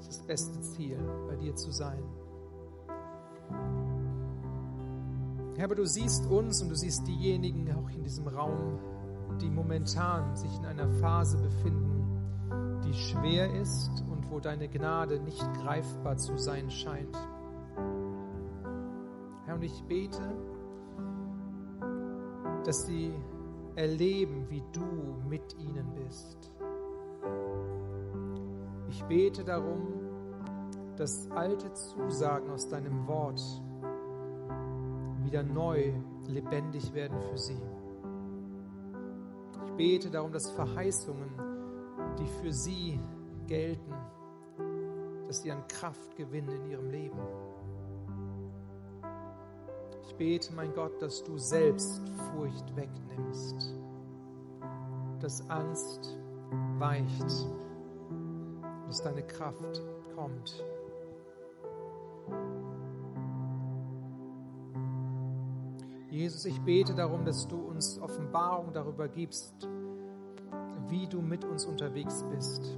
Das 0.00 0.08
ist 0.08 0.20
das 0.20 0.26
beste 0.26 0.60
Ziel, 0.62 0.98
bei 1.28 1.36
dir 1.36 1.54
zu 1.54 1.70
sein. 1.70 2.02
Herr, 5.56 5.66
aber 5.66 5.74
du 5.74 5.86
siehst 5.86 6.24
uns 6.26 6.62
und 6.62 6.70
du 6.70 6.74
siehst 6.74 7.06
diejenigen 7.06 7.70
auch 7.74 7.90
in 7.90 8.02
diesem 8.02 8.26
Raum, 8.26 8.78
die 9.42 9.50
momentan 9.50 10.34
sich 10.36 10.56
in 10.56 10.64
einer 10.64 10.88
Phase 11.00 11.36
befinden, 11.36 12.80
die 12.82 12.94
schwer 12.94 13.52
ist 13.60 14.02
und 14.10 14.30
wo 14.30 14.40
deine 14.40 14.68
Gnade 14.70 15.20
nicht 15.20 15.46
greifbar 15.60 16.16
zu 16.16 16.38
sein 16.38 16.70
scheint. 16.70 17.16
Herr, 19.44 19.56
und 19.56 19.62
ich 19.62 19.84
bete, 19.84 20.22
dass 22.64 22.86
sie 22.86 23.12
erleben, 23.76 24.46
wie 24.48 24.62
du 24.72 25.18
mit 25.28 25.58
ihnen 25.58 25.92
bist. 25.94 26.50
Ich 28.90 29.04
bete 29.04 29.44
darum, 29.44 29.86
dass 30.96 31.30
alte 31.30 31.72
Zusagen 31.72 32.50
aus 32.50 32.68
deinem 32.68 33.06
Wort 33.06 33.40
wieder 35.22 35.44
neu 35.44 35.92
lebendig 36.26 36.92
werden 36.92 37.16
für 37.20 37.38
sie. 37.38 37.60
Ich 39.64 39.72
bete 39.74 40.10
darum, 40.10 40.32
dass 40.32 40.50
Verheißungen, 40.50 41.30
die 42.18 42.26
für 42.42 42.52
sie 42.52 42.98
gelten, 43.46 43.94
dass 45.28 45.42
sie 45.42 45.52
an 45.52 45.66
Kraft 45.68 46.16
gewinnen 46.16 46.50
in 46.50 46.70
ihrem 46.72 46.90
Leben. 46.90 47.20
Ich 50.02 50.16
bete, 50.16 50.52
mein 50.52 50.74
Gott, 50.74 51.00
dass 51.00 51.22
du 51.22 51.38
selbst 51.38 52.02
Furcht 52.32 52.74
wegnimmst, 52.74 53.72
dass 55.20 55.48
Angst 55.48 56.18
weicht, 56.78 57.46
dass 58.90 59.04
deine 59.04 59.22
Kraft 59.22 59.80
kommt. 60.16 60.64
Jesus, 66.10 66.44
ich 66.44 66.60
bete 66.62 66.92
darum, 66.92 67.24
dass 67.24 67.46
du 67.46 67.56
uns 67.56 68.00
Offenbarung 68.00 68.72
darüber 68.72 69.06
gibst, 69.06 69.68
wie 70.88 71.06
du 71.06 71.22
mit 71.22 71.44
uns 71.44 71.66
unterwegs 71.66 72.24
bist, 72.32 72.76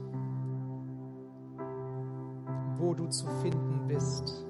wo 2.77 2.93
du 2.93 3.07
zu 3.07 3.27
finden 3.41 3.87
bist. 3.89 4.47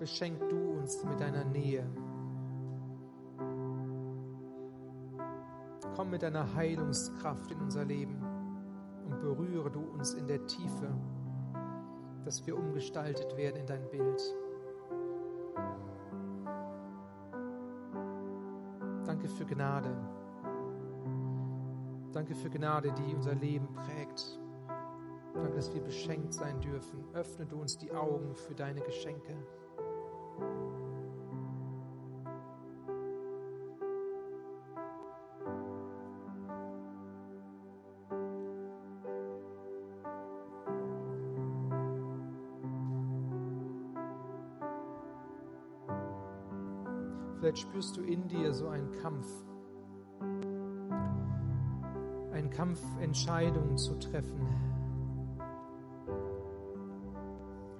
Beschenk 0.00 0.40
du 0.48 0.72
uns 0.72 1.04
mit 1.04 1.20
deiner 1.20 1.44
Nähe. 1.44 1.88
Komm 5.94 6.10
mit 6.10 6.24
deiner 6.24 6.52
Heilungskraft 6.56 7.52
in 7.52 7.60
unser 7.60 7.84
Leben 7.84 8.23
berühre 9.24 9.70
du 9.70 9.80
uns 9.80 10.12
in 10.12 10.26
der 10.26 10.44
Tiefe, 10.46 10.88
dass 12.24 12.46
wir 12.46 12.56
umgestaltet 12.56 13.36
werden 13.36 13.56
in 13.56 13.66
dein 13.66 13.88
Bild. 13.88 14.22
Danke 19.06 19.28
für 19.28 19.46
Gnade. 19.46 19.96
Danke 22.12 22.34
für 22.34 22.50
Gnade, 22.50 22.92
die 22.92 23.14
unser 23.14 23.34
Leben 23.34 23.68
prägt. 23.72 24.38
Danke, 25.32 25.56
dass 25.56 25.72
wir 25.72 25.82
beschenkt 25.82 26.34
sein 26.34 26.60
dürfen. 26.60 27.04
Öffne 27.14 27.46
du 27.46 27.60
uns 27.60 27.78
die 27.78 27.92
Augen 27.92 28.34
für 28.34 28.54
deine 28.54 28.82
Geschenke. 28.82 29.34
Vielleicht 47.54 47.68
spürst 47.68 47.96
du 47.96 48.02
in 48.02 48.26
dir 48.26 48.52
so 48.52 48.66
einen 48.66 48.90
Kampf. 49.00 49.28
Einen 52.32 52.50
Kampf, 52.50 52.80
Entscheidungen 53.00 53.78
zu 53.78 53.96
treffen. 54.00 54.44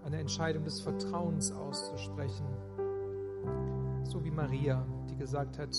Eine 0.04 0.18
Entscheidung 0.18 0.62
des 0.62 0.80
Vertrauens 0.80 1.50
auszusprechen. 1.50 2.46
So 4.04 4.22
wie 4.22 4.30
Maria, 4.30 4.86
die 5.10 5.16
gesagt 5.16 5.58
hat, 5.58 5.76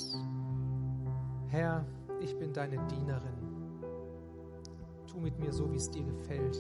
Herr, 1.48 1.86
ich 2.20 2.38
bin 2.38 2.52
deine 2.52 2.86
Dienerin. 2.88 3.80
Tu 5.08 5.22
mit 5.22 5.40
mir 5.40 5.54
so, 5.54 5.72
wie 5.72 5.78
es 5.78 5.90
dir 5.90 6.04
gefällt. 6.04 6.58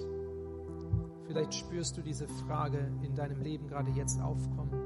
Vielleicht 1.28 1.54
spürst 1.54 1.98
du 1.98 2.02
diese 2.02 2.30
Frage 2.30 2.94
in 3.02 3.14
deinem 3.14 3.42
Leben 3.42 3.68
gerade 3.68 3.92
jetzt 3.92 4.22
aufkommen. 4.22 4.85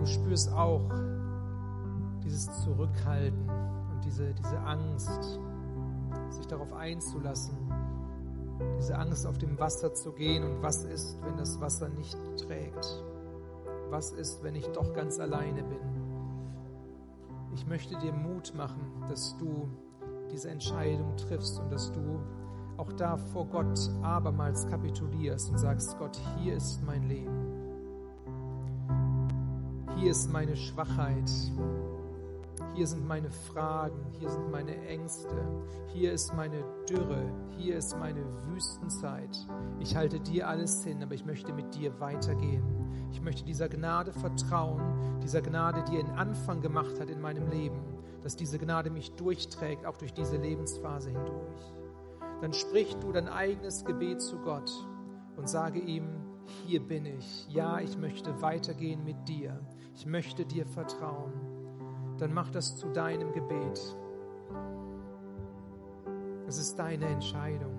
Du 0.00 0.06
spürst 0.06 0.50
auch 0.54 0.88
dieses 2.24 2.50
Zurückhalten 2.62 3.50
und 3.50 4.02
diese, 4.02 4.32
diese 4.32 4.58
Angst, 4.60 5.38
sich 6.30 6.46
darauf 6.46 6.72
einzulassen, 6.72 7.54
diese 8.78 8.96
Angst 8.96 9.26
auf 9.26 9.36
dem 9.36 9.58
Wasser 9.58 9.92
zu 9.92 10.12
gehen 10.12 10.42
und 10.42 10.62
was 10.62 10.84
ist, 10.84 11.18
wenn 11.22 11.36
das 11.36 11.60
Wasser 11.60 11.90
nicht 11.90 12.16
trägt? 12.38 13.04
Was 13.90 14.12
ist, 14.12 14.42
wenn 14.42 14.54
ich 14.54 14.66
doch 14.68 14.94
ganz 14.94 15.20
alleine 15.20 15.62
bin? 15.64 15.80
Ich 17.52 17.66
möchte 17.66 17.98
dir 17.98 18.14
Mut 18.14 18.54
machen, 18.56 19.04
dass 19.06 19.36
du 19.36 19.68
diese 20.32 20.48
Entscheidung 20.48 21.14
triffst 21.18 21.60
und 21.60 21.70
dass 21.70 21.92
du 21.92 22.20
auch 22.78 22.92
da 22.94 23.18
vor 23.18 23.44
Gott 23.48 23.78
abermals 24.00 24.66
kapitulierst 24.66 25.50
und 25.50 25.58
sagst, 25.58 25.98
Gott, 25.98 26.18
hier 26.38 26.54
ist 26.54 26.82
mein 26.86 27.02
Leben. 27.06 27.39
Hier 30.00 30.12
ist 30.12 30.32
meine 30.32 30.56
Schwachheit. 30.56 31.30
Hier 32.74 32.86
sind 32.86 33.06
meine 33.06 33.30
Fragen, 33.30 34.00
hier 34.18 34.30
sind 34.30 34.50
meine 34.50 34.74
Ängste, 34.86 35.28
hier 35.92 36.14
ist 36.14 36.32
meine 36.34 36.64
Dürre, 36.88 37.30
hier 37.58 37.76
ist 37.76 37.98
meine 37.98 38.24
Wüstenzeit. 38.46 39.46
Ich 39.78 39.94
halte 39.96 40.18
dir 40.18 40.48
alles 40.48 40.82
hin, 40.84 41.02
aber 41.02 41.12
ich 41.12 41.26
möchte 41.26 41.52
mit 41.52 41.74
dir 41.74 42.00
weitergehen. 42.00 42.64
Ich 43.12 43.20
möchte 43.20 43.44
dieser 43.44 43.68
Gnade 43.68 44.14
vertrauen, 44.14 45.20
dieser 45.22 45.42
Gnade, 45.42 45.84
die 45.90 45.98
einen 45.98 46.16
Anfang 46.16 46.62
gemacht 46.62 46.98
hat 46.98 47.10
in 47.10 47.20
meinem 47.20 47.50
Leben, 47.50 47.82
dass 48.22 48.36
diese 48.36 48.58
Gnade 48.58 48.88
mich 48.88 49.12
durchträgt, 49.16 49.84
auch 49.84 49.98
durch 49.98 50.14
diese 50.14 50.38
Lebensphase 50.38 51.10
hindurch. 51.10 51.74
Dann 52.40 52.54
sprich 52.54 52.96
du 53.02 53.12
dein 53.12 53.28
eigenes 53.28 53.84
Gebet 53.84 54.22
zu 54.22 54.38
Gott 54.38 54.72
und 55.36 55.46
sage 55.46 55.78
ihm, 55.78 56.08
hier 56.66 56.80
bin 56.80 57.04
ich. 57.04 57.46
Ja, 57.48 57.80
ich 57.80 57.98
möchte 57.98 58.40
weitergehen 58.40 59.04
mit 59.04 59.28
dir. 59.28 59.60
Ich 59.94 60.06
möchte 60.06 60.44
dir 60.44 60.66
vertrauen 60.66 61.32
dann 62.20 62.34
mach 62.34 62.50
das 62.50 62.76
zu 62.76 62.88
deinem 62.88 63.32
Gebet. 63.32 63.96
Es 66.46 66.58
ist 66.58 66.78
deine 66.78 67.06
Entscheidung. 67.06 67.72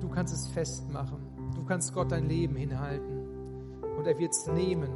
Du 0.00 0.08
kannst 0.08 0.34
es 0.34 0.48
festmachen. 0.48 1.18
Du 1.54 1.64
kannst 1.64 1.94
Gott 1.94 2.10
dein 2.10 2.28
Leben 2.28 2.56
hinhalten. 2.56 3.82
Und 3.96 4.06
er 4.06 4.18
wird 4.18 4.32
es 4.32 4.46
nehmen 4.48 4.90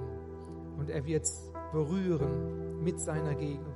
und 0.79 0.91
er 0.91 1.05
wird 1.05 1.25
es 1.25 1.53
berühren 1.73 2.83
mit 2.83 3.01
seiner 3.01 3.35
Gegenwart. 3.35 3.72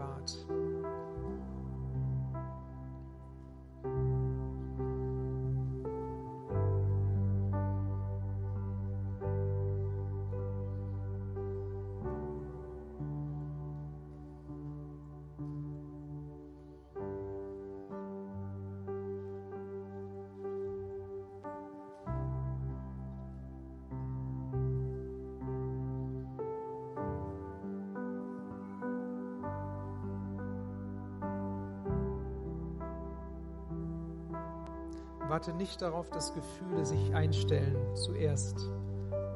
Warte 35.37 35.53
nicht 35.53 35.83
darauf, 35.83 36.09
dass 36.09 36.33
Gefühle 36.33 36.87
sich 36.87 37.15
einstellen 37.15 37.77
zuerst 37.95 38.71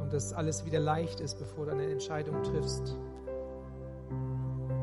und 0.00 0.14
dass 0.14 0.32
alles 0.32 0.64
wieder 0.64 0.80
leicht 0.80 1.20
ist, 1.20 1.38
bevor 1.38 1.66
du 1.66 1.72
eine 1.72 1.90
Entscheidung 1.90 2.42
triffst, 2.42 2.96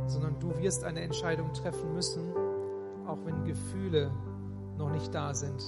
sondern 0.06 0.40
du 0.40 0.56
wirst 0.60 0.84
eine 0.84 1.02
Entscheidung 1.02 1.52
treffen 1.54 1.92
müssen, 1.92 2.22
auch 3.08 3.18
wenn 3.26 3.46
Gefühle 3.46 4.12
noch 4.78 4.92
nicht 4.92 5.12
da 5.12 5.34
sind 5.34 5.64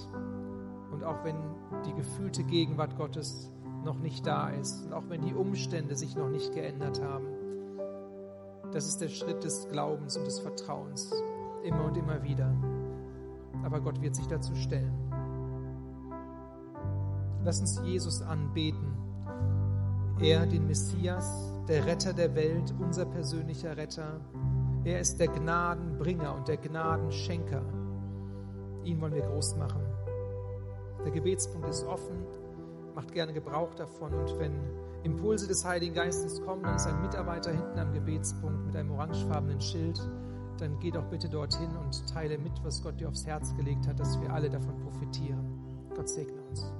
und 0.91 1.03
auch 1.03 1.23
wenn 1.23 1.37
die 1.83 1.95
gefühlte 1.95 2.43
Gegenwart 2.43 2.95
Gottes 2.95 3.49
noch 3.83 3.97
nicht 3.97 4.27
da 4.27 4.49
ist 4.49 4.85
und 4.85 4.93
auch 4.93 5.09
wenn 5.09 5.23
die 5.23 5.33
Umstände 5.33 5.95
sich 5.95 6.15
noch 6.15 6.29
nicht 6.29 6.53
geändert 6.53 7.01
haben. 7.01 7.25
Das 8.71 8.87
ist 8.87 9.01
der 9.01 9.09
Schritt 9.09 9.43
des 9.43 9.67
Glaubens 9.67 10.15
und 10.15 10.27
des 10.27 10.41
Vertrauens, 10.41 11.11
immer 11.63 11.85
und 11.85 11.97
immer 11.97 12.21
wieder. 12.21 12.53
Aber 13.63 13.81
Gott 13.81 13.99
wird 13.99 14.15
sich 14.15 14.27
dazu 14.27 14.53
stellen. 14.53 15.08
Lass 17.49 17.61
uns 17.61 17.81
Jesus 17.83 18.21
anbeten. 18.21 18.95
Er, 20.19 20.45
den 20.45 20.67
Messias, 20.67 21.51
der 21.67 21.83
Retter 21.83 22.13
der 22.13 22.35
Welt, 22.35 22.75
unser 22.79 23.05
persönlicher 23.05 23.75
Retter. 23.75 24.21
Er 24.83 24.99
ist 24.99 25.19
der 25.19 25.29
Gnadenbringer 25.29 26.35
und 26.35 26.47
der 26.47 26.57
Gnadenschenker. 26.57 27.63
Ihn 28.83 29.01
wollen 29.01 29.15
wir 29.15 29.23
groß 29.23 29.55
machen. 29.55 29.81
Der 31.03 31.09
Gebetspunkt 31.09 31.67
ist 31.69 31.83
offen. 31.85 32.23
Macht 32.93 33.13
gerne 33.13 33.33
Gebrauch 33.33 33.73
davon. 33.73 34.13
Und 34.13 34.37
wenn 34.37 34.53
Impulse 35.01 35.47
des 35.47 35.65
Heiligen 35.65 35.95
Geistes 35.95 36.39
kommen, 36.43 36.61
dann 36.61 36.75
ist 36.75 36.85
ein 36.85 37.01
Mitarbeiter 37.01 37.49
hinten 37.49 37.79
am 37.79 37.91
Gebetspunkt 37.91 38.67
mit 38.67 38.75
einem 38.75 38.91
orangefarbenen 38.91 39.59
Schild. 39.59 39.99
Dann 40.59 40.79
geh 40.79 40.91
doch 40.91 41.05
bitte 41.05 41.27
dorthin 41.27 41.75
und 41.83 42.13
teile 42.13 42.37
mit, 42.37 42.63
was 42.63 42.83
Gott 42.83 42.99
dir 42.99 43.09
aufs 43.09 43.25
Herz 43.25 43.55
gelegt 43.55 43.87
hat, 43.87 43.99
dass 43.99 44.21
wir 44.21 44.31
alle 44.31 44.51
davon 44.51 44.77
profitieren. 44.83 45.89
Gott 45.95 46.09
segne 46.09 46.39
uns. 46.43 46.71